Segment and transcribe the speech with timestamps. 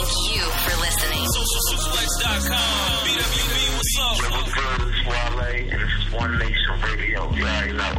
[0.00, 1.26] Thank you for listening.
[1.26, 2.56] SocialSuplex.com.
[3.04, 4.16] BWB, what's up?
[4.32, 4.88] What's good?
[4.88, 5.40] It's Wale,
[5.70, 7.30] and this is One Nation Radio.
[7.34, 7.94] You already know.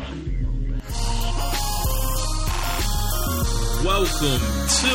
[3.85, 4.41] Welcome
[4.81, 4.93] to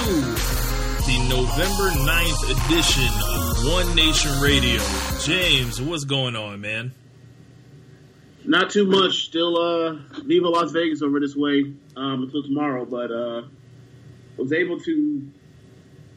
[1.06, 4.82] the November 9th edition of One Nation Radio.
[5.20, 6.92] James, what's going on, man?
[8.44, 9.26] Not too much.
[9.26, 13.42] Still uh Viva Las Vegas over this way um, until tomorrow, but uh
[14.36, 15.30] was able to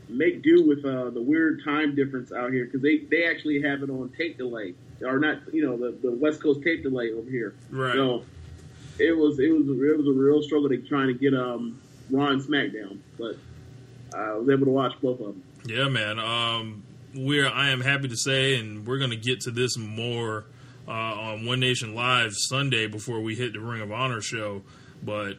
[0.09, 3.83] make do with uh, the weird time difference out here because they, they actually have
[3.83, 7.29] it on tape delay or not you know the, the West Coast tape delay over
[7.29, 7.55] here.
[7.69, 7.93] Right.
[7.93, 8.23] So
[8.97, 12.27] it was it was it was a real struggle to trying to get um Raw
[12.27, 13.37] and SmackDown, but
[14.15, 15.43] I was able to watch both of them.
[15.65, 16.17] Yeah, man.
[16.19, 20.45] Um, we're I am happy to say, and we're going to get to this more
[20.87, 24.63] uh, on One Nation Live Sunday before we hit the Ring of Honor show.
[25.03, 25.37] But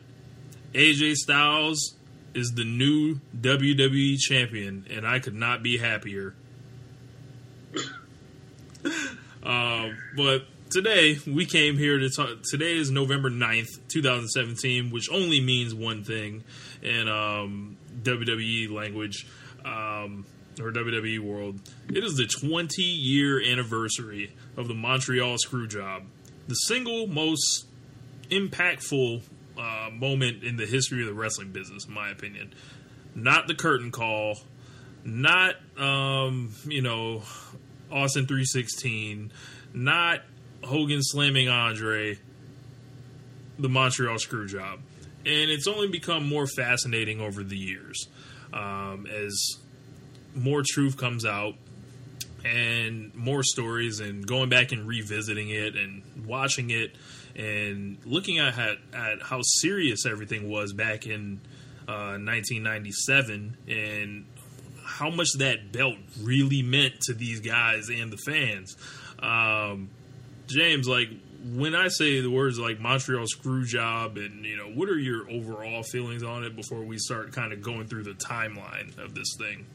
[0.72, 1.96] AJ Styles
[2.34, 6.34] is the new WWE champion, and I could not be happier.
[9.42, 12.42] uh, but today we came here to talk.
[12.48, 16.44] Today is November 9th, 2017, which only means one thing
[16.82, 19.26] in um, WWE language
[19.64, 20.24] um,
[20.60, 21.60] or WWE world.
[21.88, 26.04] It is the 20 year anniversary of the Montreal Screwjob,
[26.48, 27.66] the single most
[28.30, 29.22] impactful
[29.61, 32.53] uh, moment in the history of the wrestling business, in my opinion.
[33.15, 34.38] Not the curtain call,
[35.04, 37.22] not um, you know
[37.91, 39.32] Austin three sixteen,
[39.75, 40.20] not
[40.65, 42.19] Hogan slamming Andre,
[43.59, 44.81] the Montreal screw job,
[45.26, 48.09] and it's only become more fascinating over the years
[48.53, 49.59] um, as
[50.34, 51.54] more truth comes out
[52.44, 56.94] and more stories and going back and revisiting it and watching it
[57.36, 61.41] and looking at how, at how serious everything was back in
[61.88, 64.24] uh, 1997 and
[64.84, 68.76] how much that belt really meant to these guys and the fans.
[69.20, 69.90] Um,
[70.46, 71.08] James, like
[71.54, 75.30] when I say the words like Montreal screw job, and you know, what are your
[75.30, 79.36] overall feelings on it before we start kind of going through the timeline of this
[79.38, 79.66] thing?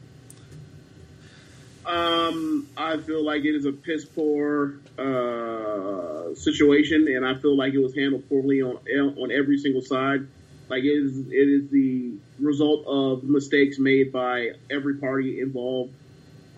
[1.86, 7.74] Um, I feel like it is a piss poor uh, situation, and I feel like
[7.74, 8.78] it was handled poorly on
[9.16, 10.26] on every single side.
[10.68, 15.94] Like it is, it is the result of mistakes made by every party involved,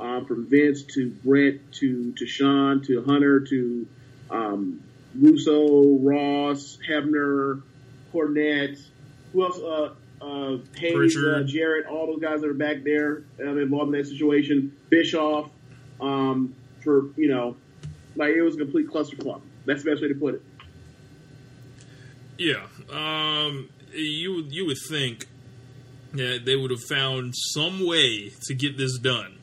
[0.00, 3.87] um, from Vince to Bret to to Shawn to Hunter to
[4.31, 4.81] um,
[5.15, 7.61] Russo, Ross, Hebner,
[8.15, 8.81] Cornette.
[9.34, 9.61] Who else?
[9.61, 14.01] Uh, uh, Hayes, uh, Jarrett, all those guys that are back there um, involved in
[14.01, 14.77] that situation.
[14.91, 15.51] Bischoff,
[16.01, 17.56] um, for you know,
[18.17, 19.41] like it was a complete cluster clusterfuck.
[19.65, 20.43] That's the best way to put it.
[22.39, 25.27] Yeah, um, you you would think
[26.12, 29.39] that they would have found some way to get this done,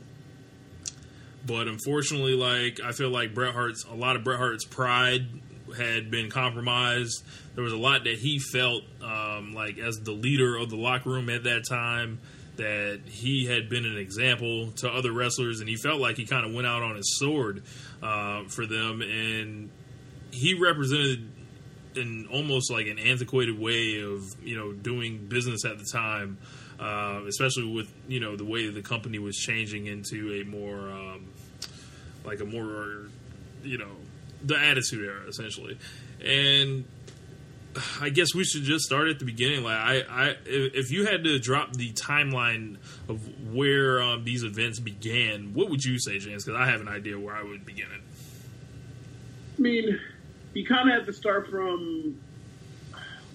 [1.45, 5.27] but unfortunately, like I feel like Bret Hart's a lot of Bret Hart's pride
[5.77, 7.23] had been compromised.
[7.55, 11.09] There was a lot that he felt um, like as the leader of the locker
[11.09, 12.19] room at that time
[12.57, 16.45] that he had been an example to other wrestlers, and he felt like he kind
[16.45, 17.63] of went out on his sword
[18.01, 19.69] uh, for them, and
[20.31, 21.29] he represented
[21.95, 26.37] in almost like an antiquated way of you know doing business at the time,
[26.79, 31.27] uh, especially with you know the way the company was changing into a more um,
[32.23, 33.07] like a more
[33.63, 33.91] you know
[34.45, 35.77] the Attitude Era, essentially.
[36.23, 36.85] And
[38.01, 39.63] I guess we should just start at the beginning.
[39.63, 42.77] Like, I, I if you had to drop the timeline
[43.09, 46.45] of where um, these events began, what would you say, James?
[46.45, 48.01] Because I have an idea where I would begin it.
[49.57, 49.99] I mean,
[50.53, 52.19] you kind of have to start from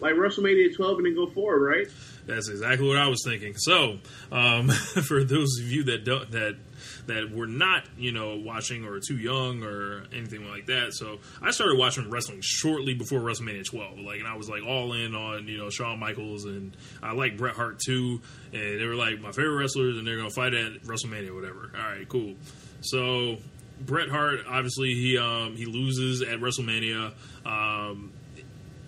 [0.01, 1.87] like WrestleMania 12 and then go forward, right?
[2.27, 3.55] That's exactly what I was thinking.
[3.57, 3.99] So,
[4.33, 6.57] um, for those of you that don't that
[7.06, 10.93] that were not, you know, watching or too young or anything like that.
[10.93, 13.99] So I started watching wrestling shortly before WrestleMania 12.
[13.99, 17.37] Like, and I was like all in on, you know, Shawn Michaels and I like
[17.37, 18.20] Bret Hart too.
[18.52, 21.70] And they were like my favorite wrestlers and they're going to fight at WrestleMania whatever.
[21.76, 22.35] All right, cool.
[22.82, 23.38] So
[23.81, 27.12] Bret Hart, obviously, he um, he loses at WrestleMania.
[27.44, 28.12] Um,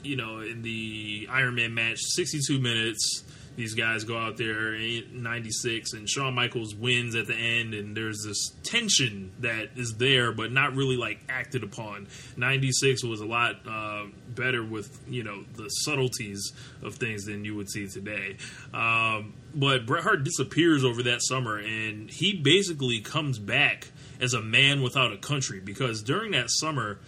[0.02, 3.22] you know, in the Iron Man match, 62 minutes.
[3.62, 7.96] These guys go out there in 96, and Shawn Michaels wins at the end, and
[7.96, 12.08] there's this tension that is there, but not really like acted upon.
[12.36, 17.54] 96 was a lot uh, better with, you know, the subtleties of things than you
[17.54, 18.36] would see today.
[18.74, 24.42] Um, but Bret Hart disappears over that summer, and he basically comes back as a
[24.42, 26.98] man without a country because during that summer,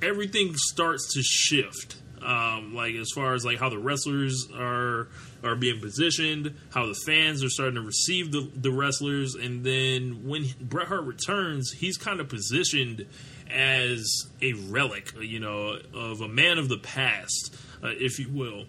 [0.00, 1.96] everything starts to shift.
[2.22, 5.08] Um, like as far as like how the wrestlers are
[5.42, 10.26] are being positioned, how the fans are starting to receive the, the wrestlers, and then
[10.26, 13.06] when Bret Hart returns, he's kind of positioned
[13.50, 18.64] as a relic, you know, of a man of the past, uh, if you will,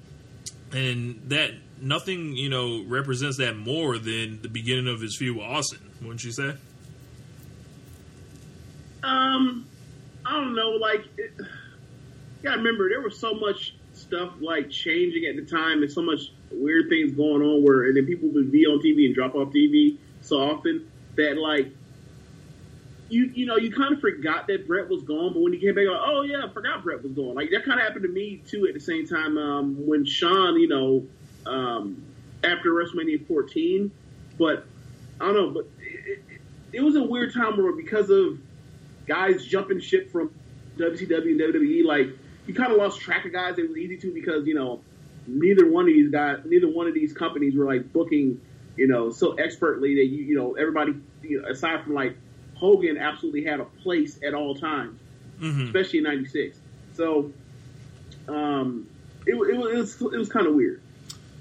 [0.71, 1.51] and that
[1.81, 6.24] nothing you know represents that more than the beginning of his feud with Austin, wouldn't
[6.24, 6.54] you say?
[9.04, 9.66] Um,
[10.25, 10.71] I don't know.
[10.71, 11.45] Like, it, you
[12.44, 16.31] gotta remember, there was so much stuff like changing at the time, and so much
[16.51, 17.63] weird things going on.
[17.63, 21.37] Where and then people would be on TV and drop off TV so often that
[21.37, 21.73] like.
[23.11, 25.73] You, you know you kind of forgot that Bret was gone, but when he came
[25.73, 27.33] back, like, oh yeah, I forgot Bret was gone.
[27.33, 28.67] Like that kind of happened to me too.
[28.67, 31.07] At the same time, um, when Shawn, you know,
[31.51, 32.03] um,
[32.43, 33.89] after WrestleMania 14,
[34.37, 34.63] but
[35.19, 36.41] I don't know, but it, it,
[36.71, 38.37] it was a weird time where because of
[39.07, 40.31] guys jumping ship from
[40.77, 42.09] WCW and WWE, like
[42.47, 43.57] you kind of lost track of guys.
[43.57, 44.81] It was easy to because you know
[45.29, 48.41] neither one of these guys, neither one of these companies were like booking,
[48.75, 50.93] you know, so expertly that you you know everybody
[51.23, 52.17] you know, aside from like
[52.55, 54.99] Hogan absolutely had a place at all times,
[55.39, 55.67] Mm-hmm.
[55.67, 56.57] especially in '96.
[56.95, 57.31] So
[58.27, 58.87] um,
[59.25, 60.81] it, it was it was, it was kind of weird.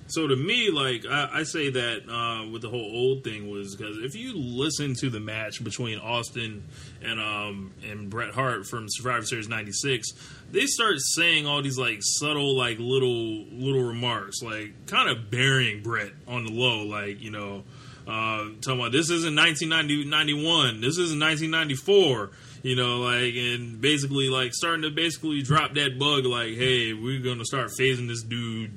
[0.08, 3.76] So to me, like I, I say that uh, with the whole old thing was
[3.76, 6.64] because if you listen to the match between Austin
[7.02, 10.08] and um and Bret Hart from Survivor Series '96,
[10.50, 15.82] they start saying all these like subtle like little little remarks, like kind of burying
[15.82, 17.64] Bret on the low, like you know.
[18.06, 22.30] Uh, talking about this isn't 1991, this isn't 1994,
[22.62, 27.20] you know, like, and basically, like, starting to basically drop that bug, like, hey, we're
[27.20, 28.70] gonna start phasing this dude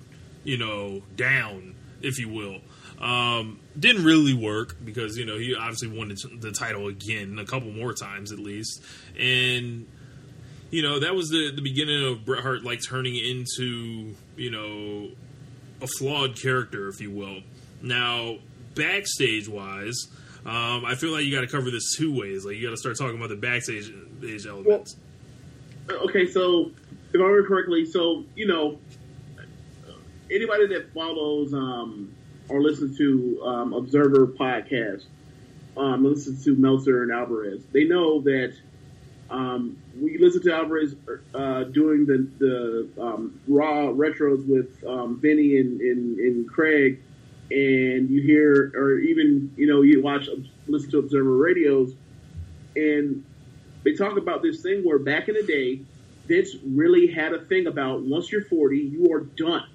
[0.43, 2.57] you know, down, if you will.
[3.01, 7.71] Um, didn't really work because you know he obviously won the, title again a couple
[7.71, 8.83] more times at least,
[9.19, 9.87] and
[10.69, 15.09] you know that was the the beginning of Bret Hart like turning into you know
[15.81, 17.41] a flawed character, if you will.
[17.81, 18.37] Now
[18.75, 20.07] backstage wise.
[20.45, 22.45] Um, I feel like you got to cover this two ways.
[22.45, 24.95] Like you got to start talking about the backstage stage elements.
[25.89, 26.71] Okay, so
[27.13, 28.79] if I remember correctly, so you know,
[30.31, 32.13] anybody that follows um,
[32.49, 35.05] or listens to um, Observer podcast,
[35.77, 38.53] um, listens to Meltzer and Alvarez, they know that
[39.29, 40.95] um, we listen to Alvarez
[41.33, 47.01] uh, doing the the um, Raw retros with um, Vinny and, and, and Craig,
[47.49, 50.27] and you hear, or even you know, you watch,
[50.67, 51.95] listen to Observer radios,
[52.75, 53.23] and
[53.83, 55.79] they talk about this thing where back in the day,
[56.27, 59.67] Vince really had a thing about once you're 40, you are done.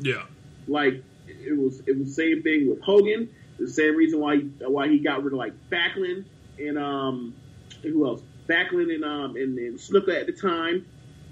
[0.00, 0.24] Yeah,
[0.66, 3.28] Like it was, it was the same thing with Hogan.
[3.58, 6.24] The same reason why why he got rid of like Backlund
[6.58, 7.34] and um
[7.82, 8.20] who else?
[8.48, 10.86] Backlund and um and, and Snuka at the time.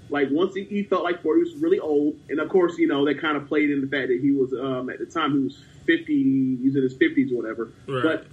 [0.09, 3.05] Like once he, he felt like 40 was really old, and of course you know
[3.05, 5.39] that kind of played in the fact that he was um at the time he
[5.39, 7.71] was 50, he was in his 50s or whatever.
[7.87, 8.25] Right.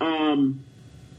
[0.00, 0.64] But um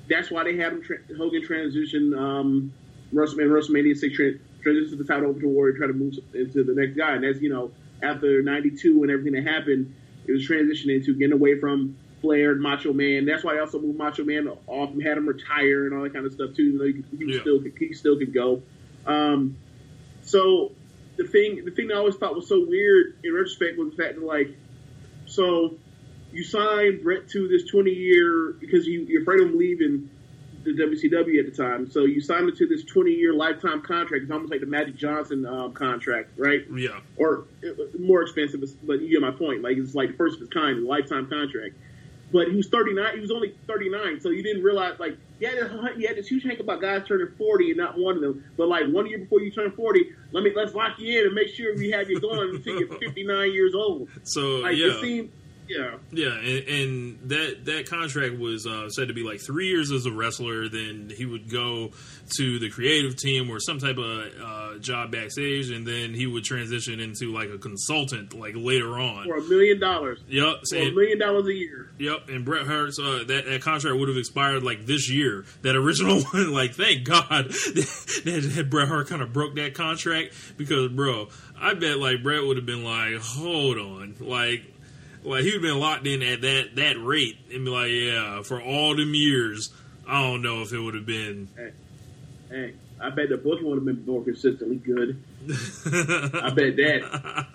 [0.09, 2.73] that's why they had him tra- Hogan transition um
[3.13, 6.73] WrestleMania WrestleMania six tra- transition the title over to Warrior, try to move into the
[6.73, 7.71] next guy, and that's you know
[8.03, 9.95] after '92 and everything that happened,
[10.27, 13.25] it was transitioning to getting away from Flair and Macho Man.
[13.25, 16.13] That's why they also moved Macho Man off and had him retire and all that
[16.13, 16.63] kind of stuff too.
[16.63, 17.41] Even though he, he Yeah.
[17.41, 18.61] still he still could go.
[19.05, 19.57] Um,
[20.21, 20.71] so
[21.17, 24.03] the thing the thing that I always thought was so weird in retrospect was the
[24.03, 24.55] fact that like
[25.25, 25.75] so
[26.31, 30.09] you signed Bret to this 20 year because you, you're afraid of him leaving
[30.63, 31.89] the WCW at the time.
[31.89, 34.23] So you signed him to this 20 year lifetime contract.
[34.23, 36.65] It's almost like the Magic Johnson um, contract, right?
[36.75, 39.61] yeah, Or uh, more expensive, but you get my point.
[39.61, 41.75] Like it's like the first of its kind, lifetime contract.
[42.31, 43.13] But he was 39.
[43.13, 46.27] He was only 39, so you didn't realize like he had, this, he had this
[46.27, 48.43] huge hank about guys turning 40 and not one of them.
[48.57, 51.35] But like one year before you turn 40, let me let's lock you in and
[51.35, 54.09] make sure we have you going until you're 59 years old.
[54.23, 54.87] so Like yeah.
[54.87, 55.31] it seemed
[55.67, 55.95] Yeah.
[56.11, 60.05] Yeah, and, and that that contract was uh, said to be like three years as
[60.05, 60.67] a wrestler.
[60.69, 61.91] Then he would go
[62.37, 66.43] to the creative team or some type of uh, job backstage, and then he would
[66.43, 69.25] transition into like a consultant like later on.
[69.25, 70.19] For a million dollars.
[70.27, 71.89] Yep, For a million dollars a year.
[71.97, 72.27] yep.
[72.29, 75.45] And Bret Hart's uh, that that contract would have expired like this year.
[75.61, 80.33] That original one, like thank God that, that Bret Hart kind of broke that contract
[80.57, 81.29] because, bro,
[81.59, 84.63] I bet like Bret would have been like, hold on, like
[85.23, 88.41] like he would have been locked in at that that rate and be like, yeah,
[88.41, 89.71] for all them years,
[90.07, 91.47] I don't know if it would have been.
[92.49, 95.21] Hey, I bet the booking would have been more consistently good.
[95.49, 97.47] I bet that.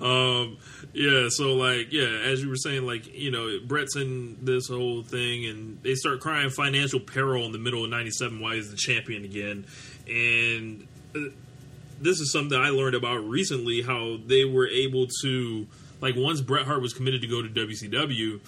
[0.00, 0.56] um,
[0.92, 5.02] yeah, so like, yeah, as you were saying, like, you know, Bret's in this whole
[5.02, 8.76] thing, and they start crying financial peril in the middle of '97 Why he's the
[8.76, 9.66] champion again,
[10.08, 11.30] and uh,
[12.00, 13.82] this is something I learned about recently.
[13.82, 15.66] How they were able to,
[16.00, 18.40] like, once Bret Hart was committed to go to WCW,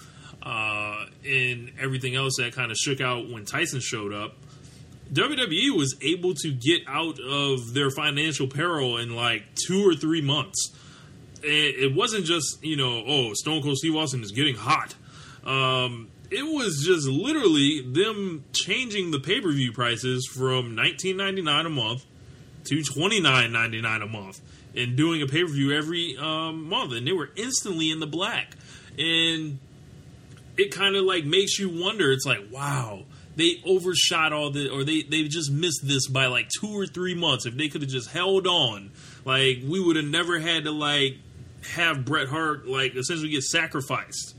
[0.43, 4.35] uh, and everything else that kind of shook out when Tyson showed up.
[5.13, 10.21] WWE was able to get out of their financial peril in like two or three
[10.21, 10.71] months.
[11.43, 14.95] It, it wasn't just you know, oh, Stone Cold Steve Austin is getting hot.
[15.43, 21.41] Um, it was just literally them changing the pay per view prices from nineteen ninety
[21.41, 22.05] nine a month
[22.65, 24.39] to twenty nine ninety nine a month,
[24.75, 28.07] and doing a pay per view every um, month, and they were instantly in the
[28.07, 28.55] black.
[28.97, 29.59] And
[30.57, 32.11] it kind of like makes you wonder.
[32.11, 33.03] It's like, wow,
[33.35, 37.15] they overshot all the, or they they just missed this by like two or three
[37.15, 37.45] months.
[37.45, 38.91] If they could have just held on,
[39.25, 41.17] like we would have never had to like
[41.73, 44.35] have Bret Hart like essentially get sacrificed.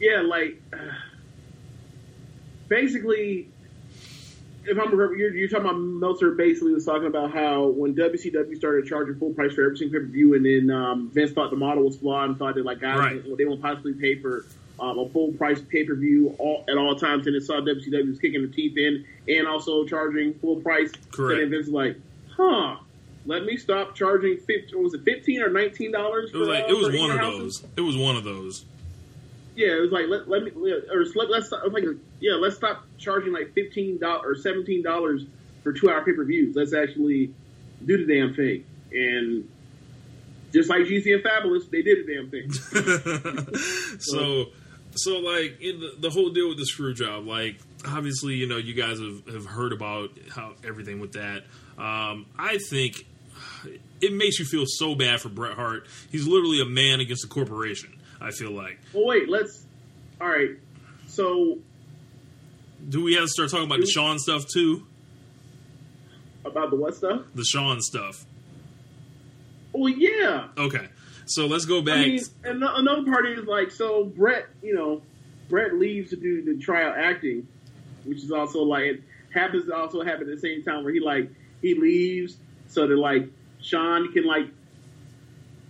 [0.00, 0.60] Yeah, like
[2.68, 3.48] basically,
[4.68, 6.32] if I'm you're, you're talking about Meltzer.
[6.32, 10.06] Basically, was talking about how when WCW started charging full price for every single pay
[10.06, 12.80] per view, and then um, Vince thought the model was flawed and thought that like
[12.80, 13.36] guys Right.
[13.38, 14.44] they won't possibly pay for
[14.80, 18.08] um, a full price pay per view all, at all times, and it saw WCW
[18.08, 20.90] was kicking the teeth in and also charging full price.
[21.12, 21.40] Correct.
[21.42, 21.96] And Vince was like,
[22.36, 22.76] huh.
[23.28, 24.36] Let me stop charging.
[24.38, 26.30] 15, was it fifteen or nineteen dollars?
[26.32, 27.64] It was like it was one of those.
[27.76, 28.64] It was one of those.
[29.56, 31.84] Yeah, it was like let, let me or let, let's stop, like
[32.20, 35.24] yeah let's stop charging like fifteen dollars or seventeen dollars
[35.62, 36.54] for two hour pay per views.
[36.54, 37.32] Let's actually
[37.84, 38.64] do the damn thing.
[38.92, 39.48] And
[40.52, 42.52] just like Jeezy and Fabolous, they did the damn thing.
[43.98, 44.46] so
[44.98, 48.56] so like in the, the whole deal with the screw job like obviously you know
[48.56, 51.44] you guys have, have heard about how everything with that
[51.78, 53.06] um, i think
[54.00, 57.28] it makes you feel so bad for bret hart he's literally a man against a
[57.28, 58.78] corporation i feel like.
[58.92, 59.64] Well, wait, let's.
[60.20, 60.50] All right,
[61.06, 61.58] so.
[62.88, 64.86] Do we have to start talking about the shawn stuff too?
[66.44, 67.22] About the what stuff?
[67.34, 68.24] the shawn stuff.
[69.74, 70.88] Oh yeah, okay
[71.26, 71.98] so let's go back.
[71.98, 75.02] I mean, and another part is like, so Bret, you know,
[75.48, 77.46] Bret leaves to do the trial acting,
[78.04, 79.02] which is also like it
[79.34, 81.28] happens to also happen at the same time where he like
[81.60, 82.36] he leaves
[82.68, 83.28] so that like
[83.60, 84.46] Shawn can like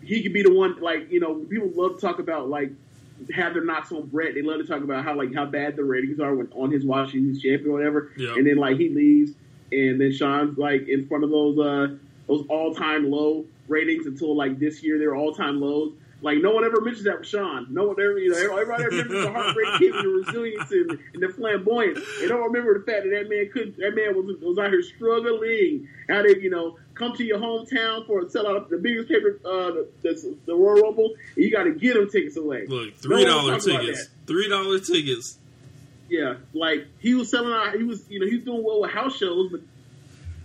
[0.06, 2.70] he could be the one like you know people love to talk about like
[3.34, 4.34] have their knocks on Bret.
[4.34, 6.84] They love to talk about how like how bad the ratings are when on his
[6.84, 8.12] watch he's champion or whatever.
[8.16, 8.34] Yeah.
[8.34, 9.32] And then like he leaves,
[9.72, 11.96] and then Shawn's like in front of those uh
[12.26, 15.92] those all time low ratings until like this year they're all time lows.
[16.22, 17.66] Like no one ever mentions that with Shawn.
[17.70, 20.90] No one ever, you know, everybody ever remembers the heartbreak kid and the resilience and,
[21.12, 22.00] and the flamboyance.
[22.20, 24.82] They don't remember the fact that that man could, that man was was out here
[24.82, 25.88] struggling.
[26.08, 29.70] How they, you know, come to your hometown for a sellout the biggest paper, uh,
[29.70, 32.66] the, the, the Royal Rumble, and you got to get them tickets away.
[32.66, 35.38] look three dollar about tickets three dollar tickets
[36.08, 37.74] Yeah, like he was selling out.
[37.76, 39.60] He was, you know, he's doing well with house shows, but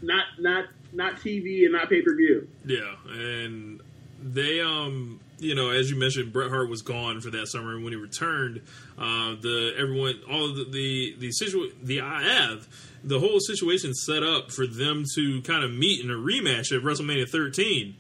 [0.01, 2.47] not not not TV and not pay per view.
[2.65, 3.81] Yeah, and
[4.21, 7.83] they um you know as you mentioned Bret Hart was gone for that summer and
[7.83, 8.61] when he returned
[8.99, 12.67] uh the everyone all of the the the situa- the IF
[13.03, 16.83] the whole situation set up for them to kind of meet in a rematch at
[16.83, 17.95] WrestleMania 13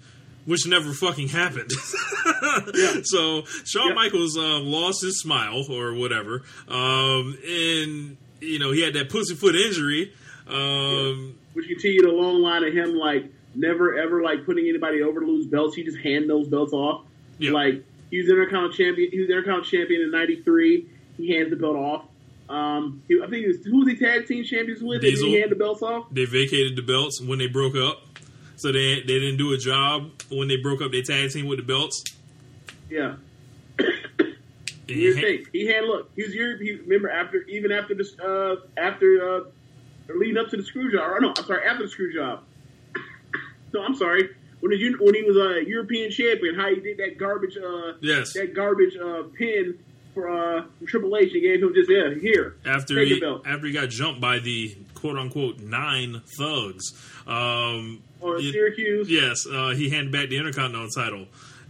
[0.45, 1.69] which never fucking happened.
[2.73, 3.01] yeah.
[3.03, 3.93] So Shawn Yeah.
[3.93, 9.55] Michaels um, lost his smile or whatever, um, and you know he had that pussyfoot
[9.55, 10.11] injury.
[10.47, 15.19] Um, which continued a long line of him like never ever like putting anybody over
[15.19, 15.75] to lose belts.
[15.75, 17.05] He just hand those belts off.
[17.37, 17.51] Yeah.
[17.51, 19.11] Like he was Intercontinental champion.
[19.11, 20.87] He was Intercontinental champion in '93.
[21.17, 22.05] He hands the belt off.
[22.51, 25.01] Um, he, I think he was who was he tag team champions with?
[25.01, 25.25] Diesel.
[25.25, 26.07] And he hand the belts off.
[26.11, 28.01] they vacated the belts when they broke up,
[28.57, 30.91] so they they didn't do a job when they broke up.
[30.91, 32.03] They tag team with the belts.
[32.89, 33.15] Yeah.
[34.87, 35.45] He the thing.
[35.53, 36.11] He had look.
[36.15, 36.57] He was your.
[36.57, 39.43] He remember after even after this uh after uh
[40.13, 41.09] leading up to the screw job.
[41.09, 42.43] Or no, I'm sorry, after the screw job.
[43.73, 44.29] no, I'm sorry.
[44.59, 48.33] when he, when he was a European champion, how he did that garbage uh Yes.
[48.33, 49.79] that garbage uh pin
[50.13, 51.31] for uh Triple H.
[51.31, 55.17] He gave him just yeah here after he after he got jumped by the quote
[55.17, 56.93] unquote nine thugs.
[57.27, 59.09] Um, or y- Syracuse.
[59.09, 61.27] yes, uh, he handed back the Intercontinental title.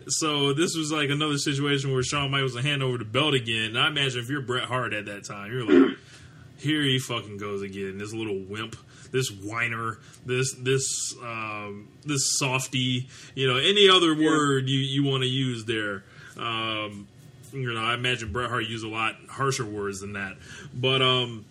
[0.07, 3.65] So this was like another situation where Shawn Michaels would hand over the belt again.
[3.69, 5.97] And I imagine if you're Bret Hart at that time, you're like,
[6.57, 7.97] here he fucking goes again.
[7.99, 8.75] This little wimp,
[9.11, 13.07] this whiner, this this um, this softy.
[13.35, 14.25] You know, any other Yeah.
[14.27, 16.03] word you you want to use there.
[16.37, 17.07] Um,
[17.53, 20.37] you know, I imagine Bret Hart used a lot harsher words than that.
[20.73, 21.45] But um,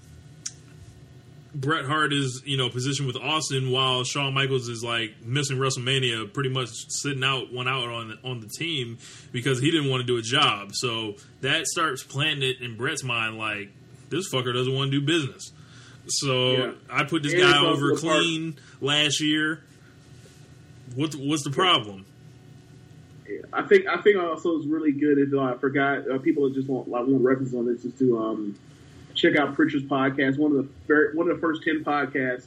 [1.54, 6.32] Bret Hart is, you know, positioned with Austin while Shawn Michaels is like missing WrestleMania,
[6.32, 8.98] pretty much sitting out one out on on the team
[9.32, 10.70] because he didn't want to do a job.
[10.74, 13.70] So that starts planting it in Bret's mind like
[14.10, 15.52] this fucker doesn't want to do business.
[16.06, 16.72] So Yeah.
[16.88, 19.62] I put this And guy over part- clean last year.
[20.94, 22.04] What what's the problem?
[23.52, 25.18] I think I think also is really good.
[25.18, 27.94] if uh, I forgot uh, people that just want like want reference on this is
[27.98, 28.58] to um,
[29.14, 30.38] check out Prichard's podcast.
[30.38, 32.46] One of the one of the first ten podcasts.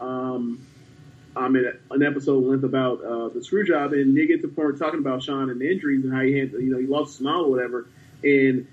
[0.00, 0.66] Um,
[1.34, 4.52] I'm in an episode length about uh, the screw job, and they get to the
[4.52, 7.10] point talking about Shawn and the injuries and how he had you know he lost
[7.10, 7.86] his smile or whatever,
[8.22, 8.66] and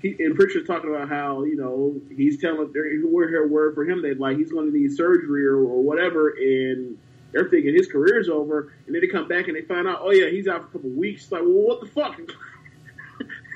[0.00, 2.72] he and Prichard's talking about how you know he's telling
[3.04, 6.28] we're here word for him that like he's going to need surgery or, or whatever,
[6.28, 6.98] and
[7.32, 10.10] they're thinking his career's over, and then they come back and they find out, oh
[10.10, 11.30] yeah, he's out for a couple weeks.
[11.30, 12.18] Like, well, what the fuck?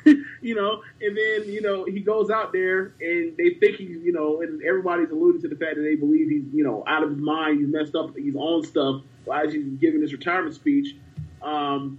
[0.43, 4.13] you know, and then you know he goes out there and they think he's you
[4.13, 7.11] know, and everybody's alluding to the fact that they believe he's you know out of
[7.11, 9.03] his mind, he's messed up, he's on stuff
[9.33, 10.97] as he's giving his retirement speech,
[11.43, 11.99] um,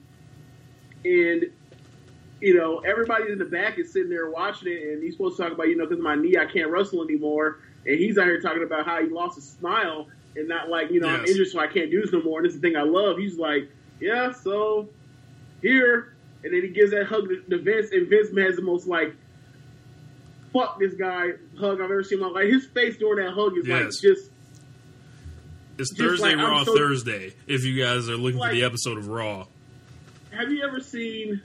[1.04, 1.46] and
[2.42, 5.44] you know everybody in the back is sitting there watching it, and he's supposed to
[5.44, 8.26] talk about you know because of my knee I can't wrestle anymore, and he's out
[8.26, 11.48] here talking about how he lost his smile and not like you know I'm injured
[11.48, 13.18] so I can't do this no more, and this is the thing I love.
[13.18, 14.90] He's like, yeah, so
[15.62, 16.14] here.
[16.44, 19.16] And then he gives that hug to, Vince, and Vince has the most like,
[20.54, 22.20] fuck this guy hug I've ever seen.
[22.20, 22.52] in my life.
[22.52, 24.30] his face during that hug is like just
[25.78, 27.34] It's Just Thursday like, Raw so- Thursday.
[27.48, 29.48] If you guys are looking Like- for the episode of Raw,
[30.32, 31.42] have you ever seen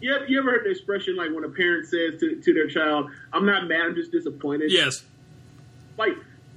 [0.00, 2.68] you ever, you ever heard the expression like when a parent says to, to their
[2.68, 5.02] child i'm not mad i'm just disappointed yes,
[5.96, 6.12] like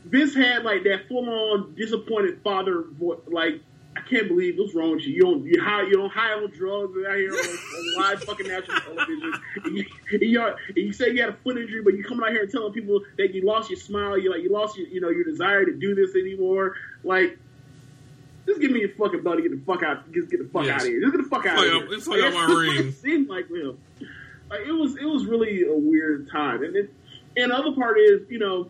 [0.06, 3.62] Vince had like that full on disappointed father voice like
[3.96, 5.14] I can't believe what's wrong with you.
[5.14, 8.48] You don't you high you don't high on drugs out here on, on live fucking
[8.48, 9.34] national television.
[9.66, 12.26] And you, and you, and you say you had a foot injury, but you coming
[12.26, 14.18] out here and telling people that you lost your smile.
[14.18, 16.76] You like you lost your you know your desire to do this anymore.
[17.04, 17.38] Like
[18.48, 20.12] just give me your fucking and get the fuck out.
[20.12, 20.82] Just get the fuck Yes.
[20.82, 21.02] out of here.
[21.02, 22.00] Just get the fuck out of here.
[22.00, 22.88] fuck out my that's ring.
[22.88, 23.78] It seemed like him.
[24.50, 26.64] Like it was it was really a weird time.
[26.64, 26.94] And it,
[27.38, 28.70] and the other part is you know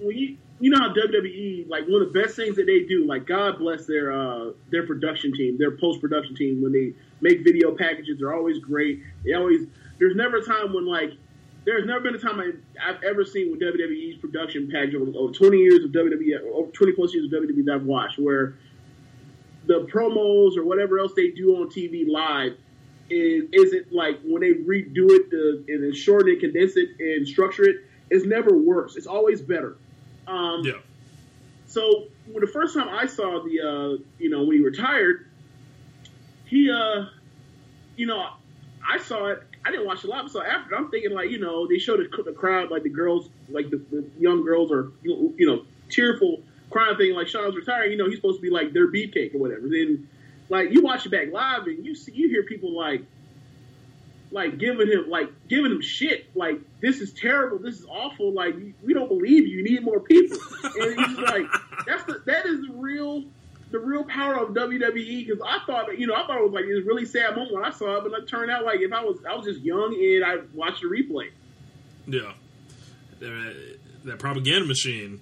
[0.00, 3.06] when you you know how WWE like one of the best things that they do,
[3.06, 7.44] like God bless their uh their production team, their post production team when they make
[7.44, 9.02] video packages, they're always great.
[9.24, 9.66] They always
[9.98, 11.12] there's never a time when like
[11.64, 15.32] there's never been a time I, I've ever seen with WWE's production package over, over
[15.32, 18.54] 20 years of WWE, over 20 plus years of WWE that I've watched, where
[19.66, 22.56] the promos or whatever else they do on TV live
[23.10, 27.26] is isn't like when they redo it the, and then shorten it, condense it, and
[27.26, 27.76] structure it.
[28.08, 28.96] It's never worse.
[28.96, 29.76] It's always better.
[30.30, 30.74] Um, yeah,
[31.66, 35.26] so when the first time I saw the, uh, you know, when he retired,
[36.46, 37.06] he, uh,
[37.96, 38.28] you know,
[38.86, 39.42] I saw it.
[39.64, 42.22] I didn't watch a lot, so after I'm thinking like, you know, they showed the,
[42.22, 46.96] the crowd like the girls, like the, the young girls are, you know, tearful crying
[46.96, 47.92] thing like Shawn's retiring.
[47.92, 49.68] You know, he's supposed to be like their beefcake or whatever.
[49.68, 50.08] Then,
[50.48, 53.04] like you watch it back live and you see you hear people like
[54.30, 56.34] like giving him like giving him shit.
[56.36, 57.58] Like this is terrible.
[57.58, 58.32] This is awful.
[58.32, 59.58] Like we don't believe you.
[59.58, 60.38] You need more people.
[60.62, 61.46] And he's like
[61.86, 63.24] that's the that is the real
[63.70, 66.66] the real power of WWE because I thought you know I thought it was like
[66.66, 68.04] this really sad moment when I saw it.
[68.04, 70.82] But it turned out like if I was I was just young and I watched
[70.82, 71.30] the replay.
[72.06, 72.32] Yeah.
[73.20, 75.20] That, that propaganda machine,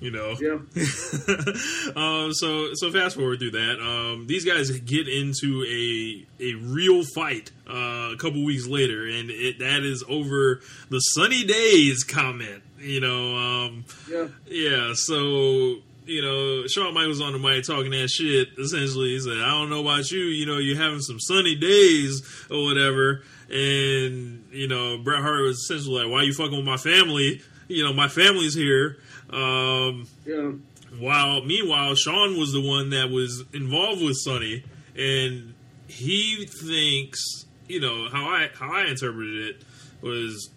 [0.00, 0.36] you know.
[0.40, 0.52] yeah
[1.96, 3.78] um, so so fast forward through that.
[3.80, 9.30] Um, these guys get into a a real fight uh, a couple weeks later, and
[9.30, 12.62] it, that is over the sunny days comment.
[12.78, 14.92] You know, um, yeah yeah.
[14.94, 18.48] So you know, Shawn Michaels on the mic talking that shit.
[18.58, 20.20] Essentially, he said, "I don't know about you.
[20.20, 25.58] You know, you're having some sunny days or whatever." And you know, Bret Hart was
[25.58, 27.42] essentially like, "Why you fucking with my family?
[27.68, 28.96] You know, my family's here."
[29.30, 30.52] Um, yeah
[30.96, 34.64] while meanwhile, Shawn was the one that was involved with Sunny,
[34.96, 35.54] and
[35.86, 39.64] he thinks, you know, how I how I interpreted it
[40.00, 40.50] was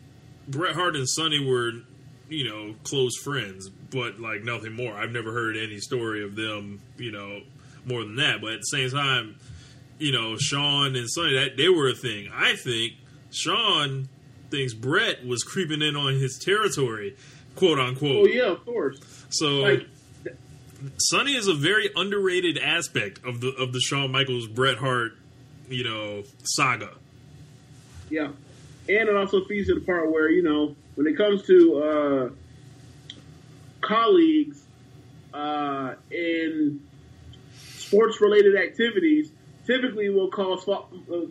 [0.47, 1.71] Bret Hart and Sunny were,
[2.29, 4.93] you know, close friends, but like nothing more.
[4.93, 7.41] I've never heard any story of them, you know,
[7.85, 8.41] more than that.
[8.41, 9.35] But at the same time,
[9.99, 12.29] you know, Shawn and Sunny that they were a thing.
[12.33, 12.93] I think
[13.31, 14.07] Shawn
[14.49, 17.15] thinks Bret was creeping in on his territory,
[17.55, 18.11] quote unquote.
[18.11, 18.99] Oh yeah, of course.
[19.29, 19.87] So Like
[20.97, 25.13] Sunny is a very underrated aspect of the of the Shawn Michaels Bret Hart,
[25.69, 26.91] you know, saga.
[28.09, 28.29] Yeah,
[28.89, 32.29] and it also feeds to the part where you know when it comes to uh,
[33.81, 34.61] colleagues
[35.33, 36.81] uh, in
[37.77, 39.31] sports-related activities,
[39.65, 40.81] typically will cause uh,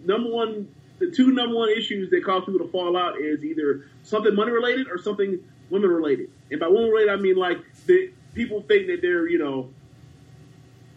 [0.05, 0.69] number one.
[0.99, 4.51] The two number one issues that cause people to fall out is either something money
[4.51, 6.31] related or something women related.
[6.51, 9.71] And by women related, I mean like the people think that they're you know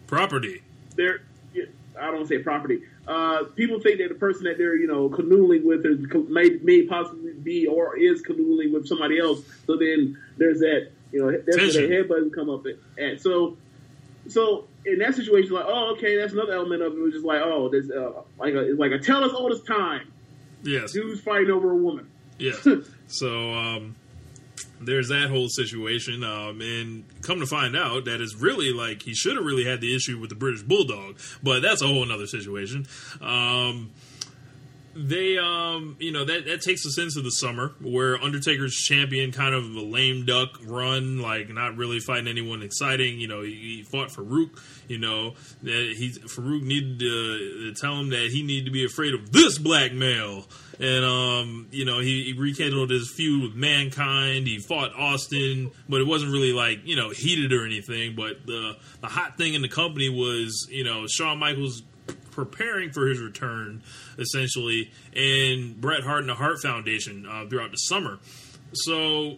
[0.08, 0.62] Property.
[0.96, 1.22] they're
[2.00, 2.82] I don't say property.
[3.08, 6.84] Uh, people think that the person that they're you know canoodling with is may may
[6.84, 9.42] possibly be or is canoodling with somebody else.
[9.68, 11.90] So then there's that you know that's where Tension.
[11.90, 13.04] the head button come up at.
[13.04, 13.22] at.
[13.22, 13.58] So
[14.28, 16.98] so in that situation, like oh okay, that's another element of it.
[16.98, 19.62] It was just like oh there's uh, like a like a tell us all this
[19.62, 20.12] time.
[20.64, 20.94] Yes.
[20.94, 22.10] Dude's fighting over a woman.
[22.40, 22.54] Yeah.
[23.08, 23.96] so um,
[24.86, 29.13] there's that whole situation, um, and come to find out that it's really like he
[29.13, 32.28] should have really had the issue with the British Bulldog, but that's a whole other
[32.28, 32.86] situation.
[33.22, 33.91] Um,
[34.96, 39.56] they, um, you know, that that takes us into the summer where Undertaker's champion kind
[39.56, 43.19] of a lame duck run, like not really fighting anyone exciting.
[43.19, 44.62] You know, he, he fought Farouk.
[44.88, 48.86] You know that he Farouk needed to, to tell him that he needed to be
[48.86, 50.46] afraid of this black male,
[50.84, 54.46] and um, you know he, he rekindled his feud with Mankind.
[54.46, 58.15] He fought Austin, but it wasn't really like you know heated or anything.
[58.15, 61.84] But the the hot thing in the company was you know Shawn Michaels
[62.32, 63.82] preparing for his return,
[64.17, 68.19] essentially, and Bret Hart and the Hart Foundation uh, throughout the summer.
[68.74, 69.38] So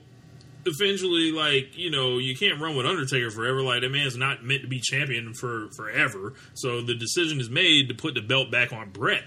[0.65, 3.61] eventually, like you know, you can't run with Undertaker forever.
[3.61, 6.33] Like that man's not meant to be champion for forever.
[6.55, 9.23] So the decision is made to put the belt back on Bret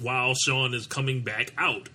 [0.00, 1.88] while Shawn is coming back out.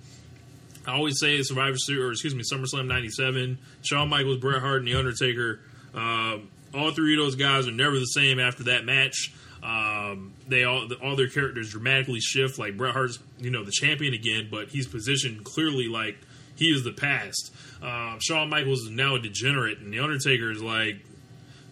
[0.87, 3.57] I always say Survivor Series, or excuse me, SummerSlam '97.
[3.81, 5.59] Shawn Michaels, Bret Hart, and the Undertaker.
[5.93, 9.33] Um, all three of those guys are never the same after that match.
[9.61, 12.57] Um, they all all their characters dramatically shift.
[12.57, 16.17] Like Bret Hart's, you know, the champion again, but he's positioned clearly like
[16.55, 17.53] he is the past.
[17.81, 20.97] Um, Shawn Michaels is now a degenerate, and the Undertaker is like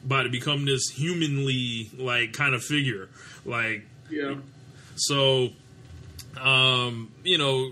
[0.06, 3.10] about to become this humanly like kind of figure.
[3.46, 4.36] Like Yeah.
[4.96, 5.50] so,
[6.38, 7.72] um, you know,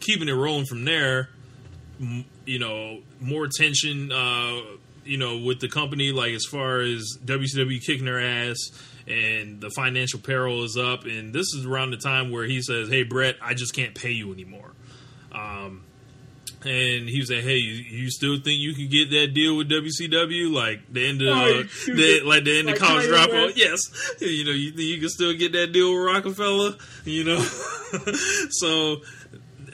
[0.00, 1.30] keeping it rolling from there,
[2.44, 4.60] you know, more tension, uh,
[5.04, 8.58] you know, with the company, like as far as WCW kicking their ass
[9.06, 11.04] and the financial peril is up.
[11.04, 14.12] And this is around the time where he says, Hey, Bret, I just can't pay
[14.12, 14.72] you anymore.
[15.32, 15.84] Um,
[16.64, 19.68] and he was like, "Hey, you, you still think you can get that deal with
[19.70, 20.52] WCW?
[20.52, 23.52] Like the end of Oh, uh, the, like the end Like of college dropout?
[23.56, 23.80] Yes,
[24.20, 26.76] you know, you think you can still get that deal with Roc-A-Fella?
[27.04, 27.38] You know,
[28.50, 29.02] so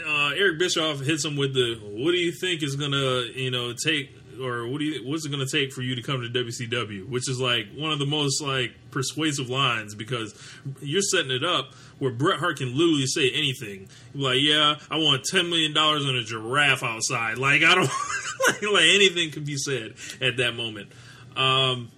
[0.07, 3.73] uh, Eric Bischoff hits him with the, "What do you think is gonna, you know,
[3.73, 5.09] take?" Or what do you?
[5.09, 7.09] What's it going to take for you to come to WCW?
[7.09, 10.35] Which is like one of the most like persuasive lines because
[10.81, 13.89] you're setting it up where Bret Hart can literally say anything.
[14.15, 17.39] Like, yeah, I want ten million dollars on a giraffe outside.
[17.39, 17.91] Like, I don't
[18.49, 20.91] like, like anything could be said at that moment.
[21.37, 21.91] Um,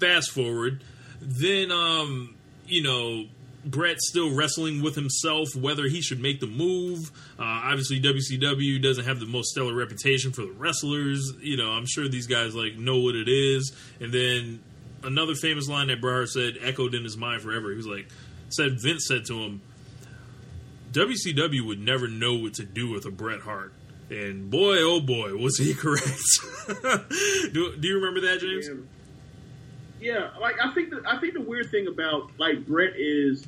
[0.00, 0.82] fast forward,
[1.20, 2.34] then um,
[2.66, 3.26] you know,
[3.64, 7.10] Bret's still wrestling with himself whether he should make the move.
[7.38, 11.32] Uh, obviously, WCW doesn't have the most stellar reputation for the wrestlers.
[11.40, 13.72] You know, I'm sure these guys like know what it is.
[14.00, 14.62] And then
[15.02, 17.70] another famous line that Bret said echoed in his mind forever.
[17.70, 18.08] He was like,
[18.50, 19.62] said Vince said to him,
[20.92, 23.72] WCW would never know what to do with a Bret Hart.
[24.10, 26.20] And boy, oh boy, was he correct.
[27.52, 28.68] do, do you remember that, James?
[28.68, 28.74] Yeah.
[30.00, 33.46] Yeah, like I think the, I think the weird thing about like Bret is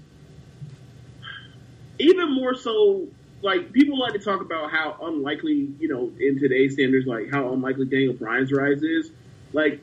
[1.98, 3.06] even more so
[3.42, 7.52] like people like to talk about how unlikely you know in today's standards like how
[7.52, 9.10] unlikely Daniel Bryan's rise is.
[9.52, 9.80] Like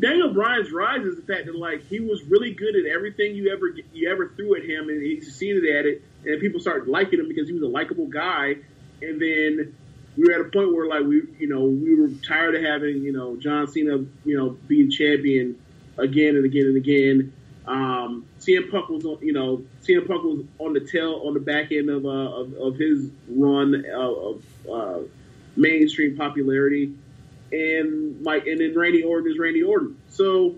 [0.00, 3.52] Daniel Bryan's rise is the fact that like he was really good at everything you
[3.52, 7.20] ever you ever threw at him and he succeeded at it and people started liking
[7.20, 8.56] him because he was a likable guy
[9.00, 9.74] and then
[10.16, 13.02] we were at a point where like we you know we were tired of having
[13.02, 15.58] you know John Cena you know being champion
[15.98, 17.32] again and again and again.
[17.66, 21.40] Um, CM Punk was on you know CM Punk was on the tail on the
[21.40, 24.98] back end of uh, of, of his run uh, of uh,
[25.56, 26.92] mainstream popularity,
[27.52, 29.96] and like and then Randy Orton is Randy Orton.
[30.08, 30.56] So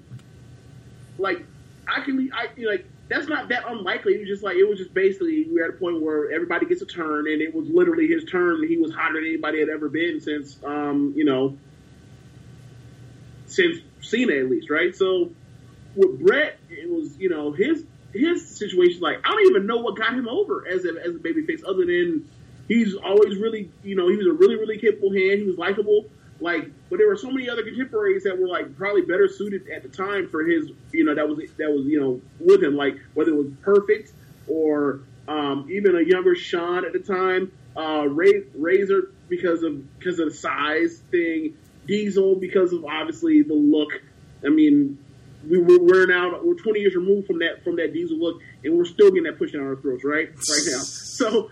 [1.19, 1.45] like
[1.87, 4.15] I can be, I you know, like that's not that unlikely.
[4.15, 6.65] It was just like it was just basically we were at a point where everybody
[6.65, 8.67] gets a turn, and it was literally his turn.
[8.67, 11.59] He was hotter than anybody had ever been since um, you know
[13.47, 14.97] since Cena at least, right?
[14.97, 15.31] So
[15.97, 19.01] with Bret, it was you know his his situation.
[19.01, 21.85] Like I don't even know what got him over as a as a babyface, other
[21.85, 22.29] than
[22.69, 25.41] he's always really you know he was a really really capable hand.
[25.41, 26.07] He was likable.
[26.41, 29.83] Like, but there were so many other contemporaries that were like probably better suited at
[29.83, 32.77] the time for his, you know, that was that was you know with him.
[32.77, 34.13] Like whether it was perfect
[34.49, 40.19] or um, even a younger Shawn at the time, uh, Ray, Razor because of because
[40.19, 43.91] of the size thing, Diesel because of obviously the look.
[44.45, 44.99] I mean,
[45.49, 48.85] we were now we're 20 years removed from that from that Diesel look, and we're
[48.85, 50.29] still getting that pushing on our throats, right?
[50.29, 50.83] Right now.
[51.15, 51.49] So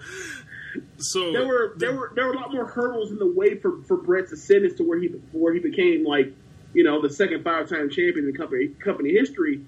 [0.96, 3.82] So there were there were there were a lot more hurdles in the way for
[3.82, 6.32] for Bret's ascendance to where he where he became like
[6.74, 9.64] you know the second five time champion in company company history.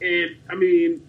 [0.00, 1.06] And I mean,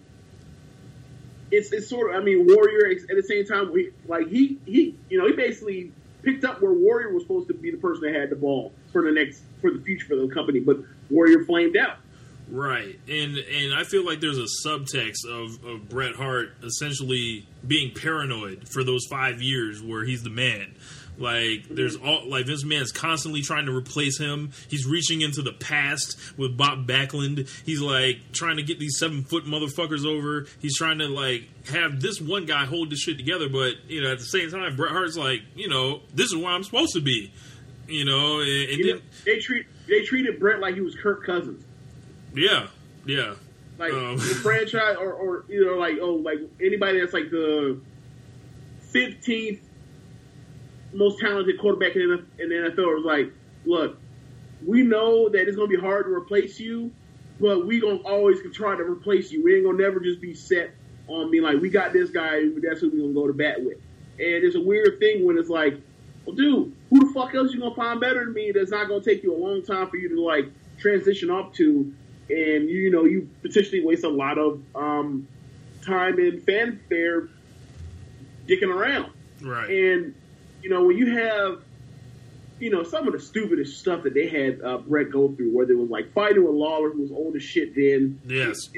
[1.50, 4.96] it's it's sort of I mean Warrior at the same time we like he he
[5.08, 8.14] you know he basically picked up where Warrior was supposed to be the person that
[8.14, 10.78] had the ball for the next for the future for the company, but
[11.10, 11.98] Warrior flamed out.
[12.54, 17.94] Right, and and I feel like there's a subtext of, of Bret Hart essentially being
[17.94, 20.74] paranoid for those five years where he's the man.
[21.16, 24.50] Like there's all like Vince McMahon's constantly trying to replace him.
[24.68, 27.48] He's reaching into the past with Bob Backlund.
[27.64, 30.46] He's like trying to get these seven foot motherfuckers over.
[30.60, 34.12] He's trying to like have this one guy hold this shit together, but you know
[34.12, 37.00] at the same time Bret Hart's like you know this is where I'm supposed to
[37.00, 37.32] be.
[37.88, 40.94] You know, and, and You know, then they treat they treated Bret like he was
[40.94, 41.64] Kirk Cousins.
[42.34, 42.66] Yeah,
[43.06, 43.34] yeah,
[43.78, 44.16] like Um.
[44.16, 47.78] the franchise or, or you know like oh like anybody that's like the
[48.92, 49.60] 15th
[50.92, 53.32] most talented quarterback in the, in the NFL was like
[53.64, 53.98] look
[54.64, 56.90] we know that it's gonna be hard to replace you
[57.40, 60.70] but we gonna always try to replace you we ain't gonna never just be set
[61.08, 63.78] on me like we got this guy that's who we gonna go to bat with
[64.18, 65.80] and it's a weird thing when it's like
[66.26, 69.02] well dude who the fuck else you gonna find better than me that's not gonna
[69.02, 71.92] take you a long time for you to like transition up to
[72.28, 75.26] and you know you potentially waste a lot of um,
[75.84, 77.28] time and fanfare
[78.48, 79.12] dicking around.
[79.40, 79.68] right.
[79.68, 80.14] And
[80.62, 81.62] you know when you have
[82.58, 85.72] you know some of the stupidest stuff that they had uh, Bret go through, whether
[85.72, 88.70] it was like fighting with Lawler, who was old as shit then, yes.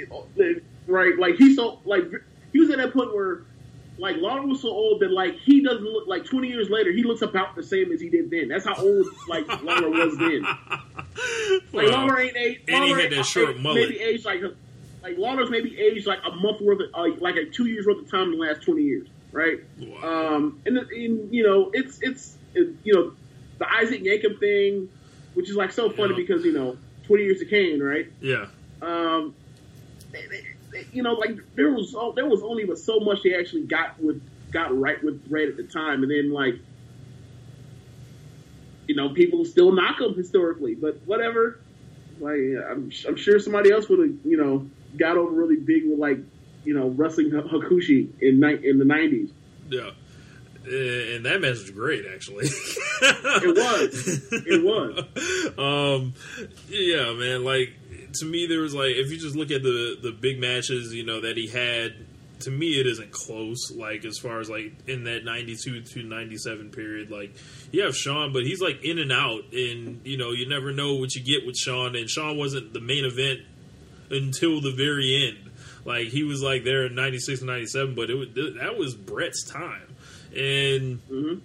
[0.87, 1.19] right?
[1.19, 2.05] Like he so like
[2.53, 3.43] he was at that point where
[3.99, 7.03] like Lawler was so old that like he doesn't look like 20 years later he
[7.05, 8.49] looks about the same as he did then.
[8.49, 10.43] That's how old like Lawler was then.
[11.73, 12.69] Like Well, Lawler ain't aged.
[12.69, 13.89] and he had that short mullet.
[13.89, 14.43] Maybe aged like
[15.03, 17.99] like Lawler's maybe aged like a month worth of uh, like a two years worth
[17.99, 19.59] of time in the last 20 years, right?
[19.79, 20.37] Wow.
[20.37, 23.13] Um, and, and you know it's it's it, you know
[23.59, 24.89] the Isaac Yankem thing,
[25.35, 26.17] which is like so funny Yeah.
[26.17, 26.77] because you know
[27.07, 28.11] 20 years of Kane, right?
[28.21, 28.47] yeah.
[28.83, 29.35] um,
[30.93, 34.01] you know, like there was oh, there was only but so much they actually got
[34.01, 36.55] with got right with Bret at the time, and then like,
[38.87, 41.59] you know, people still knock him historically, but whatever.
[42.21, 42.39] Like,
[42.71, 46.19] I'm I'm sure somebody else would have you know got over really big with like
[46.65, 49.31] you know wrestling Hakushi in ni- in the '90s.
[49.69, 49.91] Yeah.
[50.67, 52.47] And that match was great, actually.
[52.47, 54.33] It was.
[54.33, 55.59] It was.
[55.59, 56.15] um,
[56.71, 57.45] yeah, man.
[57.45, 57.75] Like
[58.15, 61.05] to me, there was like if you just look at the the big matches, you
[61.05, 61.95] know that he had.
[62.41, 63.71] To me, it isn't close.
[63.75, 67.35] Like as far as like in that ninety two to ninety seven period, like
[67.71, 70.95] you have Shawn, but he's like in and out, and you know you never know
[70.95, 71.95] what you get with Shawn.
[71.97, 73.41] And Shawn wasn't the main event
[74.11, 75.51] until the very end.
[75.85, 79.45] Like he was like there in '96 and '97, but it was, that was Bret's
[79.49, 79.95] time.
[80.37, 81.41] And Mhm.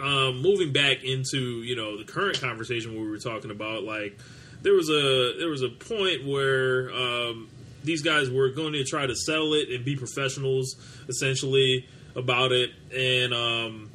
[0.00, 4.18] um, moving back into you know the current conversation where we were talking about, like
[4.64, 7.48] there was a there was a point where um,
[7.84, 10.74] these guys were going to try to settle it and be professionals
[11.08, 13.90] essentially about it, and um,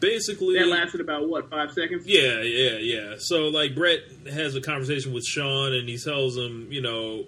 [0.00, 2.06] basically That lasted about what five seconds.
[2.06, 3.14] yeah, yeah, yeah.
[3.18, 4.00] So like Bret
[4.30, 7.24] has a conversation with Shawn and he tells him, you know,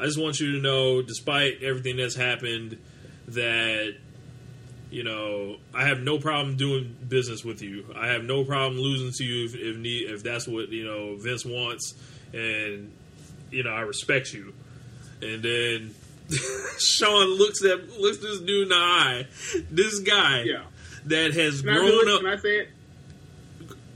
[0.00, 2.78] I just want you to know, despite everything that's happened,
[3.28, 3.94] that
[4.92, 7.86] you know I have no problem doing business with you.
[7.96, 11.16] I have no problem losing to you if if, need, if that's what you know
[11.16, 11.94] Vince wants,
[12.32, 12.92] and
[13.50, 14.52] you know I respect you.
[15.22, 15.94] And then
[16.78, 19.26] Shawn looks at looks this dude in the eye.
[19.70, 20.62] This guy Yeah.
[21.06, 22.20] that has Can grown up.
[22.20, 22.68] Can I say it?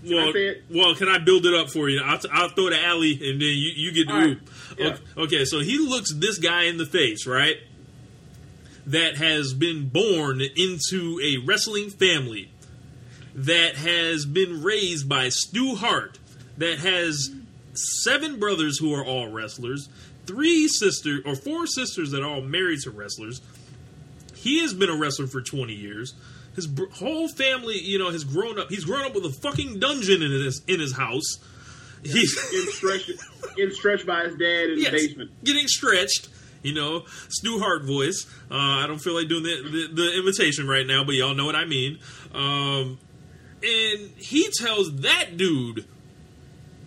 [0.08, 0.64] Well, I say it?
[0.70, 2.00] well, can I build it up for you?
[2.00, 4.28] I'll, I'll throw the alley, and then you, you get the All right.
[4.28, 4.50] oop.
[4.78, 4.86] Yeah.
[4.86, 7.56] Okay, okay, so he looks this guy in the face, right?
[8.86, 12.50] That has been born into a wrestling family,
[13.34, 16.18] that has been raised by Stu Hart,
[16.58, 17.30] that has
[17.74, 19.88] seven brothers who are all wrestlers,
[20.26, 23.40] three sisters or four sisters that are all married to wrestlers.
[24.34, 26.14] He has been a wrestler for 20 years.
[26.54, 28.70] His br- whole family, you know, has grown up.
[28.70, 31.38] He's grown up with a fucking dungeon in his in his house.
[32.02, 33.10] He's getting stretched,
[33.56, 35.30] getting stretched by his dad in Yes, the basement.
[35.44, 36.28] getting stretched.
[36.66, 38.26] You know, Stu Hart voice.
[38.50, 41.46] Uh, I don't feel like doing the, the the imitation right now, but y'all know
[41.46, 41.98] what I mean.
[42.34, 42.98] Um,
[43.62, 45.86] and he tells that dude.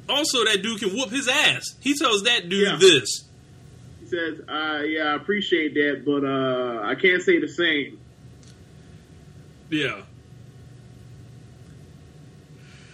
[0.07, 1.63] Also, that dude can whoop his ass.
[1.79, 2.77] He tells that dude Yeah.
[2.79, 3.25] this.
[3.99, 7.99] He says, uh, "Yeah, I appreciate that, but uh, I can't say the same."
[9.69, 10.01] Yeah.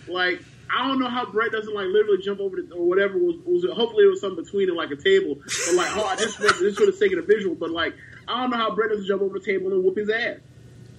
[0.07, 0.41] Like,
[0.73, 3.65] I don't know how Bret doesn't like literally jump over the, or whatever was, was.
[3.65, 5.36] Hopefully, it was something between it, like a table.
[5.36, 7.56] But like, oh, I just this this the sake of the visual.
[7.56, 7.95] But like,
[8.28, 10.38] I don't know how Bret doesn't jump over the table and whoop his ass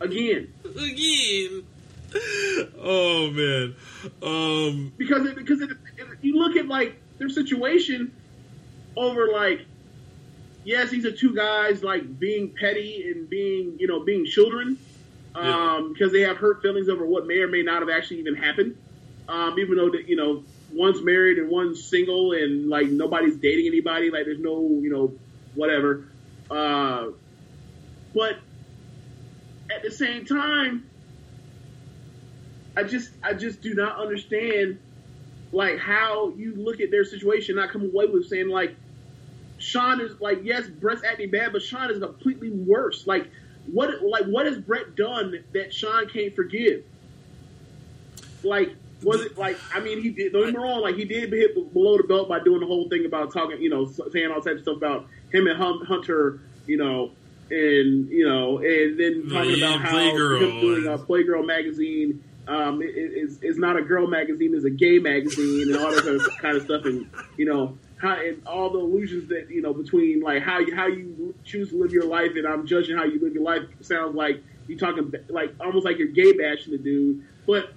[0.00, 0.52] again.
[0.64, 1.66] Again.
[2.78, 3.74] Oh man.
[4.22, 4.92] Um.
[4.96, 8.12] because it, because it, it, you look at like their situation
[8.96, 9.66] over like
[10.64, 14.78] yes these are two guys like being petty and being you know being children
[15.34, 18.34] um because they have hurt feelings over what may or may not have actually even
[18.34, 18.76] happened
[19.28, 23.66] um even though that you know one's married and one's single and like nobody's dating
[23.66, 25.12] anybody like there's no you know
[25.54, 26.08] whatever
[26.50, 27.06] uh
[28.14, 28.36] but
[29.74, 30.88] at the same time
[32.76, 34.78] I just I just do not understand
[35.50, 38.76] like how you look at their situation, not come away with saying like
[39.58, 43.06] Shawn is like yes, Bret's acting bad, but Shawn is completely worse.
[43.06, 43.30] Like
[43.72, 46.84] what like what has Bret done that Shawn can't forgive?
[48.44, 51.32] Like was it like I mean he did don't get me wrong like he did
[51.32, 54.40] hit below the belt by doing the whole thing about talking you know saying all
[54.40, 57.10] types of stuff about him and Hunter you know
[57.50, 62.80] and you know and then talking about how Playgirl him doing a Playgirl magazine um,
[62.80, 66.04] it, it- it's, it's not a girl magazine, it's a gay magazine, and all that
[66.04, 69.60] kind of, kind of stuff, and you know how and all the illusions that you
[69.62, 72.96] know between like how you how you choose to live your life, and I'm judging
[72.96, 73.62] how you live your life.
[73.80, 77.72] Sounds like you're talking like almost like you're gay bashing the dude, but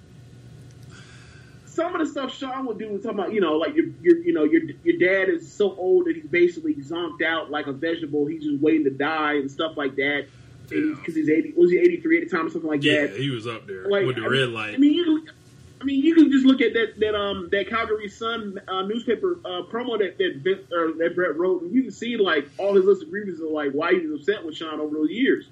[1.70, 4.18] some of the stuff Shawn would do was talking about, you know, like your, your,
[4.18, 7.72] you know, your your dad is so old that he's basically zonked out like a
[7.72, 8.26] vegetable.
[8.26, 10.26] He's just waiting to die and stuff like that.
[10.70, 10.94] Yeah.
[10.96, 13.12] Because he's eighty, was he eighty three at the time or something like Yeah, that?
[13.12, 14.74] Yeah, he was up there like with the I red mean, light.
[14.74, 15.34] I mean, you can,
[15.80, 19.38] I mean, you can just look at that that um that Calgary Sun uh, newspaper
[19.44, 22.74] uh, promo that that Vince, or that Bret wrote, and you can see like all
[22.74, 25.46] his list of grievances of like why he was upset with Shawn over those years,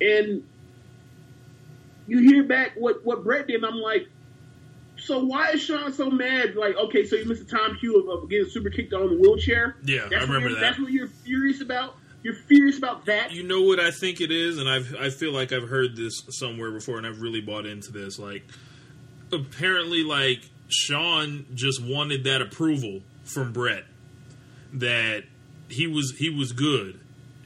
[0.00, 0.44] and
[2.08, 4.08] you hear back what what Bret did, and I'm like.
[5.04, 6.54] So why is Shawn so mad?
[6.54, 9.16] Like, okay, so you missed the time cue of, of getting super kicked on the
[9.16, 9.76] wheelchair.
[9.84, 10.60] Yeah, that's I remember that.
[10.60, 11.96] That's what you're furious about.
[12.22, 13.32] You're furious about that.
[13.32, 16.22] you know what I think it is, and I've I feel like I've heard this
[16.30, 18.18] somewhere before, and I've really bought into this.
[18.18, 18.44] Like,
[19.32, 23.84] apparently, like Shawn just wanted that approval from Bret
[24.72, 25.24] that
[25.68, 27.00] he was he was good,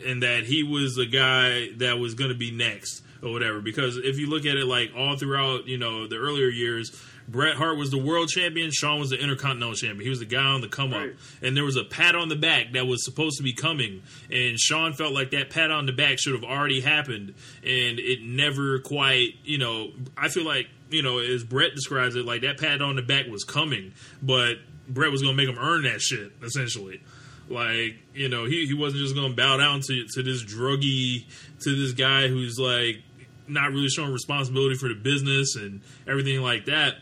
[0.05, 3.63] and that he was a guy that was going to be next or whatever.
[3.63, 6.93] Because if you look at it, like all throughout, you know, the earlier years.
[7.29, 8.71] Bret Hart was the world champion.
[8.71, 10.01] Shawn was the intercontinental champion.
[10.03, 11.15] He was the guy on the come up, Right.
[11.43, 14.59] and there was a pat on the back that was supposed to be coming, and
[14.59, 17.35] Shawn felt like that pat on the back should have already happened,
[17.65, 19.35] and it never quite.
[19.45, 22.95] You know, I feel like you know, as Bret describes it, like that pat on
[22.97, 24.59] the back was coming, but
[24.89, 27.01] Bret was going to make him earn that shit essentially.
[27.49, 31.25] Like you know, he he wasn't just going to bow down to to this druggy
[31.61, 33.03] to this guy who's like
[33.49, 36.95] not really showing responsibility for the business and everything like that.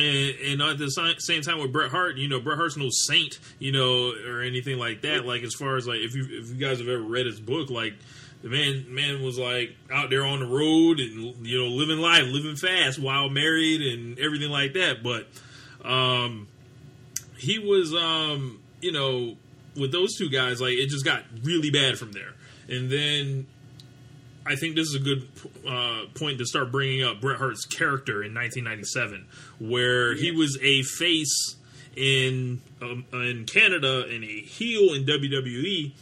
[0.00, 3.38] And, and at the same time with Bret Hart, you know, Bret Hart's no saint,
[3.58, 5.24] you know, or anything like that.
[5.24, 7.70] Like as far as like if you if you guys have ever read his book,
[7.70, 7.94] like
[8.42, 12.24] the man man was like out there on the road and you know living life,
[12.24, 15.02] living fast while married and everything like that.
[15.02, 15.28] But
[15.86, 16.48] um,
[17.36, 19.36] he was um, you know
[19.76, 22.32] with those two guys, like it just got really bad from there.
[22.68, 23.46] And then
[24.46, 25.28] I think this is a good
[25.66, 29.26] uh, point to start bringing up Bret Hart's character in 1997,
[29.60, 31.56] where he was a face
[31.94, 35.92] in um, in Canada and a heel in WWE,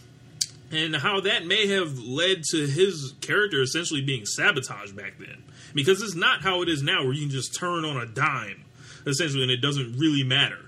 [0.71, 5.43] and how that may have led to his character essentially being sabotaged back then.
[5.75, 8.65] Because it's not how it is now, where you can just turn on a dime,
[9.07, 10.65] essentially, and it doesn't really matter.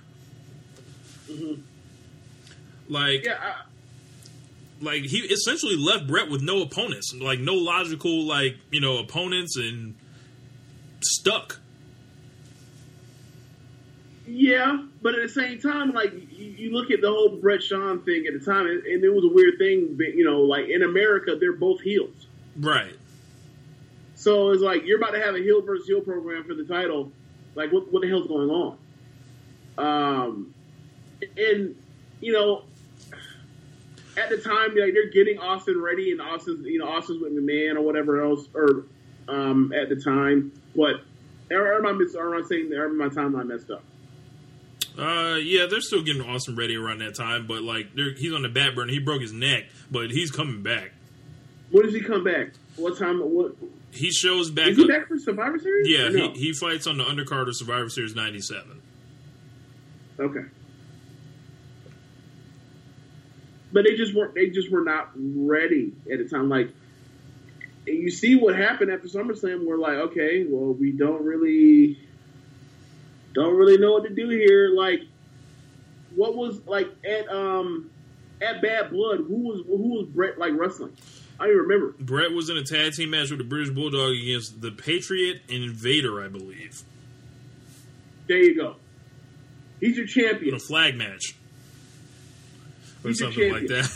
[2.89, 3.63] Like, Yeah, I,
[4.81, 9.57] like he essentially left Bret with no opponents, like no logical like you know opponents,
[9.57, 9.95] and
[11.03, 11.61] stuck.
[14.33, 18.03] Yeah, but at the same time, like you, you look at the whole Bret Shawn
[18.03, 19.97] thing at the time, and, and it was a weird thing.
[19.97, 22.27] but, You know, like in America, they're both heels,
[22.57, 22.95] Right.
[24.15, 27.11] so it's like you're about to have a heel versus heel program for the title.
[27.57, 28.79] Like, what what the hell's going on?
[29.79, 30.55] Um,
[31.37, 31.75] and
[32.21, 32.63] you know,
[34.17, 37.75] at the time, like they're getting Austin ready, and Austin, you know, Austin's with McMahon
[37.75, 38.85] or whatever else, or
[39.29, 41.01] um, at the time, but.
[41.53, 43.83] Or am I, miss, or am I saying, or am my timeline messed up?
[44.99, 48.43] Uh, yeah, they're still getting Austin ready around that time, but like they're, he's on
[48.43, 48.91] the back burner.
[48.93, 50.93] He broke his neck, but he's coming back.
[51.71, 52.49] When does he come back?
[52.77, 53.19] What time?
[53.21, 53.55] What
[53.93, 54.69] He shows back.
[54.69, 55.89] is he up- back for Survivor Series?
[55.89, 56.33] yeah, no?
[56.33, 58.81] he, he fights on the undercard of Survivor Series '97.
[60.19, 60.41] Okay.
[63.73, 64.35] But they just weren't.
[64.35, 66.49] They just were not ready at the time.
[66.49, 66.71] Like,
[67.87, 69.65] and you see what happened after SummerSlam.
[69.65, 71.99] We're like, okay, well, we don't really,
[73.33, 74.71] don't really know what to do here.
[74.75, 75.01] Like,
[76.15, 77.91] what was like at um
[78.41, 79.19] at Bad Blood?
[79.19, 80.97] Who was who was Bret like wrestling?
[81.39, 81.95] I don't even remember.
[81.99, 85.65] Bret was in a tag team match with the British Bulldog against the Patriot and
[85.65, 86.83] Invader, I believe,
[88.27, 88.77] There you go.
[89.81, 90.51] He's your champion.
[90.51, 91.35] in a flag match
[93.03, 93.91] or He's something like that.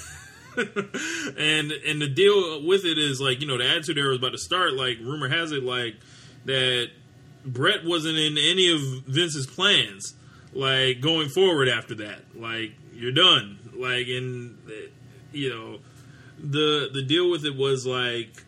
[1.36, 4.32] and and the deal with it is like you know the Attitude Era was about
[4.32, 4.72] to start.
[4.72, 5.96] Like rumor has it like
[6.46, 6.90] that
[7.44, 10.14] Bret wasn't in any of Vince's plans.
[10.52, 13.58] Like going forward after that, like you're done.
[13.74, 14.88] Like and uh,
[15.32, 15.78] you know
[16.38, 18.44] the the deal with it was like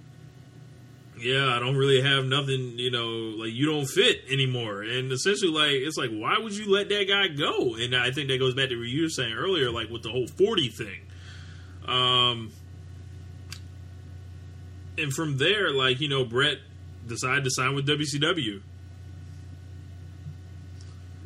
[1.18, 3.08] yeah, I don't really have nothing, you know,
[3.42, 4.82] like you don't fit anymore.
[4.82, 7.74] And essentially, like, it's like, why would you let that guy go?
[7.74, 10.10] And I think that goes back to what you were saying earlier, like with the
[10.10, 11.00] whole 40 thing.
[11.86, 12.52] Um,
[14.98, 16.58] and from there, like, you know, Bret
[17.06, 18.60] decided to sign with WCW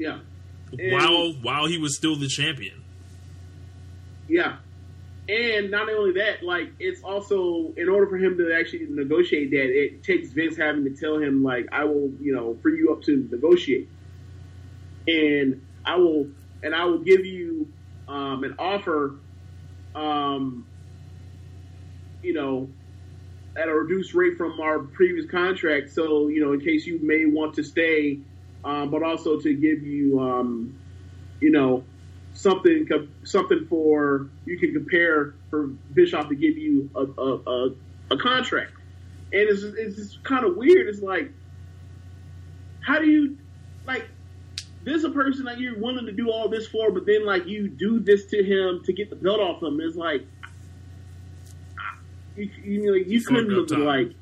[0.01, 0.21] Yeah.
[0.79, 2.83] And- while while he was still the champion.
[4.29, 4.57] Yeah.
[5.29, 9.67] And not only that, like it's also in order for him to actually negotiate that,
[9.67, 13.03] it takes Vince having to tell him like, I will, you know, free you up
[13.03, 13.89] to negotiate,
[15.07, 16.29] and I will,
[16.63, 17.69] and I will give you
[18.09, 19.15] um, an offer,
[19.95, 20.67] um,
[22.23, 22.69] you know,
[23.55, 25.91] at a reduced rate from our previous contract.
[25.91, 28.19] So you know, in case you may want to stay,
[28.65, 30.79] um, but also to give you, um,
[31.41, 31.85] you know,
[32.35, 32.89] something
[33.25, 37.75] something for you can compare for Bischoff to give you a a, a,
[38.13, 38.73] a contract,
[39.33, 40.89] and it's it's just kind of weird.
[40.89, 41.31] It's like,
[42.81, 43.39] how do you
[43.87, 44.09] like?
[44.83, 47.69] This a person that you're willing to do all this for, but then like you
[47.69, 49.79] do this to him to get the belt off him.
[49.79, 50.27] It's like
[52.35, 54.13] you you, know, you couldn't have like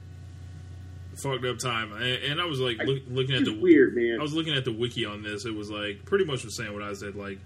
[1.22, 1.92] Fucked up time.
[1.92, 4.18] And, and I was like look, looking at the weird, man.
[4.18, 5.44] I was looking at the wiki on this.
[5.44, 7.16] It was like pretty much was saying what I said.
[7.16, 7.38] Like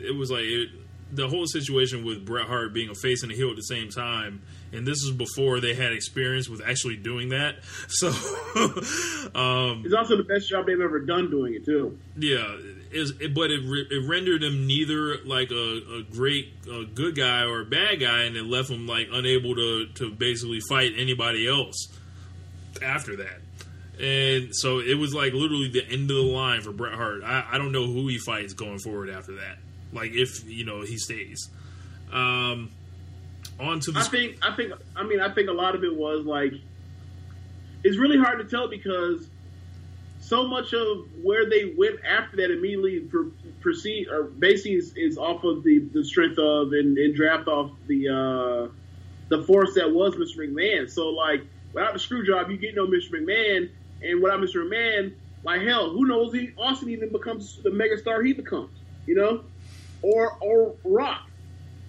[0.00, 0.68] it was like it,
[1.12, 3.90] the whole situation with Bret Hart being a face and a heel at the same
[3.90, 4.42] time,
[4.72, 7.56] and this is before they had experience with actually doing that.
[7.88, 8.08] So,
[9.34, 11.98] um, It's also the best job they've ever done doing it too.
[12.16, 12.56] yeah,
[12.92, 17.42] is it, but it, it rendered him neither like a, a great a good guy
[17.42, 21.48] or a bad guy, and it left him like unable to to basically fight anybody
[21.48, 21.88] else
[22.82, 23.40] after that.
[24.00, 27.22] And so it was like literally the end of the line for Bret Hart.
[27.22, 29.58] I, I don't know who he fights going forward after that.
[29.92, 31.48] Like if you know he stays.
[32.12, 32.70] Um,
[33.58, 35.94] on to the I think I think I mean I think a lot of it
[35.94, 36.54] was like
[37.84, 39.28] it's really hard to tell because
[40.20, 45.18] so much of where they went after that immediately pr- proceed or basically is, is
[45.18, 48.72] off of the, the strength of and, and draft off the uh,
[49.28, 50.46] the force that was Mr.
[50.46, 50.88] McMahon.
[50.90, 51.42] So like
[51.72, 53.12] without the screw job, you get no Mr.
[53.12, 53.70] McMahon,
[54.02, 54.64] and without Mr.
[54.64, 55.12] McMahon,
[55.44, 56.32] like hell, who knows?
[56.32, 58.70] He Austin even becomes the megastar he becomes,
[59.06, 59.44] you know,
[60.02, 61.28] or or Rock.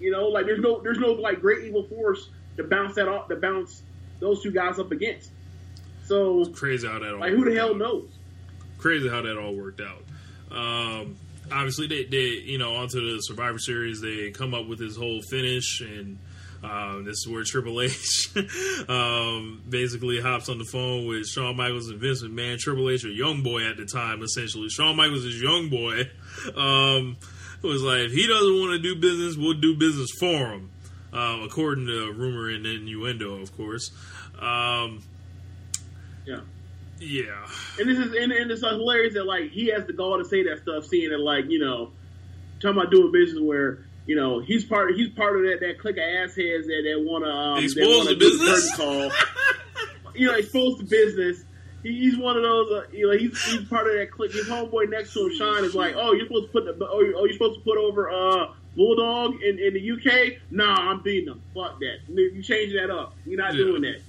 [0.00, 3.28] You know, like there's no there's no like great evil force to bounce that off
[3.28, 3.82] to bounce
[4.20, 5.30] those two guys up against.
[6.06, 7.78] So crazy how that all like who the hell out.
[7.78, 8.08] knows?
[8.82, 10.02] crazy how that all worked out.
[10.50, 11.16] Um,
[11.50, 15.22] obviously, they, they you know onto the Survivor Series, they come up with this whole
[15.22, 16.18] finish, and
[16.62, 18.30] um, this is where Triple H
[18.88, 22.58] um, basically hops on the phone with Shawn Michaels and Vince McMahon.
[22.58, 24.68] Triple H, a young boy at the time, essentially.
[24.68, 26.08] Shawn Michaels is young boy.
[26.56, 27.16] Um,
[27.62, 30.70] was like, if he doesn't want to do business, we'll do business for him.
[31.12, 33.90] Um, according to rumor and innuendo, of course.
[34.40, 35.02] Um,
[36.26, 36.40] Yeah.
[36.98, 37.46] yeah.
[37.78, 40.42] And this is and, and it's hilarious that like he has the gall to say
[40.44, 41.90] that stuff, seeing it like you know
[42.60, 45.96] talking about doing business where you know he's part he's part of that that clique
[45.96, 48.74] of assheads that that want to um, Expose the business?
[48.76, 49.10] call.
[50.14, 51.44] you know, exposed to business.
[51.82, 52.70] He, he's one of those.
[52.70, 54.32] Uh, you know, he's he's part of that clique.
[54.32, 57.00] His homeboy next to him, Shawn, is like, oh, you're supposed to put the oh,
[57.00, 60.38] you- oh you're supposed to put over uh Bulldog in, in the UK.
[60.50, 61.42] Nah, I'm beating them.
[61.54, 61.96] Fuck that.
[62.08, 63.14] You change that up.
[63.26, 63.64] You're not Yeah.
[63.64, 64.00] doing that.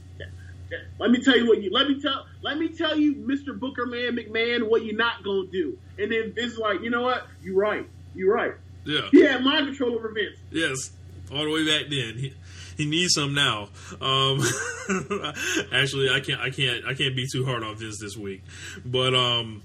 [0.99, 3.57] Let me tell you what you let me tell let me tell you, Mr.
[3.59, 5.77] Booker Man McMahon, what you're not gonna do.
[5.99, 7.27] And then this is like, you know what?
[7.43, 7.87] You're right.
[8.15, 8.53] You're right.
[8.85, 9.07] Yeah.
[9.11, 10.37] He had mind control over Vince.
[10.51, 10.91] Yes,
[11.31, 12.17] all the way back then.
[12.17, 12.33] He,
[12.75, 13.69] he needs some now.
[14.01, 14.39] Um,
[15.71, 16.41] actually, I can't.
[16.41, 16.85] I can't.
[16.85, 18.43] I can't be too hard on Vince this week.
[18.83, 19.61] But um,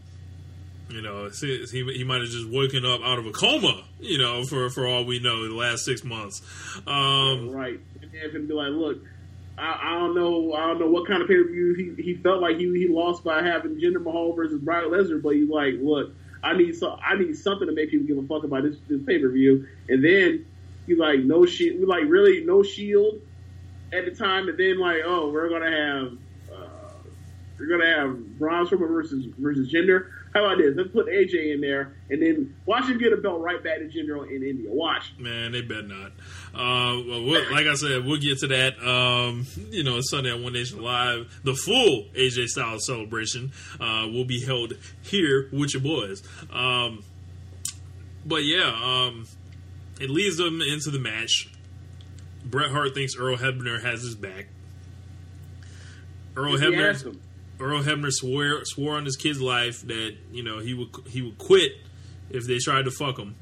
[0.91, 1.64] You know, he
[1.95, 3.85] he might have just woken up out of a coma.
[4.01, 6.43] You know, for for all we know, the last six months.
[6.87, 7.81] Um, right.
[8.03, 8.99] And have him be like, look,
[9.57, 12.14] I, I don't know, I don't know what kind of pay per view he, he
[12.14, 15.75] felt like he he lost by having Jinder Mahal versus Brock Lesnar, but he's like,
[15.81, 16.12] look,
[16.43, 19.03] I need so I need something to make people give a fuck about this this
[19.07, 20.47] pay per view, and then
[20.86, 23.20] he's like, no shield, like really no shield
[23.93, 26.12] at the time, and then like, oh, we're gonna have.
[26.55, 26.68] uh
[27.59, 30.07] We're gonna have Braun Strowman versus versus Jinder.
[30.39, 30.74] How about this?
[30.76, 33.89] Let's put AJ in there, and then watch him get a belt right back to
[33.89, 34.70] General in India.
[34.70, 35.12] Watch.
[35.18, 36.12] Man, they better not.
[36.55, 38.78] Uh, well, we'll- like I said, we'll get to that.
[38.80, 44.24] Um, you know, Sunday at One Nation Live, the full AJ Styles celebration uh, will
[44.24, 46.22] be held here with your boys.
[46.53, 47.03] Um,
[48.24, 49.26] but yeah, um,
[50.01, 51.49] it leads them into the match.
[52.45, 54.47] Bret Hart thinks Earl Hebner has his back.
[56.36, 57.16] Earl He Hebner.
[57.61, 61.39] Earl Hebner swore swore on his kid's life that you know he would he would
[61.39, 61.73] quit
[62.31, 63.35] if they tried to fuck him.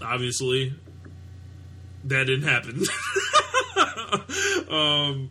[0.00, 0.74] Obviously,
[2.04, 2.82] that didn't happen.
[4.70, 5.30] um,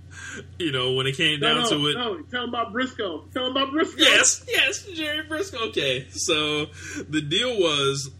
[0.59, 3.31] you know when it came down no, no, to it, no, tell him about Brisco.
[3.33, 3.97] Tell him about Brisco.
[3.97, 5.69] yes, yes, Jerry Brisco.
[5.69, 6.67] Okay, so
[7.09, 8.11] the deal was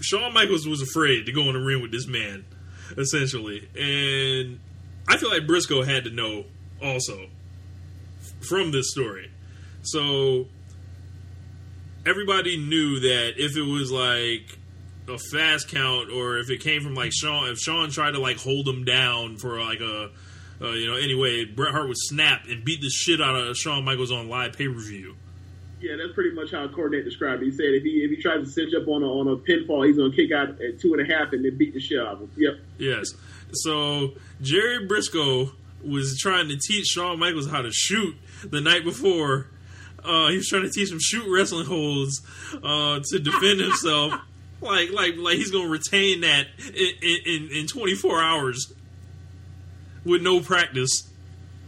[0.00, 2.44] Shawn Michaels was afraid to go in the ring with this man,
[2.96, 4.60] essentially, and
[5.08, 6.44] I feel like Brisco had to know
[6.80, 7.26] also
[8.48, 9.30] from this story.
[9.82, 10.46] So
[12.06, 14.58] everybody knew that if it was like
[15.08, 18.38] a fast count or if it came from like Shawn, if Shawn tried to like
[18.38, 20.10] hold him down for like a,
[20.60, 23.84] uh, you know, anyway, Bret Hart would snap and beat the shit out of Shawn
[23.84, 25.16] Michaels on live pay per view.
[25.80, 27.46] Yeah, that's pretty much how Cornette described it.
[27.46, 29.86] He said if he if he tries to cinch up on a on a pinfall,
[29.86, 32.14] he's gonna kick out at two and a half and then beat the shit out
[32.14, 32.30] of him.
[32.36, 32.54] Yep.
[32.78, 33.12] Yes.
[33.52, 35.52] So Jerry Brisco
[35.84, 39.48] was trying to teach Shawn Michaels how to shoot the night before.
[40.04, 42.22] Uh, he was trying to teach him shoot wrestling holds
[42.62, 44.14] uh, to defend himself.
[44.60, 48.72] like, like, like he's gonna retain that in, in, in 24 hours
[50.04, 51.10] with no practice.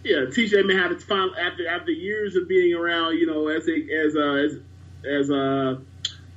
[0.04, 3.68] Yeah, teach may have to find after after years of being around, you know, as
[3.68, 4.58] a, as uh, as
[5.04, 5.78] as uh,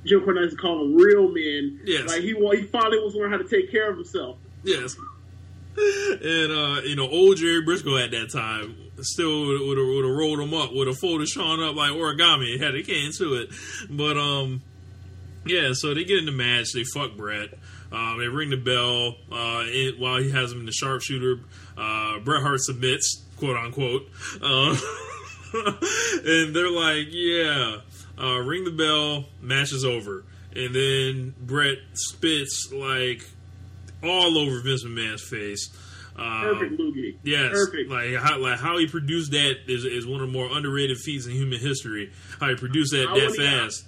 [0.04, 1.80] Jim Cornette call them real men.
[1.84, 2.08] Yes.
[2.08, 4.38] Like he he finally was learning how to take care of himself.
[4.62, 4.96] Yes.
[5.74, 10.54] And uh, you know, old Jerry Brisco at that time still would have rolled him
[10.54, 13.50] up, would have folded Shawn up like origami had it came to it.
[13.90, 14.62] But um,
[15.44, 15.70] yeah.
[15.72, 16.72] So they get in the match.
[16.72, 17.50] They fuck Bret.
[17.90, 21.40] Um, they ring the bell uh, it, while he has him in the sharpshooter.
[21.76, 24.08] Uh, Bret Hart submits, quote unquote,
[24.40, 24.76] uh,
[25.54, 27.78] and they're like, "Yeah,
[28.18, 30.24] uh, ring the bell." Match is over,
[30.56, 33.28] and then Bret spits like
[34.02, 35.68] all over Vince McMahon's face.
[36.16, 37.16] Um, Perfect loogie.
[37.24, 37.90] Yes, Perfect.
[37.90, 41.26] like how like how he produced that is is one of the more underrated feats
[41.26, 42.12] in human history.
[42.38, 43.86] How he produced that I that wouldn't even- fast.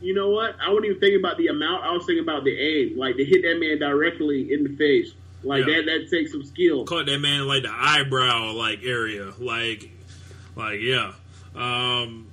[0.00, 0.56] You know what?
[0.60, 1.84] I wasn't even thinking about the amount.
[1.84, 5.12] I was thinking about the aim, like to hit that man directly in the face.
[5.44, 5.76] Like Yeah.
[5.76, 5.86] that.
[5.86, 6.84] That takes some skill.
[6.84, 9.90] Caught that man like the eyebrow like area, like
[10.56, 11.12] like yeah.
[11.54, 12.26] Um,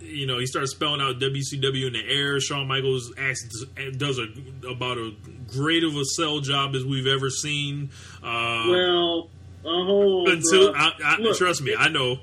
[0.00, 2.40] you know, he starts spelling out WCW in the air.
[2.40, 3.64] Shawn Michaels acts,
[3.96, 4.26] does a
[4.68, 5.12] about a
[5.48, 7.90] great of a sell job as we've ever seen.
[8.22, 9.28] Uh, Well,
[9.64, 10.74] uh, until.
[10.74, 12.18] I, I, Look, trust me, I know.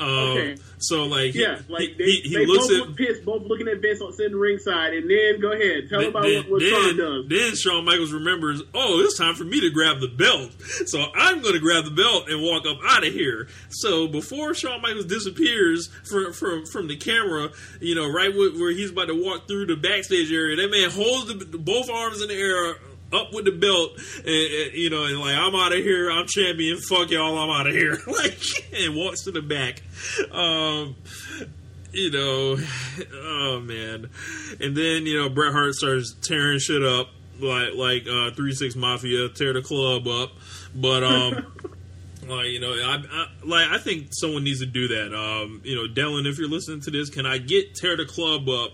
[0.00, 0.56] Um, Okay.
[0.80, 3.24] So like, he- Yeah, like he, they, he, he they looks both at look pissed,
[3.24, 6.42] both looking at Vince on sitting ringside, and then go ahead, tell then, about then,
[6.44, 7.28] what, what then, Shawn does.
[7.28, 10.50] then Shawn Michaels remembers, oh, it's time for me to grab the belt.
[10.86, 13.48] So I'm going to grab the belt and walk up out of here.
[13.70, 17.50] So before Shawn Michaels disappears from from, from the camera,
[17.80, 20.90] you know, right where, where he's about to walk through the backstage area, that man
[20.90, 22.76] holds the, both arms in the air.
[23.10, 26.10] Up with the belt, and, and, you know, and like I'm out of here.
[26.10, 26.76] I'm champion.
[26.76, 27.38] Fuck y'all.
[27.38, 27.98] I'm out of here.
[28.06, 28.38] Like,
[28.74, 29.80] and walks to the back.
[30.30, 30.94] Um,
[31.92, 32.58] you know,
[33.14, 34.10] oh man.
[34.60, 37.08] And then you know Bret Hart starts tearing shit up
[37.40, 40.32] like like uh, Three Six Mafia tear the club up,
[40.74, 41.46] but um.
[42.28, 45.14] Like you know, I, I like I think someone needs to do that.
[45.14, 48.50] Um, you know, Dylan, if you're listening to this, can I get tear the club
[48.50, 48.72] up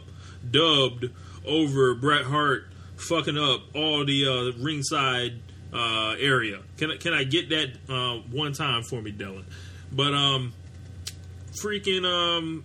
[0.51, 1.11] dubbed
[1.47, 2.67] over Bret Hart
[3.09, 4.27] fucking up all the
[4.57, 5.41] uh, ringside
[5.73, 6.61] uh, area?
[6.79, 9.45] Can I can I get that uh, one time for me, Dylan?
[9.93, 10.53] But um,
[11.63, 12.65] freaking um,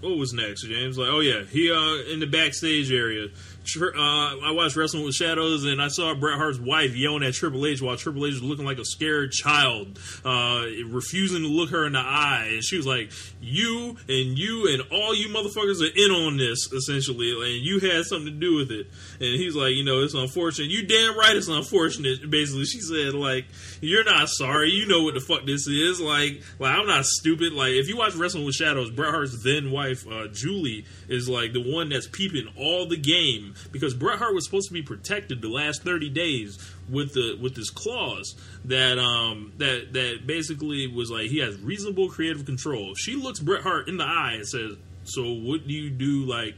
[0.00, 0.98] what was next, James?
[0.98, 3.28] Like, oh yeah, he uh in the backstage area.
[3.76, 7.66] Uh, I watched Wrestling with Shadows, and I saw Bret Hart's wife yelling at Triple
[7.66, 11.86] H while Triple H was looking like a scared child, uh, refusing to look her
[11.86, 12.50] in the eye.
[12.52, 13.10] And she was like,
[13.40, 18.04] "You and you and all you motherfuckers are in on this, essentially, and you had
[18.04, 18.86] something to do with it."
[19.20, 20.70] And he's like, "You know, it's unfortunate.
[20.70, 23.46] You damn right, it's unfortunate." Basically, she said, "Like,
[23.80, 24.70] you're not sorry.
[24.70, 26.00] You know what the fuck this is.
[26.00, 27.52] Like, like I'm not stupid.
[27.52, 31.28] Like, if you watch Wrestling with Shadows, Bret Hart's then wife." wife uh, Julie is
[31.28, 34.82] like the one that's peeping all the game because Bret Hart was supposed to be
[34.82, 36.58] protected the last thirty days
[36.88, 38.34] with the with this clause
[38.64, 42.94] that um that that basically was like he has reasonable creative control.
[42.94, 44.72] She looks Bret Hart in the eye and says,
[45.04, 46.56] "So what do you do like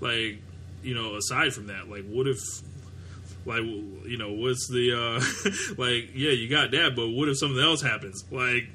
[0.00, 0.38] like
[0.82, 1.88] you know aside from that?
[1.88, 2.38] Like what if
[3.46, 7.62] like you know what's the uh like yeah you got that but what if something
[7.62, 8.24] else happens?
[8.30, 8.68] Like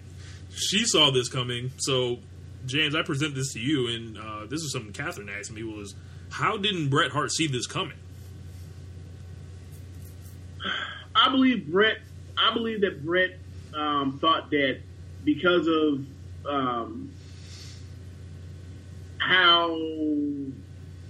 [0.52, 1.72] she saw this coming.
[1.78, 2.20] So
[2.66, 5.96] james i present this to you and uh this is something catherine asked me was
[6.32, 7.94] how didn't bret hart see this coming
[11.16, 11.98] I believe Bret.
[12.38, 13.32] I believe that Bret
[13.74, 14.80] um, thought that
[15.24, 16.06] because of
[16.50, 17.12] um,
[19.18, 19.78] how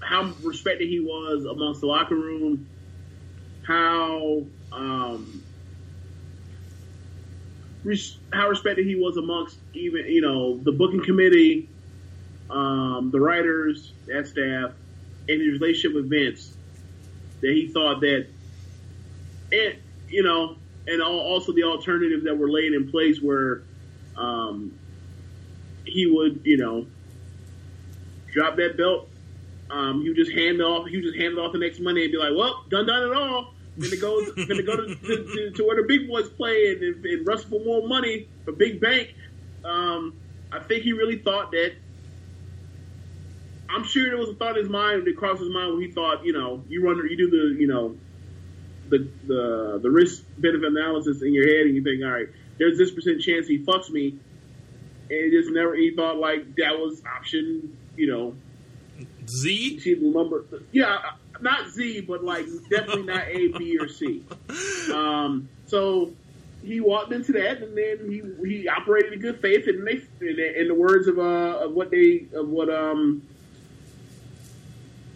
[0.01, 2.67] how respected he was amongst the locker room,
[3.67, 5.43] how um,
[7.83, 11.69] res- how respected he was amongst even you know the booking committee,
[12.49, 14.71] um, the writers, that staff,
[15.29, 16.53] and his relationship with Vince,
[17.41, 18.27] that he thought that
[19.51, 19.75] and
[20.09, 20.55] you know,
[20.87, 23.63] and also the alternatives that were laid in place where
[24.15, 24.77] um,
[25.85, 26.85] he would, you know,
[28.31, 29.07] drop that belt.
[29.69, 30.87] Um, he would just hand it off.
[30.87, 33.11] He would just hand it off the next Monday and be like, "Well, done, done
[33.11, 36.83] it all." Gonna go, gonna go to, to, to, where the big boys play and,
[36.83, 39.13] and, and wrestle for more money for big bank.
[39.63, 40.15] Um,
[40.51, 41.73] I think he really thought that.
[43.69, 45.91] I'm sure there was a thought in his mind that crossed his mind when he
[45.91, 47.95] thought, you know, you run, you do the, you know,
[48.89, 52.77] the the the risk benefit analysis in your head, and you think, all right, there's
[52.77, 54.17] this percent chance he fucks me,
[55.09, 58.35] and he just never he thought like that was option, you know,
[59.27, 59.79] z?
[59.79, 60.97] The number, yeah,
[61.41, 64.23] not Z, but like definitely not A, B, or C.
[64.93, 66.13] Um, so
[66.63, 70.39] he walked into that, and then he he operated in good faith, and they, in,
[70.61, 73.21] in the words of uh of what they of what um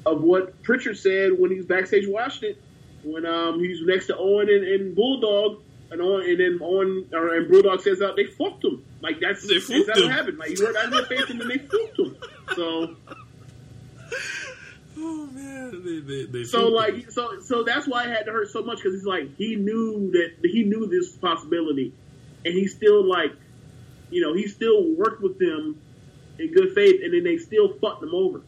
[0.06, 2.62] of what Prichard said when he was backstage watching it,
[3.04, 7.10] when um he was next to Owen and, and Bulldog, and Owen and then Owen
[7.14, 8.84] or, and Bulldog says out they fucked him.
[9.02, 10.38] Like that's They that's fucked what happened.
[10.38, 12.18] Like you heard out their face, and then they fucked him.
[12.56, 12.96] So.
[14.98, 18.50] oh man they, they, they So like so so that's why it had to hurt
[18.50, 21.94] so much because he's like he knew that he knew this possibility,
[22.46, 23.34] and he still like,
[24.10, 25.80] you know, he still worked with them
[26.40, 28.42] in good faith, and then they still fucked them over.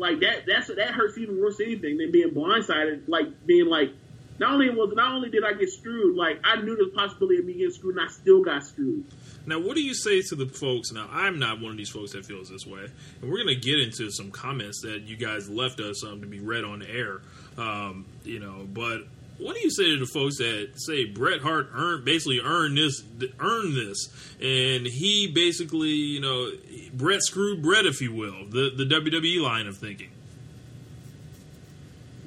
[0.00, 3.06] Like that that's that hurts even worse than anything than being blindsided.
[3.06, 3.92] Like being like,
[4.38, 7.44] not only was not only did I get screwed, like I knew the possibility of
[7.44, 9.04] me getting screwed, and I still got screwed.
[9.46, 10.90] Now, what do you say to the folks?
[10.92, 12.86] Now, I'm not one of these folks that feels this way,
[13.20, 16.26] and we're going to get into some comments that you guys left us um, to
[16.26, 17.20] be read on air.
[17.58, 19.02] Um, you know, but
[19.40, 23.02] what do you say to the folks that say Bret Hart earned basically earned this,
[23.38, 24.08] earned this,
[24.40, 26.50] and he basically, you know,
[26.92, 30.10] Bret screwed Bret, if you will, the the WWE line of thinking.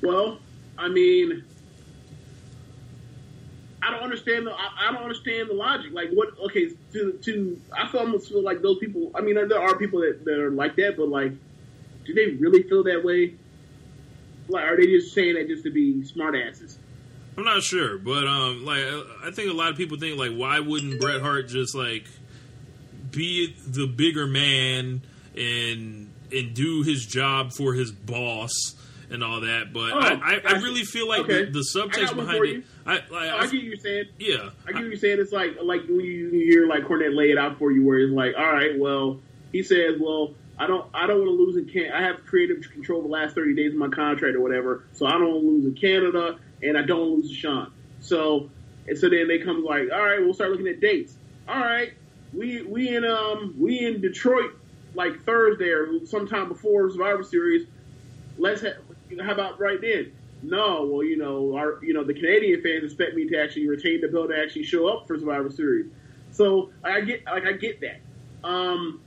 [0.01, 0.39] Well,
[0.77, 1.43] I mean,
[3.81, 5.93] I don't understand the I, I don't understand the logic.
[5.93, 6.29] Like, what?
[6.45, 9.11] Okay, to to I feel almost feel like those people.
[9.13, 11.31] I mean, there are people that, that are like that, but like,
[12.05, 13.35] do they really feel that way?
[14.47, 16.77] Like, are they just saying that just to be smartasses?
[17.37, 18.83] I'm not sure, but um, like
[19.23, 22.05] I think a lot of people think like, why wouldn't Bret Hart just like
[23.11, 25.01] be the bigger man
[25.35, 28.75] and and do his job for his boss
[29.09, 29.73] and all that?
[29.73, 31.45] But Oh, I, I, I really feel like Okay.
[31.45, 32.63] the, the subtext behind it.
[32.85, 34.05] I like I I, get you're saying.
[34.19, 34.49] yeah.
[34.67, 35.19] I get you're saying.
[35.19, 38.13] It's like like when you hear like Cornette lay it out for you, where it's
[38.13, 39.19] like, all right, well,
[39.51, 42.61] he says, well, I don't I don't want to lose in can I have creative
[42.71, 45.47] control the last 30 days of my contract or whatever, so I don't want to
[45.47, 47.67] lose in Canada and I don't lose to.
[47.99, 48.49] So
[48.87, 51.15] and so then they come like, all right, we'll start looking at dates.
[51.47, 51.93] All right,
[52.33, 54.51] we we in um we in Detroit
[54.95, 57.67] like Thursday or sometime before Survivor Series.
[58.37, 58.79] Let's ha-
[59.21, 60.11] how about right then?
[60.41, 64.01] No, well, you know, our you know the Canadian fans expect me to actually retain
[64.01, 65.87] the belt to actually show up for Survivor Series.
[66.31, 68.01] So I get like I get that.
[68.43, 68.99] Um,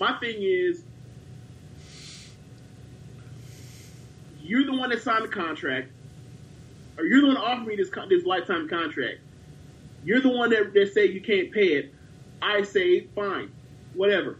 [0.00, 0.82] my thing is,
[4.40, 5.90] you're the one that signed the contract,
[6.98, 9.18] or you're the one that offered me this this lifetime contract.
[10.04, 11.94] You're the one that, that said you can't pay it.
[12.40, 13.52] I say fine,
[13.94, 14.38] whatever.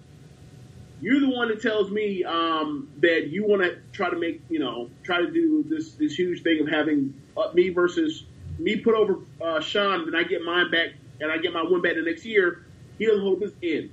[1.00, 4.58] You're the one that tells me um, that you want to try to make, you
[4.58, 8.24] know, try to do this this huge thing of having uh, me versus
[8.58, 10.90] me put over uh, Shawn, and I get mine back,
[11.20, 12.66] and I get my win back the next year.
[12.98, 13.92] He doesn't hold this in.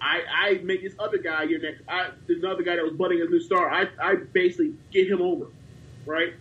[0.00, 1.82] I, I make this other guy your next.
[1.88, 3.70] I, another guy that was budding as a new star.
[3.70, 5.46] I, I basically get him over,
[6.06, 6.34] right?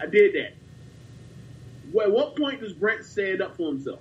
[0.00, 0.54] I did that.
[1.92, 4.00] Well, at what point does Brent stand up for himself?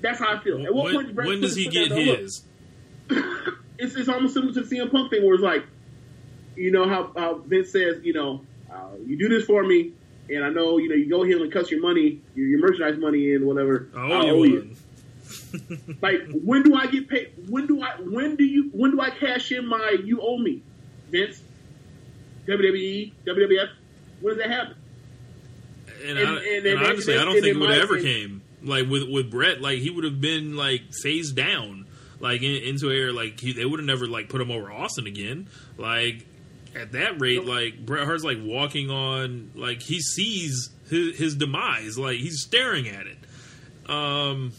[0.00, 0.64] That's how I feel.
[0.64, 2.06] At what point does Brent when does he get foot down?
[2.06, 2.42] Look, his?
[3.78, 5.64] it's it's almost similar to the CM Punk thing, where it's like,
[6.56, 9.92] you know how, how Vince says, you know, uh, you do this for me,
[10.28, 12.98] and I know you know you go here and cut your money, your, your merchandise
[12.98, 13.88] money in, whatever.
[13.96, 14.76] I owe you.
[16.02, 17.32] Like, when do I get paid?
[17.48, 17.96] When do I?
[17.96, 18.70] When do you?
[18.72, 20.62] When do I cash in my you owe me,
[21.10, 21.40] Vince?
[22.46, 23.68] WWE, WWF.
[24.20, 24.76] When does that happen?
[26.04, 28.42] And, And- I, and- and honestly, I don't think it would have ever came.
[28.62, 31.86] Like with with Bret, like he would have been like phased down,
[32.20, 33.12] like in, into air.
[33.12, 35.48] Like he, they would have never like put him over Austin again.
[35.78, 36.26] Like
[36.74, 41.96] at that rate, like Bret Hart's like walking on, like he sees his, his demise.
[41.98, 43.18] Like he's staring at it.
[43.88, 44.52] Um,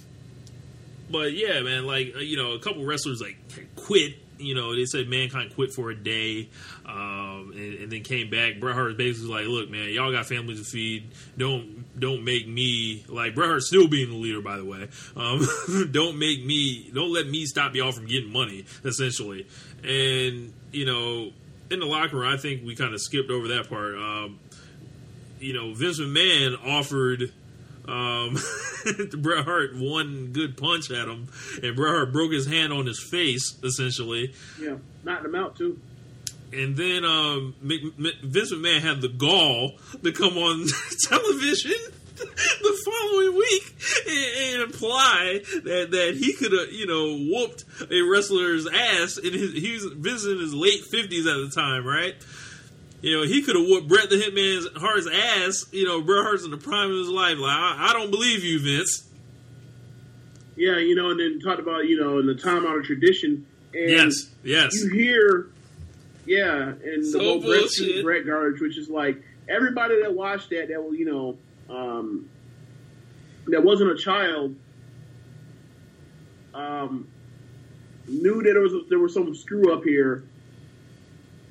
[1.09, 3.37] but yeah, man, like uh, you know, a couple wrestlers like
[3.75, 4.13] quit.
[4.39, 6.49] You know, they said mankind quit for a day,
[6.85, 8.59] um, and, and then came back.
[8.59, 11.09] Bret Hart basically like, "Look, man, y'all got families to feed.
[11.37, 14.87] Don't don't make me like Bret Hart still being the leader, by the way.
[15.15, 15.47] Um,
[15.91, 19.47] don't make me don't let me stop y'all from getting money, essentially."
[19.83, 21.31] And you know,
[21.69, 23.95] in the locker room, I think we kind of skipped over that part.
[23.95, 24.39] Um,
[25.39, 27.31] you know, Vince McMahon offered
[27.87, 28.37] um,
[29.21, 31.29] Bret Hart one good punch at him,
[31.63, 34.33] and Bret Hart broke his hand on his face, essentially.
[34.59, 35.79] Yeah, knocking them out too.
[36.53, 40.65] And then um, Vince McMahon had the gall to come on
[41.07, 41.73] television
[42.17, 43.75] the following week
[44.07, 49.17] and, and imply that, that he could have, you know, whooped a wrestler's ass.
[49.17, 52.15] In his, he was Vince in his late fifties at the time, right?
[53.01, 55.65] You know, he could have whooped Bret the Hitman's Hart's ass.
[55.71, 57.37] You know, Bret Hart's in the prime of his life.
[57.37, 59.07] Like, I, I don't believe you, Vince.
[60.55, 63.45] Yeah, you know, and then talked about you know in the time honored tradition.
[63.73, 64.71] And Yes, yes.
[64.73, 65.49] you hear,
[66.25, 68.03] yeah, and So the whole Bret.
[68.03, 71.37] Bret garbage, which is like everybody that watched that that was you know
[71.69, 72.27] um,
[73.47, 74.55] that wasn't a child
[76.55, 77.07] um,
[78.07, 80.23] knew that there was there was some screw up here.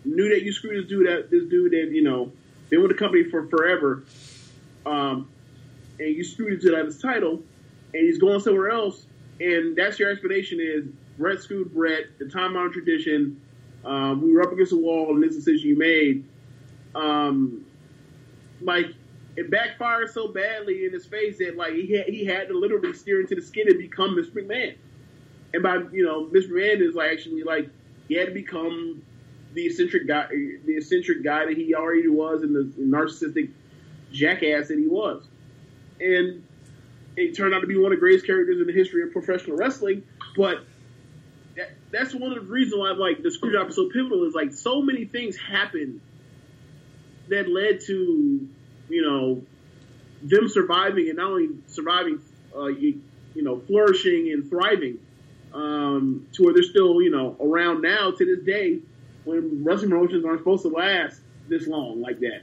[0.07, 2.33] Knew that you screwed this dude that this dude that you know
[2.71, 4.05] been with the company for forever,
[4.85, 5.29] um,
[5.99, 7.43] and you screwed this dude out of his title,
[7.93, 9.07] and he's going somewhere else,
[9.41, 10.87] and that's your explanation is
[11.19, 13.41] Bret screwed Bret, the time honored tradition.
[13.85, 16.25] Um, we were up against the wall, and this decision you made,
[16.95, 17.65] um,
[18.61, 18.87] like
[19.37, 22.93] it backfired so badly in his face that like he had, he had to literally
[22.93, 24.33] steer into the skin and become Mr.
[24.33, 24.77] McMahon.
[25.53, 26.51] And by you know, Mr.
[26.51, 27.69] McMahon is like actually like
[28.09, 29.03] he had to become
[29.57, 33.51] the eccentric guy, the eccentric guy that he already was, and the narcissistic
[34.13, 35.27] jackass that he was.
[35.99, 36.45] And
[37.17, 39.57] it turned out to be one of the greatest characters in the history of professional
[39.57, 40.03] wrestling.
[40.37, 40.59] But
[41.57, 44.53] that, that's one of the reasons why like the screwjob is so pivotal is like
[44.53, 46.03] so many things happened
[47.31, 48.47] that led to
[48.91, 49.43] you know
[50.23, 52.21] them surviving and not only surviving,
[52.55, 53.01] uh, you,
[53.35, 54.99] you know, flourishing and thriving
[55.55, 58.81] um, to where they're still you know around now to this day
[59.27, 62.43] when wrestling promotions aren't supposed to last this long like that,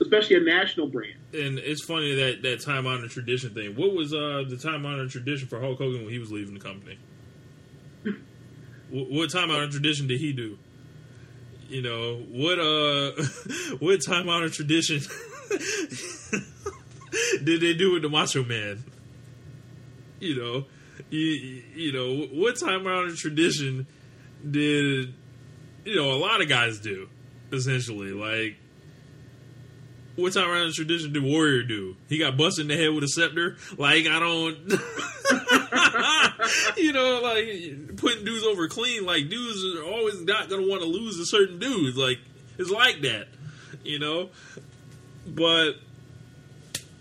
[0.00, 1.14] especially a national brand.
[1.32, 3.76] And it's funny that that time honored tradition thing.
[3.76, 6.60] What was uh, the time honored tradition for Hulk Hogan when he was leaving the
[6.60, 6.98] company?
[8.90, 10.58] what, time honored tradition did he do?
[11.68, 12.58] You know what?
[12.58, 13.12] Uh,
[13.78, 15.00] what time honored tradition
[17.44, 18.84] did they do with the Macho Man?
[20.20, 20.64] You know,
[21.10, 23.86] you, you know what time honored tradition
[24.48, 25.14] did
[25.84, 27.08] you know a lot of guys do
[27.52, 28.56] essentially like
[30.16, 31.96] what time around the tradition did Warrior do?
[32.08, 33.56] He got busted in the head with a scepter.
[33.78, 34.56] Like I don't,
[36.76, 39.06] you know, like putting dudes over clean.
[39.06, 41.96] Like dudes are always not gonna want to lose to certain dudes.
[41.96, 42.18] Like
[42.58, 43.28] it's like that,
[43.84, 44.30] you know.
[45.26, 45.72] But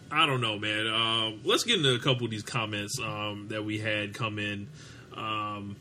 [0.10, 0.88] I don't know, man.
[0.88, 4.68] Um, let's get into a couple of these comments um, that we had come in
[5.16, 5.76] um,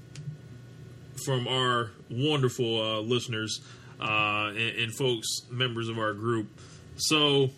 [1.24, 3.60] from our wonderful uh, listeners
[4.00, 6.48] uh, and, and folks, members of our group.
[6.96, 7.50] So,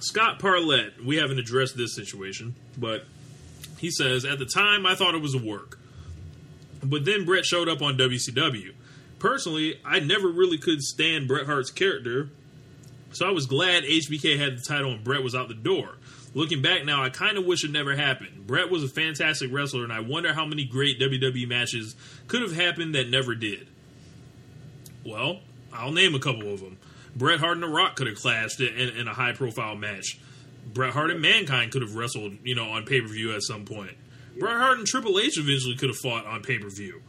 [0.00, 3.04] Scott Parlett, we haven't addressed this situation, but
[3.78, 5.78] he says, At the time, I thought it was a work.
[6.82, 8.72] But then Bret showed up on WCW.
[9.18, 12.30] Personally, I never really could stand Bret Hart's character,
[13.12, 15.96] so I was glad HBK had the title and Bret was out the door.
[16.38, 18.46] Looking back now, I kind of wish it never happened.
[18.46, 21.96] Bret was a fantastic wrestler, and I wonder how many great WWE matches
[22.28, 23.66] could have happened that never did.
[25.04, 25.40] Well,
[25.72, 26.78] I'll name a couple of them.
[27.16, 30.20] Bret Hart and The Rock could have clashed in, in, in a high profile match.
[30.72, 33.64] Bret Hart and Mankind could have wrestled, you know, on pay per view at some
[33.64, 33.96] point.
[34.38, 37.02] Bret Hart and Triple H eventually could have fought on pay per view.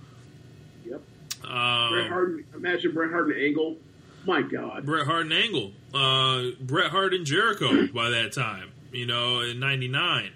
[0.85, 1.03] Yep.
[1.43, 3.77] Um, Bret Hart, imagine Bret Hart and Angle.
[4.25, 4.87] My God.
[4.87, 9.59] Bret Hart and Angle, uh, Bret Hart and Jericho by that time, you know, in
[9.59, 10.31] '99.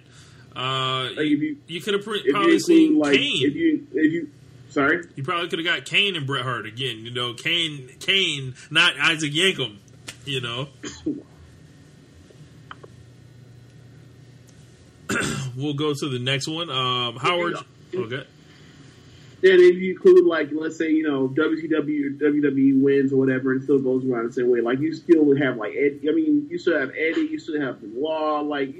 [0.56, 3.46] Uh, Like if you you could have probably include seen like Kane.
[3.46, 4.28] if you if you
[4.70, 5.04] Sorry.
[5.14, 7.04] You probably could have got Kane and Bret Hart again.
[7.04, 9.76] You know, Kane, Kane, not Isaac Yankem.
[10.24, 10.68] You know.
[15.56, 16.70] we'll go to the next one.
[16.70, 17.54] Um, Howard.
[17.94, 18.26] Okay.
[19.44, 23.52] Then if you include like let's say you know WCW or WWE wins or whatever,
[23.52, 24.62] and still goes around the same way.
[24.62, 27.60] Like you still would have like Ed, I mean, you still have Eddie, you still
[27.60, 28.40] have Law.
[28.40, 28.74] Like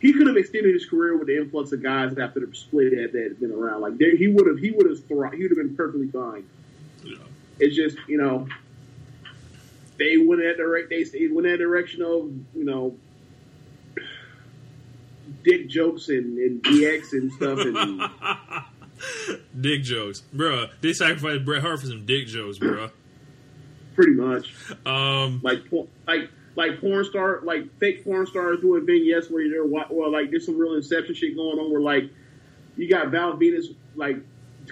[0.00, 3.12] he could have extended his career with the influx of guys after the split that
[3.12, 3.82] that had been around.
[3.82, 6.44] Like there, he would have he would have thri- he would have been perfectly fine.
[7.04, 7.18] Yeah.
[7.60, 8.48] It's just you know
[9.96, 12.96] they went that direct they they went that direction of you know
[15.44, 18.62] dick jokes and, and DX and stuff and.
[19.60, 20.70] dick jokes, bruh.
[20.80, 22.90] They sacrificed Bret Hart for some dick jokes, bruh.
[23.94, 24.52] pretty much
[24.86, 25.62] Um, like
[26.06, 30.44] like like porn star like fake porn stars doing vignettes where they're well like there's
[30.46, 32.04] some real inception shit going on where like
[32.76, 34.16] you got Val Venis like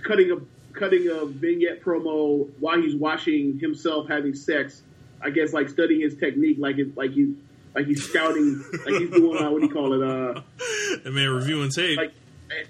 [0.03, 0.37] cutting a
[0.79, 4.83] cutting a vignette promo while he's watching himself having sex
[5.23, 7.35] I guess like studying his technique like it like he
[7.75, 10.41] like he's scouting like he's doing uh, what do you call it uh
[11.05, 11.97] that man reviewing tape.
[11.99, 12.13] like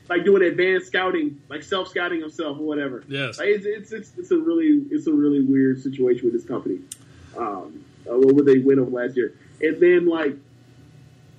[0.09, 3.39] like doing advanced scouting like self scouting himself or whatever yes.
[3.39, 6.79] like, it's, it's it's it's a really it's a really weird situation with this company.
[7.37, 9.35] Um, uh, what would they win over last year?
[9.61, 10.35] And then like,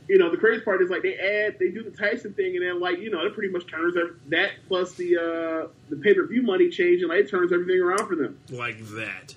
[0.07, 2.65] you know, the crazy part is like they add they do the Tyson thing, and
[2.65, 6.13] then like you know it pretty much turns ev- that plus the uh, the pay
[6.13, 8.37] per view money change, and like it turns everything around for them.
[8.49, 9.35] like that.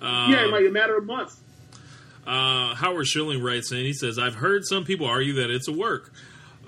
[0.00, 1.40] Um, yeah, in like a matter of months.
[2.26, 5.72] Uh, Howard Schilling writes in, he says, I've heard some people argue that it's a
[5.72, 6.12] work.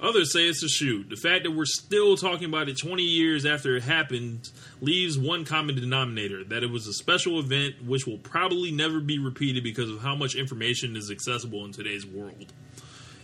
[0.00, 1.08] Others say it's a shoot.
[1.10, 4.48] The fact that we're still talking about it 20 years after it happened
[4.80, 9.18] leaves one common denominator that it was a special event which will probably never be
[9.18, 12.52] repeated because of how much information is accessible in today's world.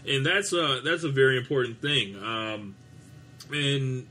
[0.06, 2.16] And that's a, that's a very important thing.
[2.16, 2.74] Um,
[3.52, 4.06] and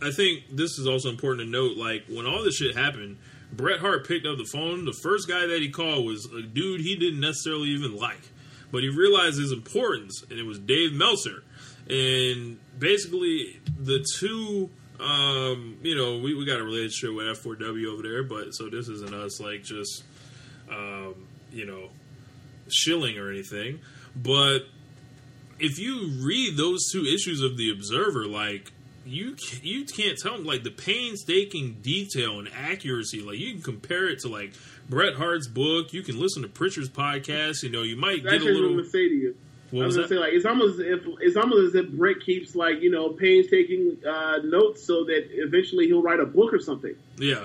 [0.00, 3.18] I think this is also important to note like, when all this shit happened,
[3.52, 4.86] Bret Hart picked up the phone.
[4.86, 8.30] The first guy that he called was a dude he didn't necessarily even like,
[8.70, 11.44] but he realized his importance, and it was Dave Meltzer.
[11.88, 14.70] And basically, the two,
[15.00, 18.88] um, you know, we, we got a relationship with F4W over there, but so this
[18.88, 20.04] isn't us like just,
[20.70, 21.14] um,
[21.52, 21.88] you know,
[22.68, 23.80] shilling or anything.
[24.14, 24.60] But
[25.58, 28.72] if you read those two issues of the Observer, like
[29.04, 33.20] you you can't tell them like the painstaking detail and accuracy.
[33.20, 34.52] Like you can compare it to like
[34.88, 35.92] Bret Hart's book.
[35.92, 37.62] You can listen to Prichard's podcast.
[37.62, 38.84] You know, you might That's get a little.
[39.72, 39.78] Gonna say to you.
[39.78, 41.90] What I was was gonna say like it's almost as if it's almost as if
[41.92, 46.52] Bret keeps like you know painstaking uh, notes so that eventually he'll write a book
[46.52, 46.94] or something.
[47.16, 47.44] Yeah.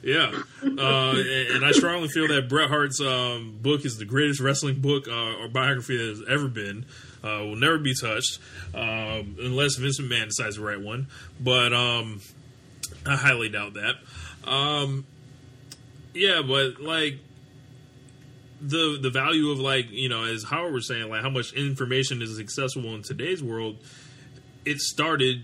[0.00, 0.30] Yeah,
[0.62, 4.80] uh, and, and I strongly feel that Bret Hart's um, book is the greatest wrestling
[4.80, 6.86] book uh, or biography that has ever been.
[7.22, 8.38] Uh, will never be touched
[8.74, 11.08] um, unless Vince McMahon decides to write one.
[11.40, 12.20] But um,
[13.04, 13.96] I highly doubt that.
[14.48, 15.04] Um,
[16.14, 17.18] yeah, but like
[18.60, 22.22] the the value of like you know as Howard was saying like how much information
[22.22, 23.76] is accessible in today's world.
[24.64, 25.42] It started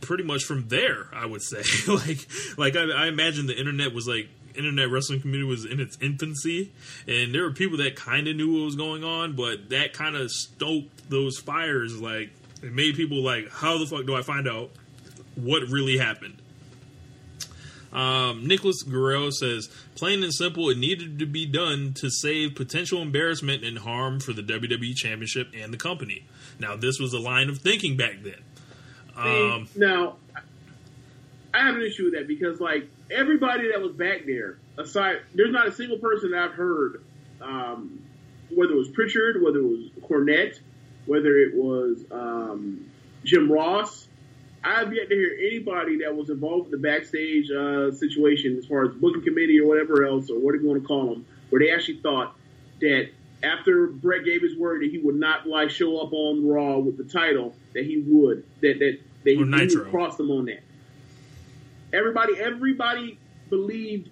[0.00, 1.06] pretty much from there.
[1.12, 5.48] I would say like like I, I imagine the internet was like internet wrestling community
[5.48, 6.72] was in its infancy,
[7.06, 10.16] and there were people that kind of knew what was going on, but that kind
[10.16, 12.00] of stoked those fires.
[12.00, 12.30] Like
[12.62, 14.70] it made people like, how the fuck do I find out
[15.36, 16.42] what really happened?
[17.92, 23.00] Um, Nicholas Guerrero says, plain and simple, it needed to be done to save potential
[23.00, 26.24] embarrassment and harm for the WWE Championship and the company.
[26.58, 28.42] Now, this was a line of thinking back then.
[29.16, 30.16] Um, now,
[31.54, 35.52] I have an issue with that because, like, everybody that was back there, aside, there's
[35.52, 37.02] not a single person that I've heard,
[37.40, 38.00] um,
[38.50, 40.60] whether it was Prichard, whether it was Cornette,
[41.06, 42.86] whether it was um,
[43.24, 44.07] Jim Ross.
[44.64, 48.84] I've yet to hear anybody that was involved in the backstage uh, situation, as far
[48.84, 51.60] as booking committee or whatever else, or what are you going to call them, where
[51.60, 52.34] they actually thought
[52.80, 53.10] that
[53.42, 56.96] after Bret gave his word that he would not like show up on Raw with
[56.96, 60.62] the title, that he would that that that he, would cross them on that.
[61.92, 64.10] Everybody, everybody believed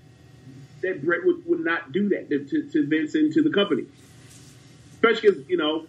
[0.82, 3.86] that Bret would, would not do that to, to, to Vince and to the company,
[4.92, 5.86] especially because you know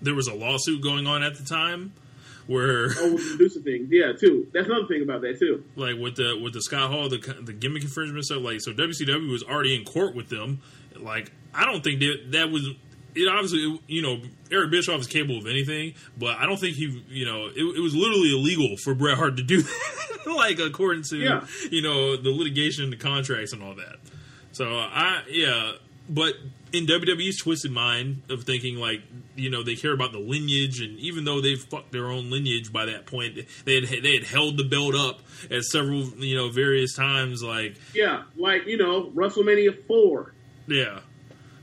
[0.00, 1.92] there was a lawsuit going on at the time
[2.48, 3.88] where the oh, producer things.
[3.90, 4.48] Yeah, too.
[4.52, 5.62] That's another thing about that too.
[5.76, 9.30] like with the with the Scott Hall the the gimmick infringement stuff like so WCW
[9.30, 10.60] was already in court with them
[10.96, 12.66] like I don't think that that was
[13.14, 14.20] it obviously you know
[14.50, 17.80] Eric Bischoff is capable of anything but I don't think he you know it, it
[17.80, 21.46] was literally illegal for Bret Hart to do that like according to Yeah.
[21.70, 23.96] you know the litigation and the contracts and all that
[24.52, 25.72] so I yeah
[26.08, 26.34] but
[26.72, 29.00] in WWE's twisted mind of thinking like
[29.36, 32.72] you know they care about the lineage, and even though they've fucked their own lineage
[32.72, 36.48] by that point, they had they had held the belt up at several you know
[36.50, 37.42] various times.
[37.42, 40.32] Like Yeah, like you know, WrestleMania four.
[40.66, 41.00] yeah,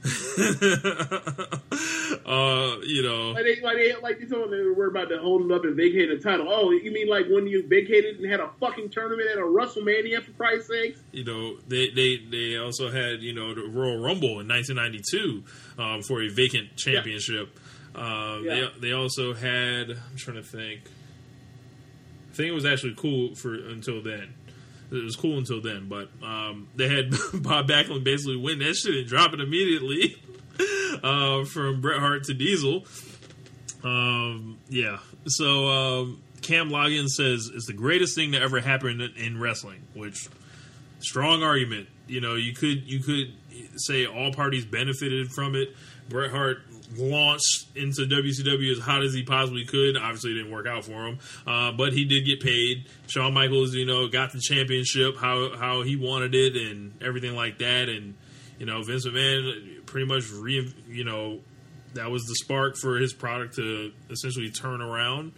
[2.26, 5.20] uh, you know Like they like they like they told them they were about to
[5.20, 6.48] hold it up and vacate the title.
[6.50, 10.24] Oh, you mean like when you vacated and had a fucking tournament at a WrestleMania
[10.24, 11.00] for Christ's sakes?
[11.12, 15.44] you know they they they also had you know the Royal Rumble in 1992
[15.82, 17.58] um, for a vacant championship.
[17.96, 18.68] Uh, Yeah.
[18.76, 20.82] They they also had I'm trying to think.
[22.32, 24.34] I think it was actually cool for until then.
[24.92, 28.96] It was cool until then, but um, they had Bob Backlund basically win that shit
[28.96, 30.18] and drop it immediately
[31.04, 32.86] uh, from Bret Hart to Diesel.
[33.84, 35.00] Um, yeah.
[35.28, 39.82] So um, Cam Logan says it's the greatest thing to ever happen in, in wrestling,
[39.94, 40.30] which
[41.00, 41.88] strong argument.
[42.08, 43.34] You know, you could you could
[43.78, 45.76] say all parties benefited from it.
[46.10, 46.60] Bret Hart
[46.98, 49.98] launched into WCW as hot as he possibly could.
[49.98, 52.86] Obviously, didn't work out for him, uh, but he did get paid.
[53.08, 57.60] Shawn Michaels, you know, got the championship how how he wanted it and everything like
[57.60, 57.90] that.
[57.90, 58.16] And
[58.60, 61.40] you know, Vince McMahon pretty much re you know
[61.94, 65.32] that was the spark for his product to essentially turn around.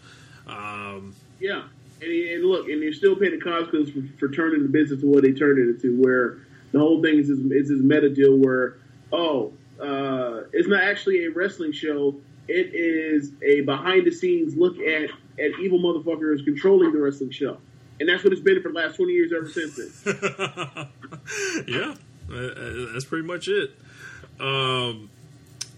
[0.48, 1.64] Um, Yeah,
[2.02, 5.02] and, he, and look, and they still pay the consequences for, for turning the business
[5.02, 6.02] to what they turned it into.
[6.02, 6.40] Where
[6.72, 8.78] the whole thing is this, is this meta deal where
[9.12, 12.16] oh, uh, it's not actually a wrestling show.
[12.48, 15.10] It is a behind the scenes look at
[15.40, 17.58] at evil motherfuckers controlling the wrestling show,
[18.00, 20.88] and that's what it's been for the last twenty years ever since then.
[21.68, 21.96] yeah,
[22.94, 23.72] that's pretty much it.
[24.40, 25.10] Um,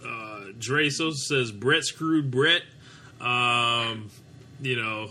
[0.06, 2.62] uh, Dre Sosa says Bret screwed Bret.
[3.20, 4.10] Um,
[4.62, 5.10] you know,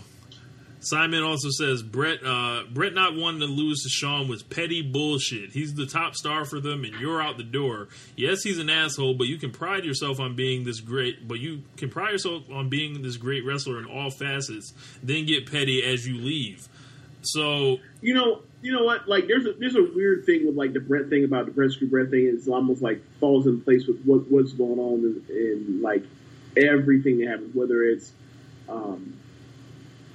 [0.81, 5.51] Simon also says Bret uh, Bret not wanting to lose to Shawn was petty bullshit.
[5.51, 7.89] He's the top star for them, and you're out the door.
[8.15, 11.27] Yes, he's an asshole, but you can pride yourself on being this great.
[11.27, 14.73] But you can pride yourself on being this great wrestler in all facets.
[15.03, 16.69] Then get petty as you leave.
[17.23, 19.09] So you know, you know what?
[19.09, 21.71] Like, there's a there's a weird thing with like the Bret thing about the Bret
[21.71, 22.31] screw Bret thing.
[22.33, 26.03] It's almost like falls in place with what what's going on in, in like
[26.55, 27.53] everything that happens.
[27.53, 28.13] Whether it's
[28.69, 29.15] um,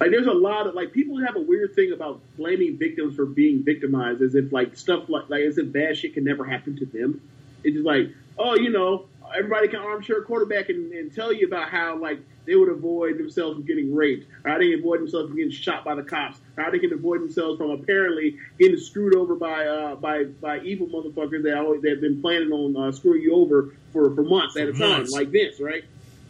[0.05, 3.25] like there's a lot of like people have a weird thing about blaming victims for
[3.25, 6.77] being victimized, as if like stuff like like as if bad shit can never happen
[6.77, 7.19] to them.
[7.63, 11.69] It's just like, oh, you know, everybody can armchair quarterback and, and tell you about
[11.69, 15.37] how like they would avoid themselves from getting raped, or how they avoid themselves from
[15.37, 19.15] getting shot by the cops, or how they can avoid themselves from apparently getting screwed
[19.15, 22.91] over by uh, by by evil motherfuckers that always that have been planning on uh,
[22.91, 25.13] screwing you over for, for months at a time, months.
[25.13, 25.83] like this, right?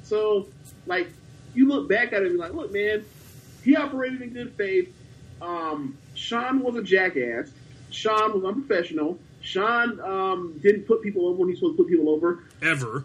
[0.03, 0.47] So,
[0.85, 1.09] like,
[1.55, 3.03] you look back at it and be like, look, man,
[3.65, 4.93] he operated in good faith.
[5.41, 7.49] Um, Shawn was a jackass.
[7.89, 9.19] Shawn was unprofessional.
[9.41, 12.43] Shawn um, didn't put people over when he's supposed to put people over.
[12.61, 13.03] ever.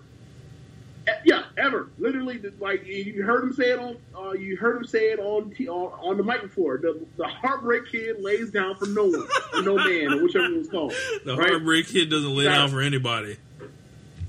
[1.25, 1.89] Yeah, ever.
[1.99, 5.51] Literally, like you heard him say it on, uh, you heard him say it on
[5.51, 6.79] t- on, on the mic before.
[6.79, 10.59] The, the heartbreak kid lays down for no one, or no man, or whichever it
[10.59, 10.95] was called.
[11.25, 11.51] The right?
[11.51, 13.39] heartbreak kid doesn't lay down for anybody.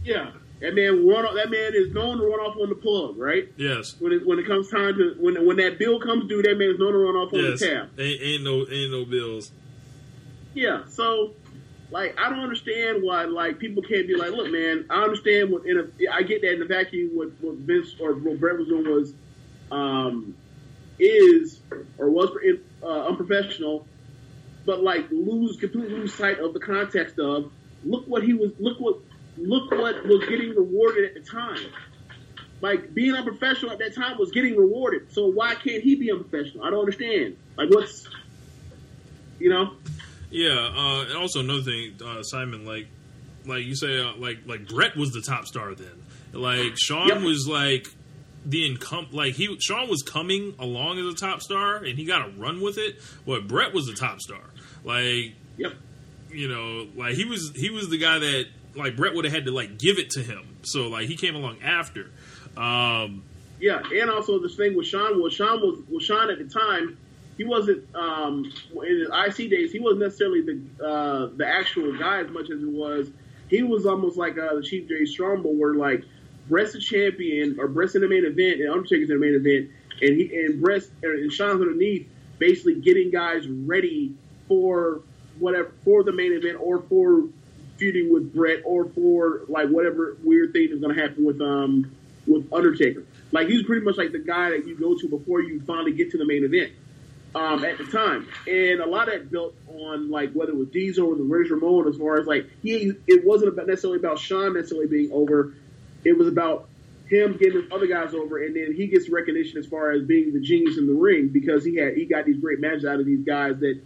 [0.03, 0.31] Yeah,
[0.61, 1.25] that man run.
[1.25, 3.49] off- That man is known to run off on the plug, right?
[3.57, 3.95] Yes.
[3.99, 6.69] When it when it comes time to when when that bill comes due, that man
[6.71, 7.59] is known to run off on Yes.
[7.59, 7.89] the tab.
[7.99, 9.51] Ain't, ain't no ain't no bills.
[10.53, 11.33] Yeah, so
[11.91, 15.65] like I don't understand why like people can't be like, look, man, I understand what
[15.65, 18.67] in a I get that in the vacuum what, what Vince or what Bret was
[18.67, 19.13] doing was
[19.71, 20.35] um
[20.99, 21.59] is
[21.97, 22.29] or was
[22.83, 23.87] uh, unprofessional,
[24.65, 27.51] but like lose completely lose sight of the context of
[27.83, 28.99] look what he was look what
[29.37, 31.65] look what was getting rewarded at the time.
[32.61, 35.11] Like being unprofessional at that time was getting rewarded.
[35.13, 36.63] So why can't he be unprofessional?
[36.65, 37.37] I don't understand.
[37.57, 38.07] Like what's
[39.39, 39.73] you know?
[40.29, 42.87] Yeah, uh, and also another thing, uh, Simon, like,
[43.45, 45.91] like you say, uh, like, like Bret was the top star then.
[46.31, 47.21] Like Shawn Yep.
[47.23, 47.87] was like
[48.45, 52.27] the income, like he Shawn was coming along as a top star, and he got
[52.27, 53.01] a run with it.
[53.25, 54.39] But Bret was the top star.
[54.85, 55.73] Like, Yep.
[56.31, 58.45] you know, like he was he was the guy that
[58.75, 60.57] like Bret would have had to like give it to him.
[60.63, 62.11] So like he came along after.
[62.57, 63.23] Um,
[63.59, 66.97] Yeah, and also this thing with Shawn was Shawn was was Shawn at the time.
[67.37, 69.71] He wasn't um, in his IC days.
[69.71, 73.09] He wasn't necessarily the uh, the actual guy as much as it was.
[73.49, 76.03] He was almost like uh, the Chief Jay Strongbow, where like
[76.49, 79.69] Bret's champion or Bret's in the main event and Undertaker's in the main event,
[80.01, 82.09] and he and Bret's and Shawn's underneath,
[82.39, 84.15] basically getting guys ready
[84.47, 85.01] for
[85.39, 87.23] whatever for the main event or for
[87.81, 91.91] feuding with Bret or for like whatever weird thing is going to happen with um
[92.27, 93.03] with Undertaker.
[93.31, 96.11] Like he's pretty much like the guy that you go to before you finally get
[96.11, 96.71] to the main event.
[97.33, 100.67] um, at the time, and a lot of that built on like whether it was
[100.69, 104.19] Diesel or the Razor Ramon, as far as like he, it wasn't about necessarily about
[104.19, 105.53] Shawn necessarily being over.
[106.03, 106.67] It was about
[107.09, 110.33] him getting the other guys over, and then he gets recognition as far as being
[110.33, 113.05] the genius in the ring because he had he got these great matches out of
[113.05, 113.79] these guys that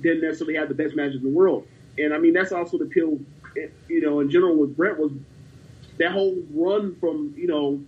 [0.00, 1.68] didn't necessarily have the best matches in the world.
[1.98, 3.18] And I mean that's also the appeal,
[3.88, 5.12] you know, in general with Bret was
[5.98, 7.82] that whole run from you know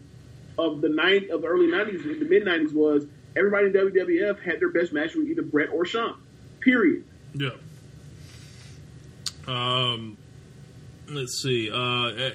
[0.59, 3.07] of the nine of the early nineties, the mid nineties was
[3.37, 6.21] everybody in WWF had their best match with either Bret or Shawn.
[6.61, 7.05] Period.
[7.35, 7.51] Yeah.
[9.47, 10.17] Um,
[11.09, 11.71] let's see.
[11.71, 12.33] Uh, eh,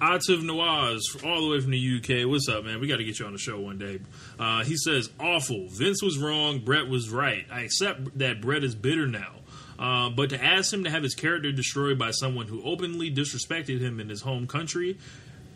[0.00, 2.28] Atif Nawaz, all the way from the UK.
[2.28, 2.80] What's up, man?
[2.80, 4.00] We got to get you on the show one day.
[4.38, 5.68] Uh, he says, awful.
[5.68, 6.60] Vince was wrong.
[6.60, 7.46] Bret was right.
[7.50, 9.37] I accept that Bret is bitter now.
[9.78, 13.80] Uh, but to ask him to have his character destroyed by someone who openly disrespected
[13.80, 14.98] him in his home country,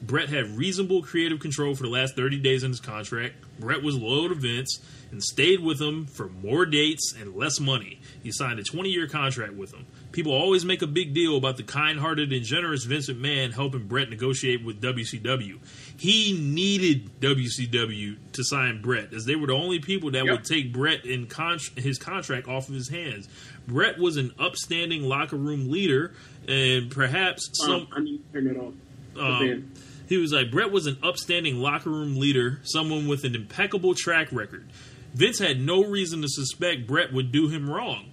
[0.02, 3.34] Bret had reasonable creative control for the last 30 days in his contract.
[3.60, 4.80] Bret was loyal to Vince
[5.12, 8.00] and stayed with him for more dates and less money.
[8.22, 9.86] He signed a 20 year contract with him.
[10.12, 13.86] People always make a big deal about the kind hearted and generous Vincent McMahon helping
[13.86, 15.58] Bret negotiate with WCW.
[15.96, 20.30] He needed WCW to sign Bret, as they were the only people that Yep.
[20.32, 23.28] would take Bret and con- his contract off of his hands.
[23.66, 26.12] Bret was an upstanding locker room leader,
[26.46, 27.70] and perhaps some.
[27.82, 28.74] Um, I need to turn it off.
[29.18, 29.70] Um,
[30.08, 34.28] he was like, Bret was an upstanding locker room leader, someone with an impeccable track
[34.32, 34.66] record.
[35.14, 38.06] Vince had no reason to suspect Bret would do him wrong.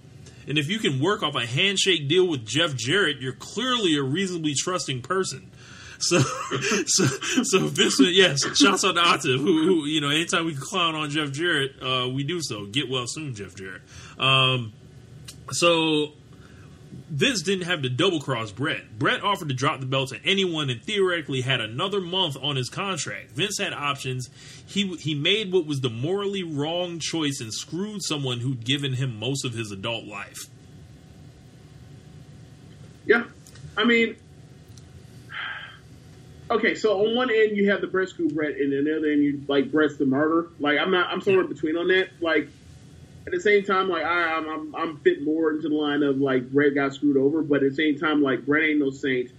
[0.46, 4.02] And if you can work off a handshake deal with Jeff Jarrett, you're clearly a
[4.02, 5.50] reasonably trusting person.
[5.98, 6.18] So,
[6.86, 7.04] so,
[7.42, 11.10] so Vince, yes, shouts out to Atif, who, who, you know, anytime we clown on
[11.10, 12.64] Jeff Jarrett, uh, we do so.
[12.64, 13.82] Get well soon, Jeff Jarrett.
[14.18, 14.72] Um,
[15.50, 16.12] so
[17.10, 18.96] Vince didn't have to double cross Bret.
[18.96, 22.68] Bret offered to drop the belt to anyone and theoretically had another month on his
[22.68, 23.32] contract.
[23.32, 24.30] Vince had options.
[24.64, 29.16] He he made what was the morally wrong choice and screwed someone who'd given him
[29.18, 30.38] most of his adult life.
[33.06, 33.24] Yeah,
[33.76, 34.14] I mean,
[36.48, 36.76] okay.
[36.76, 39.24] So on one end you have the Bret screw Bret, and on the other end
[39.24, 40.50] you like Bret's the murder.
[40.60, 41.10] Like I'm not.
[41.10, 42.10] I'm somewhere between on that.
[42.20, 42.48] Like
[43.30, 46.18] at the same time, like I, I'm, I'm I'm fit more into the line of
[46.18, 49.30] like Bret got screwed over, but at the same time, like Bret ain't no saint.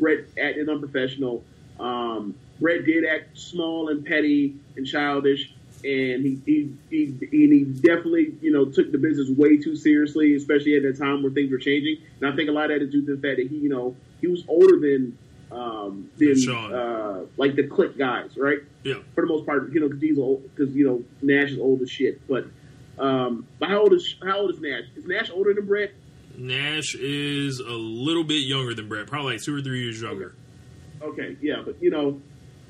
[0.00, 1.44] Bret acted unprofessional.
[1.78, 5.52] Um, Bret did act small and petty and childish,
[5.84, 10.34] and he he, he and he definitely you know took the business way too seriously,
[10.34, 11.98] especially at that time where things were changing.
[12.20, 13.68] And I think a lot of that is due to the fact that he you
[13.68, 15.16] know he was older than
[15.52, 18.58] um, than uh, like the click guys, right?
[18.82, 18.96] Yeah.
[19.14, 21.90] For the most part, you know, because old, because you know Nash is old as
[21.90, 22.26] shit.
[22.26, 22.46] But
[22.98, 24.84] um, but how old is how old is Nash?
[24.96, 25.92] Is Nash older than Bret?
[26.36, 30.34] Nash is a little bit younger than Bret, probably like two or three years younger.
[31.02, 32.20] Okay, yeah, but you know,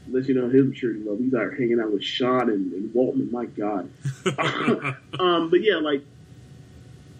[0.07, 3.31] unless you know his maturity level, he's out hanging out with Shawn and, and Waltman.
[3.31, 3.91] My God.
[5.21, 6.03] um, but yeah, like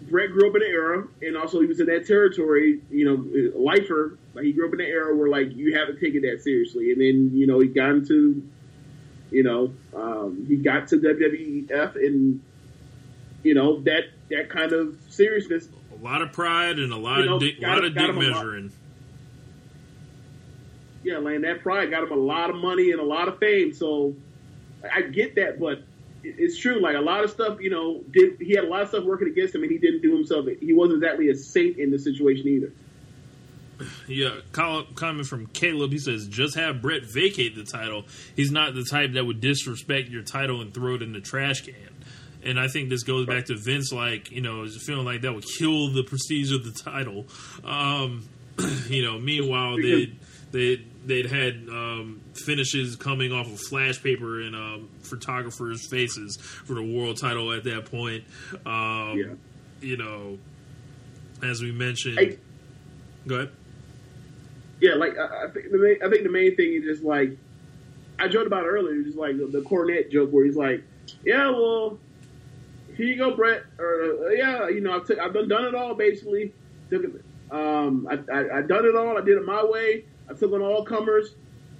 [0.09, 2.81] Bret grew up in an era, and also he was in that territory.
[2.89, 4.17] You know, lifer.
[4.33, 7.01] Like he grew up in an era where like you haven't taken that seriously, and
[7.01, 8.47] then you know he got into,
[9.31, 12.41] you know, um, he got to WWF, and
[13.47, 15.67] you know that that kind of seriousness
[15.99, 18.03] A lot of pride and a lot You know, of dick, got lot of dick
[18.09, 18.25] him lot.
[18.25, 18.71] measuring.
[21.03, 23.73] yeah, man, that pride got him a lot of money and a lot of fame.
[23.73, 24.15] So
[24.93, 25.83] I get that, but
[26.23, 26.81] it's true.
[26.81, 29.27] Like a lot of stuff, you know, did he had a lot of stuff working
[29.29, 30.45] against him, and he didn't do himself.
[30.59, 32.73] He wasn't exactly a saint in the situation either.
[34.07, 35.91] Yeah, call, comment from Caleb.
[35.91, 38.05] He says, "Just have Bret vacate the title.
[38.35, 41.61] He's not the type that would disrespect your title and throw it in the trash
[41.61, 41.75] can."
[42.47, 45.45] And I think this goes back to Vince, like you know, feeling like that would
[45.57, 47.25] kill the prestige of the title.
[47.63, 48.27] Um,
[48.87, 50.13] you know, meanwhile they
[50.51, 56.73] they they'd had um, finishes coming off of flash paper and um, photographers' faces for
[56.73, 58.23] the world title at that point.
[58.65, 59.33] Um, Yeah.
[59.79, 60.39] You know,
[61.43, 62.39] as we mentioned,
[63.27, 63.51] go ahead.
[64.79, 67.37] Yeah, like I, I think the main, I think the main thing is just like
[68.17, 70.83] I joked about earlier, just like the, the cornet joke where he's like,
[71.23, 71.99] "Yeah, well,
[72.97, 75.75] here you go, Bret," or uh, "Yeah, you know, I've, t- I've done done it
[75.75, 76.53] all basically.
[76.89, 77.11] Took it,
[77.51, 79.17] um, I, I I done it all.
[79.17, 80.05] I did it my way.
[80.29, 81.35] I took on all comers.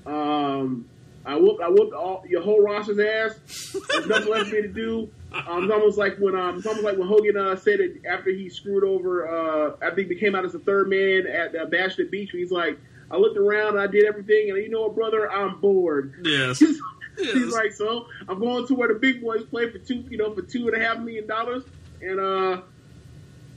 [0.05, 0.87] Um,
[1.25, 3.73] I whooped I whooped all your whole roster's ass.
[3.89, 5.09] There's nothing left for me to do.
[5.33, 8.29] Um, it's almost like when um, it's almost like when Hogan uh, said it after
[8.29, 9.27] he screwed over.
[9.27, 12.31] Uh, after he became out as the third man at uh, Bash at the Beach.
[12.31, 12.79] He's like,
[13.11, 16.21] I looked around and I did everything, and you know what, brother, I'm bored.
[16.23, 16.63] Yes.
[17.17, 17.53] He's Yes.
[17.53, 20.41] like, so I'm going to where the big boys play for two, you know, for
[20.41, 21.63] two and a half million dollars,
[22.01, 22.61] and uh,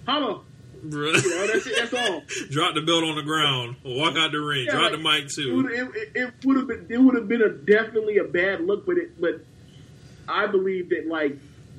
[0.07, 0.41] holla,
[0.87, 1.23] Bruh.
[1.23, 2.23] you know, that's it, that's all.
[2.51, 3.77] Drop the belt on the ground.
[3.85, 4.65] Walk out the ring.
[4.67, 5.69] Yeah, Drop like, the mic too.
[5.69, 8.87] it, it, it would have been it would have been a definitely a bad look,
[8.87, 9.45] but it but
[10.29, 11.37] I believe that like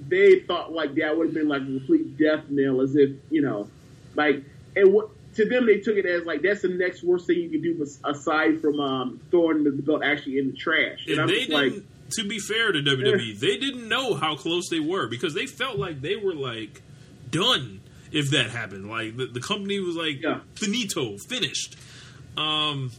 [0.08, 3.41] they thought like that would have been like a complete death knell, as if you
[3.41, 3.70] know,
[4.16, 4.44] like
[4.76, 7.49] and what to them they took it as like that's the next worst thing you
[7.49, 11.06] can do aside from um, throwing the belt actually in the trash.
[11.08, 11.53] And I'm they didn't.
[11.74, 15.45] like, to be fair to WWE, they didn't know how close they were because they
[15.45, 16.82] felt like they were like
[17.30, 17.80] done
[18.12, 18.90] if that happened.
[18.90, 20.40] Like the, the company was like Yeah.
[20.56, 21.78] finito, finished.
[22.38, 22.91] Um,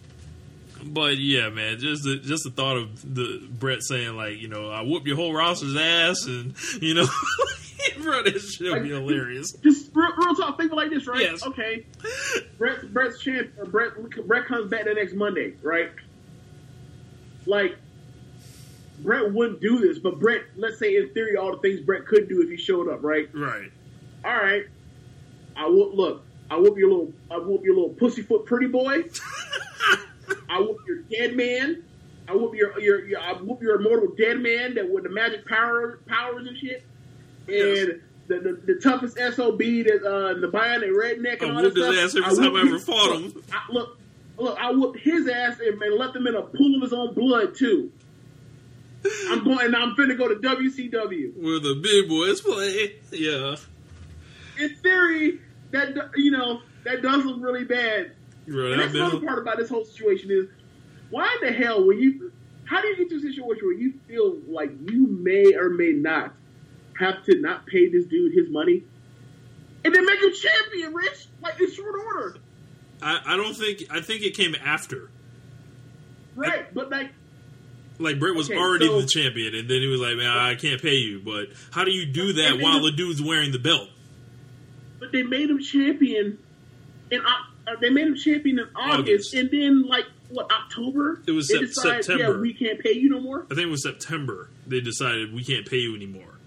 [0.84, 4.70] but yeah, man, just the just the thought of the Bret saying like, you know,
[4.70, 7.06] I whoop your whole roster's ass, and you know,
[8.02, 9.52] bro, that shit would be hilarious.
[9.62, 10.58] just real, real talk.
[10.58, 11.20] Think of like this, right?
[11.20, 11.44] Yes.
[11.46, 11.86] Okay,
[12.58, 13.50] Bret, Bret's champ.
[13.58, 13.92] Or Bret,
[14.26, 15.90] Bret comes back the next Monday, right?
[17.46, 17.76] Like,
[19.00, 22.28] Bret wouldn't do this, but Bret, let's say in theory, all the things Bret could
[22.28, 23.28] do if he showed up, right?
[23.34, 23.70] Right.
[24.24, 24.64] All right,
[25.56, 26.24] I will look.
[26.50, 27.12] I whoop your little.
[27.30, 29.04] I whoop your little pussyfoot pretty boy.
[30.48, 31.82] I whoop your dead man.
[32.28, 35.46] I whoop your your, your I whoop your immortal dead man that with the magic
[35.46, 36.84] power powers and shit.
[37.48, 37.78] Yes.
[37.88, 41.74] And the, the, the toughest sob that uh, the bionic redneck and I all that
[41.76, 41.96] his stuff.
[41.96, 43.22] ass every time I ever his- fought him.
[43.34, 43.98] Look, I, look,
[44.38, 47.14] look, I whooped his ass and, and left him in a pool of his own
[47.14, 47.90] blood too.
[49.28, 49.66] I'm going.
[49.66, 51.34] and I'm finna go to WCW.
[51.36, 52.94] Where the big boys play.
[53.10, 53.56] Yeah.
[54.60, 55.40] In theory,
[55.72, 58.12] that you know that does look really bad.
[58.46, 60.46] Bro, And that that's another been, part about this whole situation is
[61.10, 62.32] why in the hell when you
[62.64, 65.92] how do you get to a situation where you feel like you may or may
[65.92, 66.32] not
[67.02, 68.82] have to not pay this dude his money
[69.84, 71.26] and then make him champion, Rich?
[71.42, 72.36] Like in short order.
[73.02, 75.10] I, I don't think I think it came after.
[76.36, 76.72] Right.
[76.72, 77.10] but like
[77.98, 80.54] Like Bret was Okay, already so- the champion, and then he was like, "Man, I
[80.54, 83.88] can't pay you." But how do you do that while the- dude's wearing the belt?
[84.98, 86.38] but they made him champion
[87.10, 88.98] in Oc- uh, they made him champion in August.
[89.00, 91.20] August, and then like what October?
[91.26, 92.34] It was Sep- decide, September.
[92.36, 93.44] Yeah, we can't pay you no more.
[93.50, 94.48] I think it was September.
[94.66, 96.38] They decided we can't pay you anymore.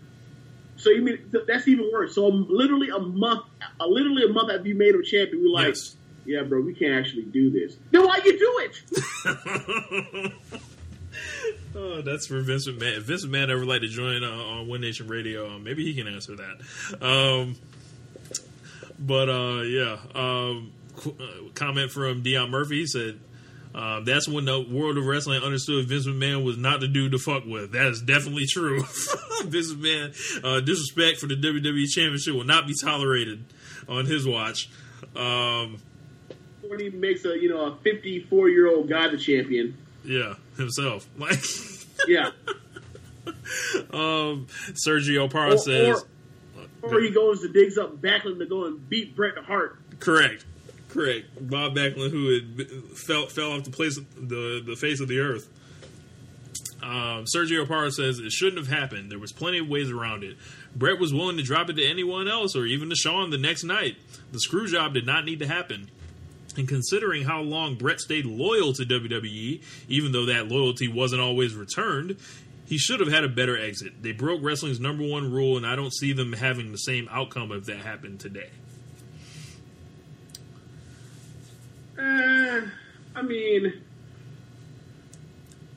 [0.85, 2.13] So you mean th- that's even worse?
[2.13, 3.41] So literally a month,
[3.81, 5.95] uh, literally a month after you made him champion, we like, Yes.
[6.27, 7.75] yeah, bro, we can't actually do this.
[7.89, 10.33] Then why you do it?
[11.75, 12.97] oh, that's for Vince McMahon.
[12.97, 15.95] If Vince McMahon ever like to join uh, on One Nation Radio, uh, maybe he
[15.95, 17.01] can answer that.
[17.03, 17.55] Um,
[18.99, 22.85] but uh, yeah, um, qu- uh, comment from Dion Murphy.
[22.85, 23.19] Said.
[23.75, 27.19] Uh, that's when the world of wrestling understood Vince McMahon was not the dude to
[27.19, 27.73] fuck with.
[27.73, 28.81] That is definitely true.
[29.43, 33.43] Vince McMahon, uh, disrespect for the WWE Championship will not be tolerated
[33.89, 34.69] on his watch.
[35.13, 35.77] Um,
[36.61, 41.07] When he makes a you know a 54 year old guy the champion, yeah, himself.
[41.17, 41.43] Like,
[42.07, 42.29] yeah,
[43.91, 46.05] um, Sergio Parra or, says,
[46.81, 49.79] or, or he goes and digs up Backlund to go and beat Bret Hart.
[49.99, 50.45] correct,
[50.95, 51.49] correct.
[51.49, 55.49] Bob Backlund, who had fell fell off the place the the face of the earth.
[56.81, 59.11] Um, Sergio Parra says it shouldn't have happened.
[59.11, 60.37] There was plenty of ways around it.
[60.75, 63.63] Bret was willing to drop it to anyone else or even to Shawn the next
[63.63, 63.97] night.
[64.31, 65.89] The screw job did not need to happen.
[66.57, 71.55] And considering how long Brett stayed loyal to WWE, even though that loyalty wasn't always
[71.55, 72.17] returned,
[72.65, 74.01] he should have had a better exit.
[74.01, 77.51] They broke wrestling's number one rule, and I don't see them having the same outcome
[77.51, 78.49] if that happened today.
[81.97, 82.61] Uh,
[83.15, 83.73] I mean,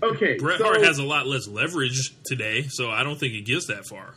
[0.02, 3.42] okay, Bret so- Hart has a lot less leverage today, so I don't think it
[3.46, 4.14] gets that far.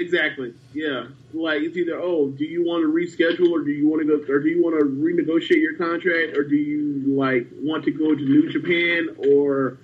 [0.00, 0.54] Exactly.
[0.72, 1.08] Yeah.
[1.34, 4.32] Like it's either oh, do you want to reschedule or do you want to go
[4.32, 8.14] or do you want to renegotiate your contract or do you like want to go
[8.14, 9.76] to New Japan or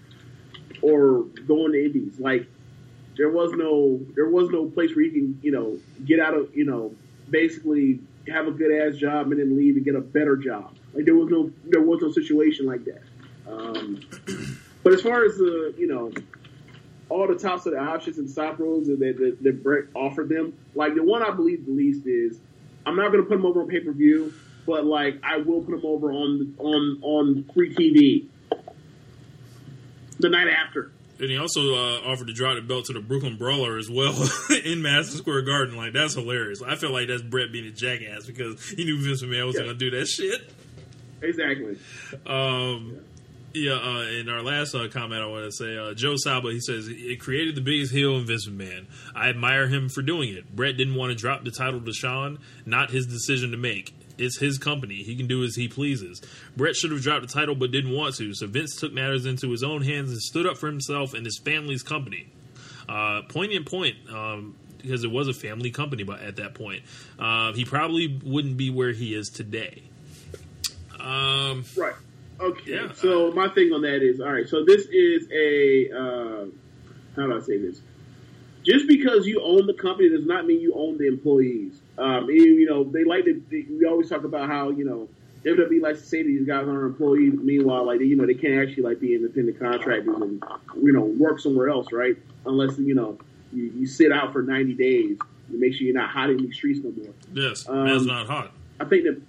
[0.80, 2.18] or go the Indies?
[2.18, 2.46] Like
[3.18, 6.56] there was no there was no place where you can you know get out of
[6.56, 6.94] you know
[7.28, 10.74] basically have a good ass job and then leave and get a better job.
[10.96, 13.02] Like there was no there was no situation like that.
[13.46, 14.00] Um,
[14.82, 16.10] but as far as the you know
[17.08, 20.52] all the tops of the options and stop rules that, that, that Bret offered them,
[20.74, 22.36] like the one I believe the least is,
[22.84, 24.32] I'm not going to put him over on pay per view,
[24.66, 28.26] but like I will put him over on on on free TV
[30.18, 30.90] the night after.
[31.18, 34.14] And he also uh, offered to drop the belt to the Brooklyn Brawler as well
[34.64, 35.76] in Madison Square Garden.
[35.76, 36.60] Like that's hilarious.
[36.60, 39.68] I feel like that's Bret being a jackass because he knew Vince McMahon wasn't Yeah.
[39.72, 40.52] going to do that shit.
[41.22, 41.78] Exactly.
[42.26, 42.98] Um,
[43.54, 46.50] yeah, uh, in our last uh, comment, I want to say uh, Joe Saba.
[46.52, 48.86] He says it created the biggest heel in Vince McMahon.
[49.14, 50.54] I admire him for doing it.
[50.54, 53.94] Bret didn't want to drop the title to Shawn, not his decision to make.
[54.18, 55.02] It's his company.
[55.02, 56.20] He can do as he pleases.
[56.56, 58.34] Bret should have dropped the title, but didn't want to.
[58.34, 61.38] So Vince took matters into his own hands and stood up for himself and his
[61.38, 62.28] family's company.
[62.88, 63.96] Uh, poignant point.
[64.10, 66.84] Um, because it was a family company, but at that point,
[67.18, 69.82] uh, he probably wouldn't be where he is today.
[71.06, 71.94] Um, Right.
[72.40, 72.72] Okay.
[72.72, 72.92] Yeah.
[72.92, 74.48] So my thing on that is, all right.
[74.48, 76.44] So this is a uh,
[77.16, 77.80] how do I say this?
[78.62, 81.80] just because you own the company does not mean you own the employees.
[81.98, 83.40] Um, you, you know, they like to.
[83.50, 85.08] They, we always talk about how you know
[85.44, 87.34] WWE likes to say these guys aren't employees.
[87.34, 90.42] Meanwhile, like you know, they can't actually like be independent contractors and
[90.82, 92.16] you know work somewhere else, right?
[92.44, 93.16] Unless you know
[93.52, 96.56] you, you sit out for ninety days to make sure you're not hot in these
[96.56, 97.14] streets no more.
[97.32, 98.50] Yes, Um, man's not hot.
[98.80, 99.22] I think that.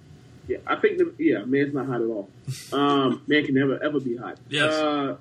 [0.48, 1.14] Yeah, I think that.
[1.18, 2.30] Yeah, man's not hot at all.
[2.72, 4.38] Um, man can never ever be hot.
[4.48, 4.72] Yes.
[4.72, 5.16] Uh,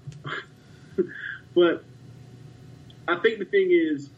[1.54, 1.84] but
[3.08, 4.10] I think the thing is,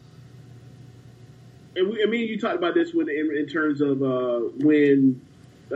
[1.76, 5.20] and we, I mean, you talked about this with in, in terms of uh, when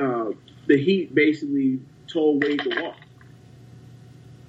[0.00, 0.30] uh,
[0.66, 2.96] the Heat basically told Wade to walk.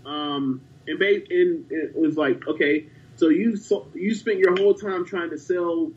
[0.06, 2.86] Um, and, ba- and it was like, okay,
[3.16, 5.92] so you so, you spent your whole time trying to sell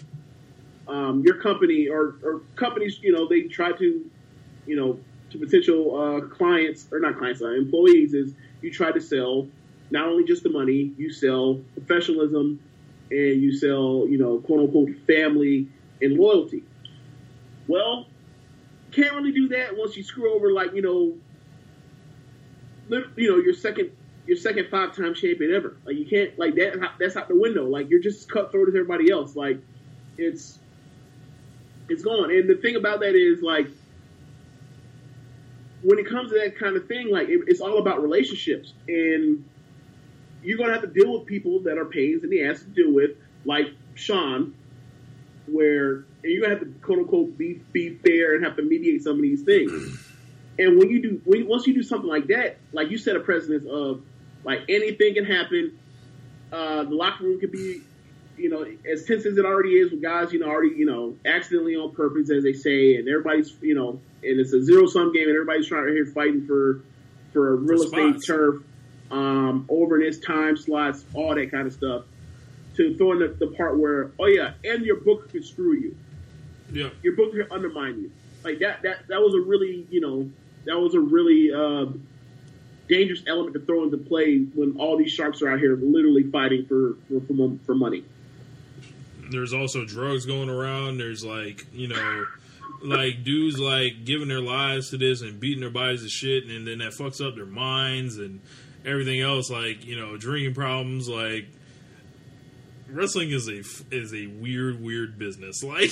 [0.89, 4.11] um, your company or, or companies, you know, they try to,
[4.69, 4.99] you know,
[5.31, 9.47] to potential uh, clients or not clients, uh, employees is you try to sell
[9.91, 12.61] not only just the money, you sell professionalism
[13.11, 15.69] and you sell, you know, quote unquote family
[16.01, 16.63] and loyalty.
[17.67, 18.07] Well,
[18.93, 21.15] can't really do that once you screw over like, you know,
[23.17, 23.93] you know, your second
[24.27, 25.77] your second five time champion ever.
[25.85, 27.67] Like you can't like that that's out the window.
[27.67, 29.35] Like you're just cutthroat as everybody else.
[29.35, 29.59] Like
[30.19, 30.59] it's
[31.89, 32.31] it's gone.
[32.31, 33.69] And the thing about that is like
[35.83, 39.45] when it comes to that kind of thing, like it, it's all about relationships, and
[40.43, 42.93] you're gonna have to deal with people that are pains in the ass to deal
[42.93, 43.13] with,
[43.45, 44.55] like Shawn,
[45.47, 49.17] where you're gonna have to quote unquote be be fair and have to mediate some
[49.17, 50.05] of these things.
[50.59, 53.21] And when you do, when, once you do something like that, like you set a
[53.21, 54.03] precedence of
[54.45, 55.79] like anything can happen.
[56.51, 57.83] Uh, the locker room could be,
[58.39, 61.17] you know, as tense as it already is with guys, you know, already, you know,
[61.25, 65.13] accidentally on purpose, as they say, and everybody's, you know, and it's a zero sum
[65.13, 66.83] game, and everybody's trying to here fighting for
[67.33, 68.63] for real estate turf,
[69.11, 72.05] um, over this time slots, all that kind of stuff.
[72.77, 75.97] To throw in the, the part where, oh yeah, and your book could screw you
[76.71, 78.13] Yeah, your book could undermine you.
[78.45, 80.31] Like that, that, that was a really, you know,
[80.65, 81.87] that was a really uh,
[82.89, 86.67] dangerous element to throw into play when all these sharks are out here literally fighting
[86.67, 88.05] for for, for, for money.
[89.31, 90.99] There's also drugs going around.
[90.99, 92.27] There's like you know,
[92.83, 96.67] like dudes like giving their lives to this and beating their bodies to shit, and
[96.67, 98.41] then that fucks up their minds and
[98.85, 99.51] everything else.
[99.51, 101.09] Like you know, drinking problems.
[101.09, 101.47] Like
[102.91, 103.63] wrestling is a
[103.95, 105.63] is a weird weird business.
[105.69, 105.91] Like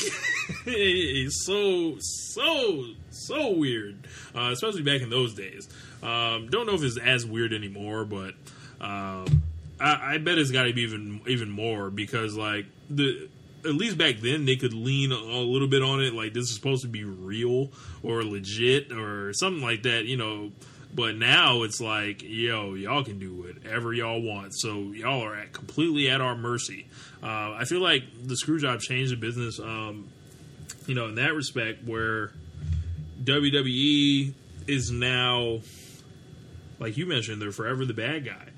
[0.66, 5.68] it's so so so weird, uh, especially back in those days.
[6.02, 8.34] Um, don't know if it's as weird anymore, but.
[8.78, 9.42] Um,
[9.80, 13.28] I, I bet it's got to be even even more because like the
[13.64, 16.44] at least back then they could lean a, a little bit on it like this
[16.44, 17.70] is supposed to be real
[18.02, 20.52] or legit or something like that you know.
[20.94, 24.52] But now it's like yo y'all can do whatever y'all want.
[24.54, 26.86] So y'all are at completely at our mercy.
[27.22, 30.06] Uh, i feel like the screw job changed the business um,
[30.86, 32.30] you know in that respect where
[33.24, 34.32] wwe
[34.66, 35.58] is now
[36.78, 38.48] like you mentioned they're forever the bad guy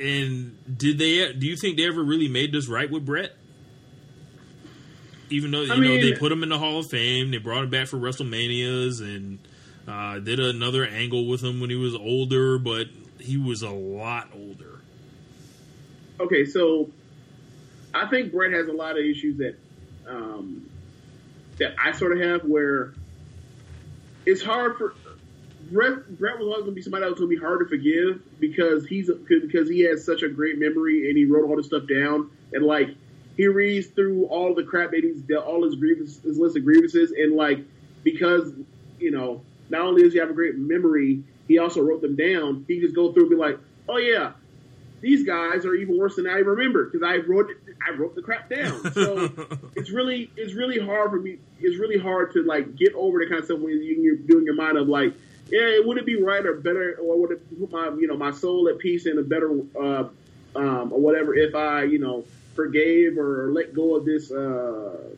[0.00, 1.32] and did they?
[1.32, 3.34] Do you think they ever really made this right with Bret?
[5.30, 7.64] Even though you I know they put him in the Hall of Fame, they brought
[7.64, 9.38] him back for WrestleManias, and
[9.86, 12.86] uh, did another angle with him when he was older, but
[13.20, 14.80] he was a lot older.
[16.20, 16.90] Okay, so
[17.94, 19.56] I think Bret has a lot of issues that
[20.06, 20.68] um,
[21.58, 22.94] that I sort of have where
[24.24, 24.94] it's hard for
[25.70, 26.18] Bret.
[26.18, 28.22] Bret was always going to be somebody that was going to be hard to forgive
[28.40, 31.84] because he's because he has such a great memory and he wrote all this stuff
[31.88, 32.90] down and like
[33.38, 36.64] he reads through all the crap that he's dealt, all his grievances, his list of
[36.64, 37.60] grievances, and like
[38.02, 38.52] because
[38.98, 39.40] you know
[39.70, 42.64] not only does he have a great memory, he also wrote them down.
[42.66, 43.58] He just go through and be like,
[43.88, 44.32] oh yeah,
[45.00, 47.50] these guys are even worse than I remember because I wrote
[47.86, 48.80] I wrote the crap down.
[48.92, 49.30] So
[49.76, 51.38] it's really it's really hard for me.
[51.60, 54.54] It's really hard to like get over the kind of stuff when you're doing your
[54.54, 55.14] mind of like,
[55.50, 58.16] yeah, it would it be right or better, or would it put my you know
[58.16, 59.50] my soul at peace in a better
[59.80, 60.08] uh,
[60.56, 65.14] um, or whatever if I you know forgave or let go of this uh,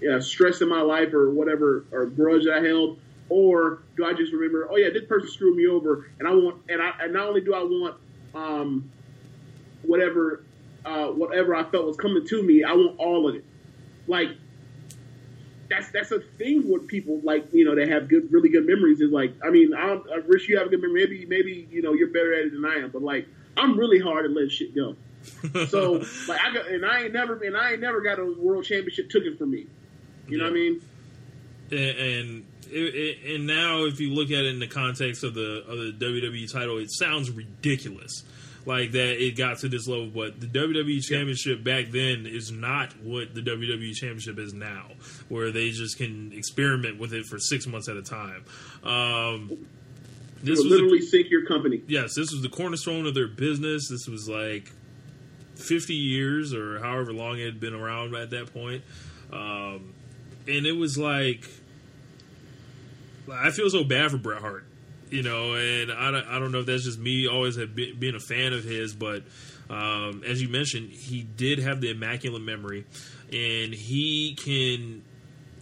[0.00, 2.98] yeah, stress in my life or whatever or grudge I held.
[3.30, 4.68] Or do I just remember?
[4.70, 7.40] Oh yeah, this person screwed me over, and I want, and I, and not only
[7.40, 7.96] do I want,
[8.34, 8.90] um,
[9.82, 10.42] whatever
[10.84, 13.44] uh, whatever I felt was coming to me, I want all of it.
[14.06, 14.28] Like
[15.68, 19.00] that's that's a thing with people like you know that have good really good memories
[19.00, 21.06] is like I mean I don't, I wish you have a good memory.
[21.06, 23.26] Maybe maybe you know you're better at it than I am but like
[23.56, 24.96] I'm really hard at letting shit go.
[25.68, 28.64] So like I got and I ain't never and I ain't never got a world
[28.64, 29.66] championship took it from me.
[30.28, 30.82] You know what I mean?
[31.70, 35.98] And and, and now if you look at it in the context of the of
[35.98, 38.24] the WWE title, it sounds ridiculous.
[38.66, 40.06] Like that it got to this level.
[40.06, 44.86] But the WWE Championship back then is not what the WWE Championship is now,
[45.28, 48.44] where they just can experiment with it for six months at a time.
[48.82, 49.48] Um,
[50.42, 51.82] This this was literally the, sink your company.
[51.88, 53.88] yes, this was the cornerstone of their business.
[53.88, 54.70] This was like
[55.56, 58.82] fifty years or however long it had been around at that point,
[59.32, 59.94] um,
[60.46, 61.48] and it was like
[63.32, 64.66] I feel so bad for Bret Hart,
[65.10, 67.98] you know, and I don't, I don't know if that's just me always have been,
[67.98, 69.22] being a fan of his, but
[69.70, 72.84] um, as you mentioned, he did have the immaculate memory,
[73.32, 75.02] and he can.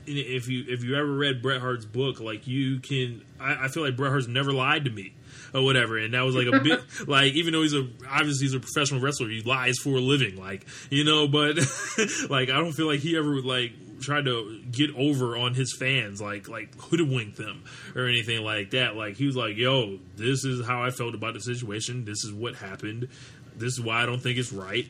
[0.05, 3.85] If you if you ever read Bret Hart's book, like you can, I, I feel
[3.85, 5.15] like Bret Hart's never lied to me
[5.55, 8.55] or whatever, and that was like a bit like even though he's a obviously he's
[8.55, 11.57] a professional wrestler, he lies for a living, like you know, but
[12.29, 15.75] like I don't feel like he ever would like tried to get over on his
[15.79, 17.65] fans, like like hoodwink them
[17.95, 18.97] or anything like that.
[18.97, 22.05] Like he was like, "Yo, this is how I felt about the situation.
[22.05, 23.09] This is what happened.
[23.57, 24.87] This is why I don't think it's right."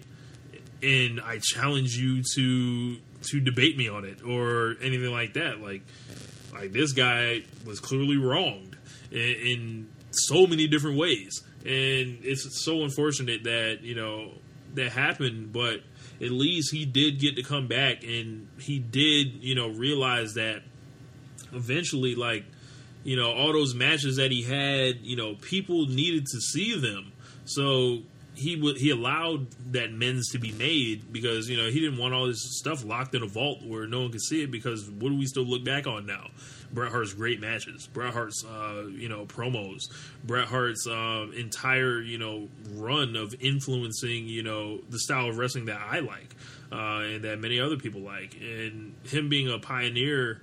[0.82, 5.60] And I challenge you to to debate me on it or anything like that.
[5.60, 5.82] Like
[6.52, 8.76] like this guy was clearly wronged
[9.10, 14.32] in, in so many different ways, and it's so unfortunate that you know
[14.74, 15.52] that happened.
[15.52, 15.82] But
[16.22, 20.62] at least he did get to come back, and he did you know realize that
[21.52, 22.44] eventually, like
[23.04, 27.12] you know, all those matches that he had, you know, people needed to see them,
[27.44, 27.98] so.
[28.34, 32.14] He would he allowed that men's to be made because you know he didn't want
[32.14, 35.10] all this stuff locked in a vault where no one could see it because what
[35.10, 36.28] do we still look back on now?
[36.72, 39.82] Bret Hart's great matches, Bret Hart's uh, you know promos,
[40.24, 45.66] Bret Hart's um, entire you know run of influencing you know the style of wrestling
[45.66, 46.34] that I like
[46.72, 50.40] uh, and that many other people like, and him being a pioneer,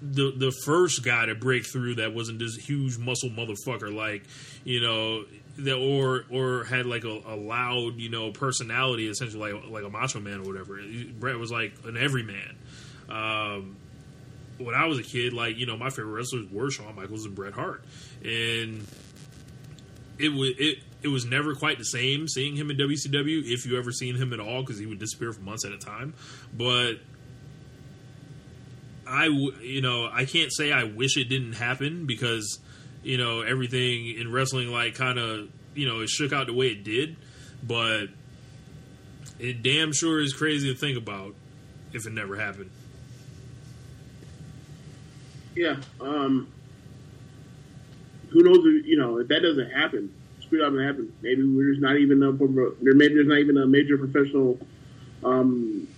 [0.00, 4.24] the the first guy to break through that wasn't this huge muscle motherfucker like
[4.64, 5.24] you know
[5.58, 9.90] that or or had like a, a loud you know personality essentially like like a
[9.90, 10.80] macho man or whatever.
[11.18, 12.56] Bret was like an everyman.
[13.08, 13.76] Um,
[14.58, 17.34] when I was a kid, like you know, my favorite wrestlers were Shawn Michaels and
[17.34, 17.84] Bret Hart,
[18.22, 18.86] and
[20.18, 23.78] it was it it was never quite the same seeing him in WCW if you
[23.78, 26.14] ever seen him at all because he would disappear for months at a time.
[26.52, 26.94] But
[29.06, 32.58] I you know I can't say I wish it didn't happen because
[33.02, 36.68] you know everything in wrestling like kind of you know it shook out the way
[36.68, 37.16] it did,
[37.62, 38.06] but
[39.38, 41.34] it damn sure is crazy to think about
[41.92, 42.70] if it never happened.
[45.56, 45.76] Yeah.
[46.00, 46.52] Um,
[48.30, 48.58] who knows?
[48.58, 51.12] If, you know, if that doesn't happen, screw doesn't happen.
[51.22, 52.94] Maybe there's not even a there.
[52.94, 54.58] Maybe there's not even a major professional
[55.24, 55.88] um,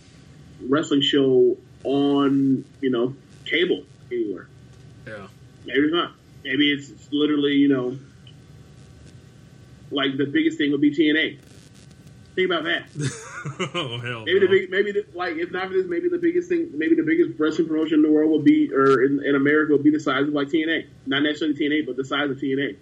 [0.62, 3.14] wrestling show on you know
[3.44, 4.46] cable anywhere.
[5.06, 5.26] Yeah.
[5.66, 6.12] Maybe it's not.
[6.44, 7.98] Maybe it's, it's literally you know
[9.90, 11.38] like the biggest thing would be TNA.
[12.36, 12.88] Think about that.
[13.74, 14.24] oh hell.
[14.24, 14.46] Maybe no.
[14.46, 17.02] the big, maybe the, like if not for this, maybe the biggest thing, maybe the
[17.02, 20.00] biggest wrestling promotion in the world will be, or in, in America will be the
[20.00, 20.86] size of like TNA.
[21.06, 22.76] Not necessarily TNA, but the size of TNA.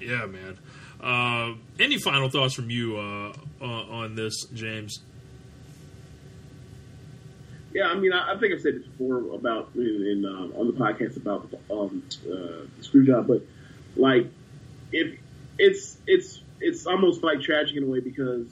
[0.00, 0.58] Yeah, man.
[1.00, 5.00] Uh, any final thoughts from you uh, on, on this, James?
[7.72, 10.66] Yeah, I mean, I, I think I've said this before about in, in um, on
[10.66, 13.42] the podcast about um, uh, the screw job, but
[13.96, 14.26] like
[14.92, 15.18] if
[15.58, 18.46] it's it's it's almost like tragic in a way because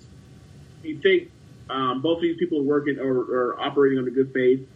[0.82, 1.30] you think
[1.68, 4.66] um, both of these people are working or, or operating under good faith,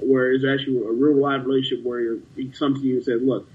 [0.00, 3.48] where there's actually a real live relationship where he comes to you and says, "Look,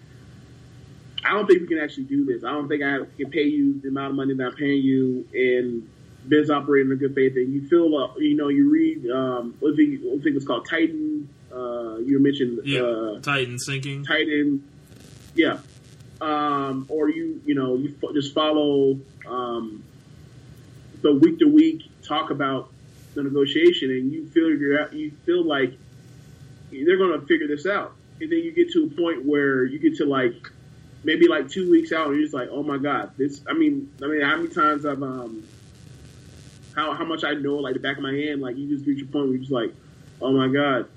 [1.25, 2.43] I don't think we can actually do this.
[2.43, 5.27] I don't think I can pay you the amount of money that I'm paying you,
[5.33, 5.89] and
[6.27, 10.01] biz operating in good faith." And you feel, uh, you know, you read, um, think,
[10.01, 11.27] what think it's called Titan.
[11.51, 14.05] Uh, you mentioned Yeah, uh, Titan sinking.
[14.05, 14.63] Titan,
[15.35, 15.57] yeah,
[16.21, 19.83] um, or you you know you fo- just follow um,
[21.01, 22.71] the week to week talk about
[23.15, 25.73] the negotiation, and you feel you're at- you feel like
[26.71, 29.79] they're going to figure this out, and then you get to a point where you
[29.79, 30.35] get to like
[31.03, 33.41] maybe like two weeks out, and you're just like, oh my god, this.
[33.47, 35.43] I mean, I mean, how many times I've um,
[36.75, 39.01] how how much I know like the back of my hand, like you just reach
[39.01, 39.73] a point where you're just like,
[40.21, 40.87] oh my god,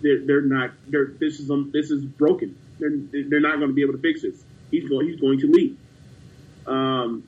[0.00, 2.56] they're they're not they're this is um, this is broken.
[2.78, 2.92] They're
[3.24, 4.42] they're not going to be able to fix this.
[4.70, 5.76] He's going he's going to leave.
[6.66, 7.24] Um,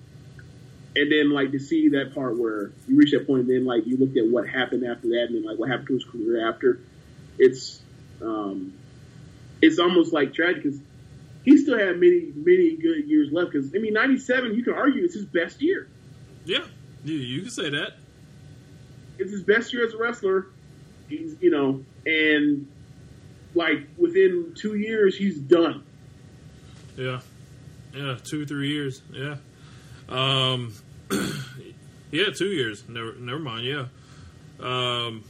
[0.94, 3.86] and then like to see that part where you reach that point, and then like
[3.86, 6.48] you look at what happened after that, and then like what happened to his career
[6.48, 6.80] after.
[7.38, 7.80] It's
[8.20, 8.74] um,
[9.62, 10.78] it's almost like tragic because
[11.44, 13.52] he still had many many good years left.
[13.52, 15.88] Because I mean, '97, you can argue it's his best year.
[16.44, 16.64] Yeah,
[17.04, 17.94] you, you can say that.
[19.18, 20.46] it's his best year as a wrestler.
[21.08, 22.68] He's, you know, and
[23.54, 25.84] like within two years, he's done.
[26.96, 27.20] Yeah,
[27.94, 29.02] Yeah, two three years.
[29.12, 29.36] Yeah.
[30.08, 30.74] Um.
[32.10, 32.88] yeah, two years.
[32.88, 33.14] Never.
[33.14, 33.66] Never mind.
[33.66, 33.86] Yeah.
[34.60, 35.24] Um.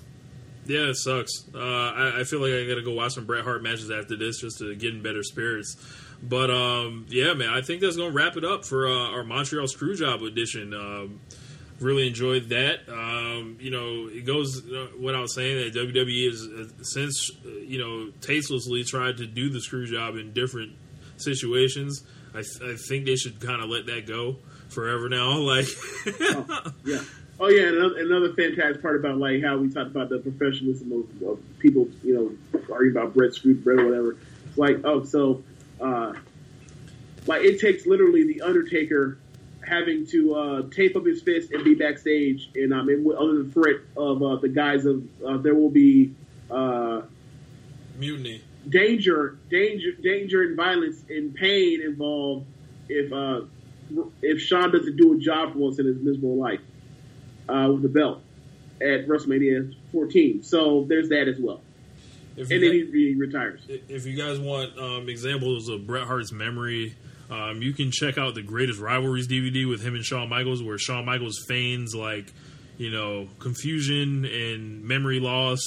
[0.65, 1.45] Yeah, it sucks.
[1.53, 4.41] Uh, I, I feel like I gotta go watch some Bret Hart matches after this
[4.41, 5.77] just to get in better spirits.
[6.23, 9.67] But um, yeah, man, I think that's gonna wrap it up for uh, our Montreal
[9.67, 10.73] Screwjob edition.
[10.73, 11.21] Um,
[11.81, 12.89] really enjoyed that.
[12.89, 17.31] Um, you know, it goes uh, what I was saying that WWE has uh, since
[17.45, 20.73] uh, you know tastelessly tried to do the screw job in different
[21.17, 22.05] situations.
[22.35, 24.37] I, I think they should kind of let that go
[24.69, 25.39] forever now.
[25.41, 25.67] Like,
[26.85, 27.03] Yeah.
[27.41, 31.29] Oh yeah, another, another fantastic part about like how we talked about the professionalism of,
[31.29, 34.17] of people, you know, arguing about Bret, screwed Bret or whatever.
[34.47, 35.43] It's like, oh, so
[35.81, 36.13] uh,
[37.27, 39.19] like it takes literally the Undertaker
[39.67, 43.51] having to uh, tape up his fist and be backstage, and um, and under the
[43.51, 46.15] threat of uh, the guise of uh, there will be
[46.51, 47.03] uh,
[47.99, 48.43] mutiny.
[48.69, 52.47] Danger, danger, danger, and violence and pain involved
[52.89, 53.41] if uh,
[54.23, 56.61] if Shawn doesn't do a job for once in his miserable life
[57.49, 58.23] uh, with the belt
[58.81, 60.43] at WrestleMania 14.
[60.45, 61.61] So there's that as well,
[62.37, 63.61] If and then he, he retires.
[63.69, 66.95] if you guys want um, examples of Bret Hart's memory.
[67.31, 70.77] Um, you can check out the Greatest Rivalries DVD with him and Shawn Michaels, where
[70.77, 72.31] Shawn Michaels feigns like
[72.79, 75.61] you know, confusion and memory loss,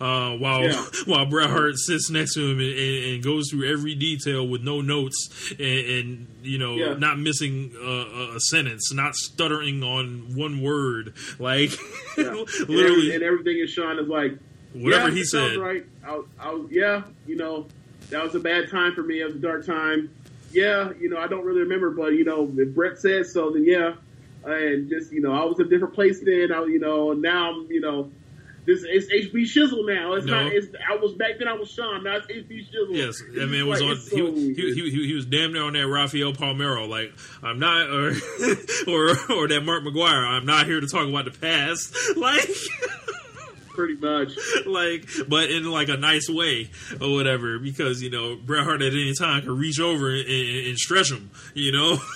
[0.00, 0.84] uh, while Yeah.
[1.06, 4.62] while Bret Hart sits next to him and, and, and goes through every detail with
[4.62, 6.94] no notes and, and you know, Yeah.
[6.94, 11.70] not missing a, a- sentence, not stuttering on one word, like
[12.16, 12.32] Yeah.
[12.68, 14.36] Literally and everything is Shawn is like
[14.74, 15.56] whatever he said.
[15.56, 15.84] Right.
[16.06, 17.66] I, I, yeah, you know,
[18.10, 19.20] that was a bad time for me.
[19.20, 20.10] It was a dark time.
[20.52, 23.64] Yeah, you know, I don't really remember, but you know, if Bret said so, then
[23.64, 23.94] yeah.
[24.44, 26.52] And just you know, I was in a different place then.
[26.52, 28.10] I, you know, now I'm, you know,
[28.64, 30.14] this it's HB Shizzle now.
[30.14, 30.42] It's No.
[30.44, 30.52] not.
[30.52, 31.48] It's, I was back then.
[31.48, 32.04] I was Shawn.
[32.04, 32.94] Now it's HB Shizzle.
[32.96, 33.96] Yes, I mean it was like- on.
[33.96, 36.88] He, so he, he, he, he was damn near on that Rafael Palmeiro.
[36.88, 37.12] Like
[37.42, 38.08] I'm not, or
[38.88, 40.26] or or that Mark McGwire.
[40.26, 41.94] I'm not here to talk about the past.
[42.16, 42.48] Like.
[43.68, 44.32] pretty much.
[44.66, 46.68] like, but in like a nice way
[47.00, 50.66] or whatever, because you know Bret Hart at any time could reach over and, and,
[50.68, 51.98] and stretch him, you know.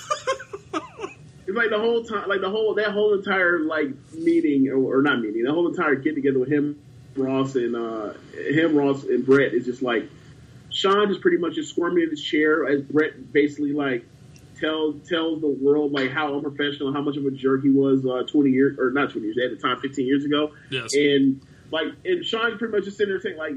[1.53, 5.03] It's like the whole time, like the whole that whole entire like meeting or, or
[5.03, 6.81] not meeting, the whole entire get together with him,
[7.15, 10.09] Ross and uh him, Ross and Bret is just like
[10.71, 14.07] Shawn just pretty much just squirming in his chair as Bret basically like
[14.59, 18.23] tells tells the world like how unprofessional, how much of a jerk he was uh,
[18.27, 21.89] twenty years or not twenty years at the time, fifteen years ago, yes, and like
[22.07, 23.57] and Shawn pretty much just sitting there saying like,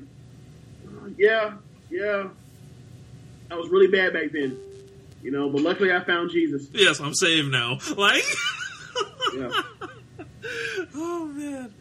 [1.17, 1.53] yeah,
[1.89, 2.27] yeah,
[3.49, 4.57] I was really bad back then,
[5.25, 6.67] you know, but luckily I found Jesus.
[6.71, 7.79] yes, I'm saved now.
[7.97, 8.23] Like,
[9.35, 9.61] Yeah.
[10.95, 11.73] oh man,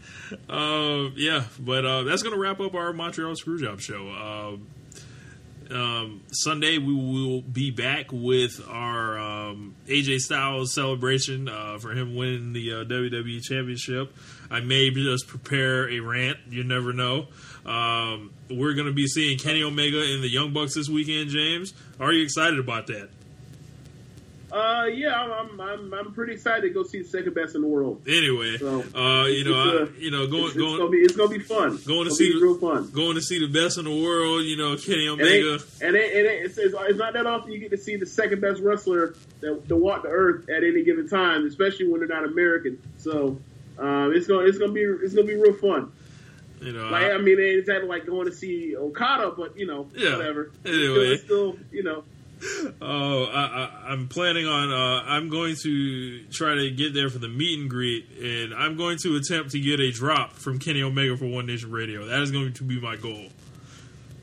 [0.48, 4.08] uh, yeah, but uh, that's gonna wrap up our Montreal Screwjob show.
[4.08, 4.66] Um
[5.70, 12.14] um, Sunday we will be back with our um, AJ Styles celebration uh, for him
[12.14, 14.14] winning the uh, WWE Championship.
[14.50, 16.38] I may just prepare a rant.
[16.50, 17.28] You never know.
[17.64, 21.30] Um, we're going to be seeing Kenny Omega and the Young Bucks this weekend.
[21.30, 23.08] James, are you excited about that?
[24.54, 27.66] Uh, yeah, I'm, I'm, I'm, pretty excited to go see the second best in the
[27.66, 28.02] world.
[28.06, 31.16] Anyway, So, uh, you know, it's, I, you know, going It's, it's gonna be, it's
[31.16, 31.76] gonna be fun.
[31.84, 32.88] going to see be real fun.
[32.90, 34.44] going to see the best in the world.
[34.44, 35.54] You know, Kenny And, Omega.
[35.54, 37.96] it, and it, and it, it's, it's, it's not that often you get to see
[37.96, 41.98] the second best wrestler that, to walk the earth at any given time, especially when
[41.98, 42.80] they're not American.
[42.98, 43.40] So,
[43.76, 45.90] um, it's gonna, it's gonna be, it's gonna be real fun.
[46.62, 49.66] You know, Like, I- I mean, it's exactly like going to see Okada, but you
[49.66, 50.16] know, Yeah.
[50.16, 50.52] whatever.
[50.64, 51.08] Anyway.
[51.14, 52.04] it's still, you know,
[52.80, 54.70] Oh, I, I'm planning on.
[54.70, 58.76] Uh, I'm going to try to get there for the meet and greet, and I'm
[58.76, 62.06] going to attempt to get a drop from Kenny Omega for One Nation Radio.
[62.06, 63.28] That is going to be my goal.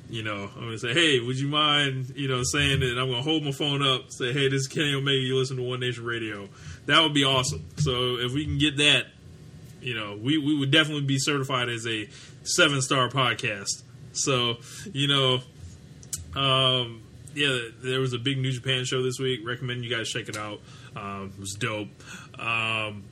[0.10, 3.08] You know, I'm going to say, "Hey, would you mind, you know, saying that?" I'm
[3.08, 5.18] going to hold my phone up, say, "Hey, this is Kenny Omega.
[5.18, 6.50] You listen to One Nation Radio."
[6.86, 7.66] That would be awesome.
[7.78, 9.06] So if we can get that,
[9.82, 12.10] you know, we we would definitely be certified as a
[12.44, 13.84] seven star podcast.
[14.14, 14.58] So
[14.92, 15.40] you know,
[16.40, 17.02] um,
[17.34, 19.42] yeah, there was a big New Japan show this week.
[19.46, 20.60] Recommend you guys check it out.
[20.96, 21.90] Um, it was dope.
[22.40, 23.04] Um,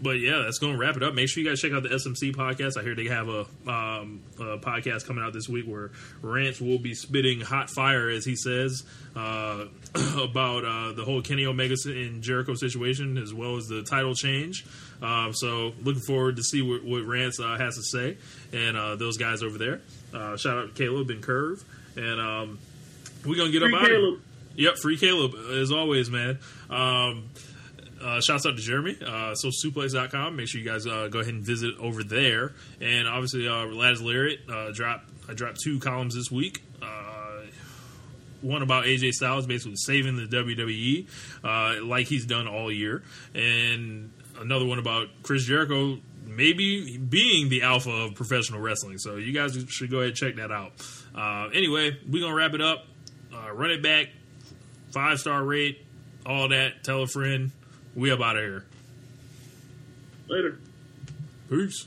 [0.00, 1.14] but yeah, that's going to wrap it up.
[1.14, 2.78] Make sure you guys check out the SMC podcast.
[2.78, 5.90] I hear they have a, um, a podcast coming out this week where
[6.20, 8.84] Rance will be spitting hot fire, as he says,
[9.14, 9.64] uh,
[10.18, 14.66] about uh, the whole Kenny Omega and Jericho situation, as well as the title change.
[15.00, 18.18] Um, so looking forward to see what, what Rance uh, has to say,
[18.52, 19.80] and uh, those guys over there.
[20.12, 21.64] Uh, shout out to Caleb and Curve,
[21.96, 22.58] and um,
[23.26, 24.20] we're gonna get free up out of Caleb.
[24.56, 26.38] Yep, free Caleb as always, man.
[26.70, 27.28] Um,
[28.02, 30.36] uh, shouts out to Jeremy, uh, socialsuplex.com.
[30.36, 32.52] Make sure you guys uh, go ahead and visit over there.
[32.80, 36.62] And obviously, uh, Laz Lariat uh, drop I dropped two columns this week.
[36.80, 37.42] Uh,
[38.42, 41.06] one about AJ Styles basically saving the WWE,
[41.42, 43.02] uh, like he's done all year,
[43.34, 48.98] and another one about Chris Jericho maybe being the alpha of professional wrestling.
[48.98, 50.72] So you guys should go ahead and check that out.
[51.14, 52.86] Uh, anyway, we're gonna wrap it up.
[53.36, 54.08] Uh, run it back,
[54.92, 55.84] five star rate,
[56.24, 56.84] all that.
[56.84, 57.50] Tell a friend.
[57.94, 58.64] We up out of here.
[60.28, 60.58] Later.
[61.50, 61.86] Peace.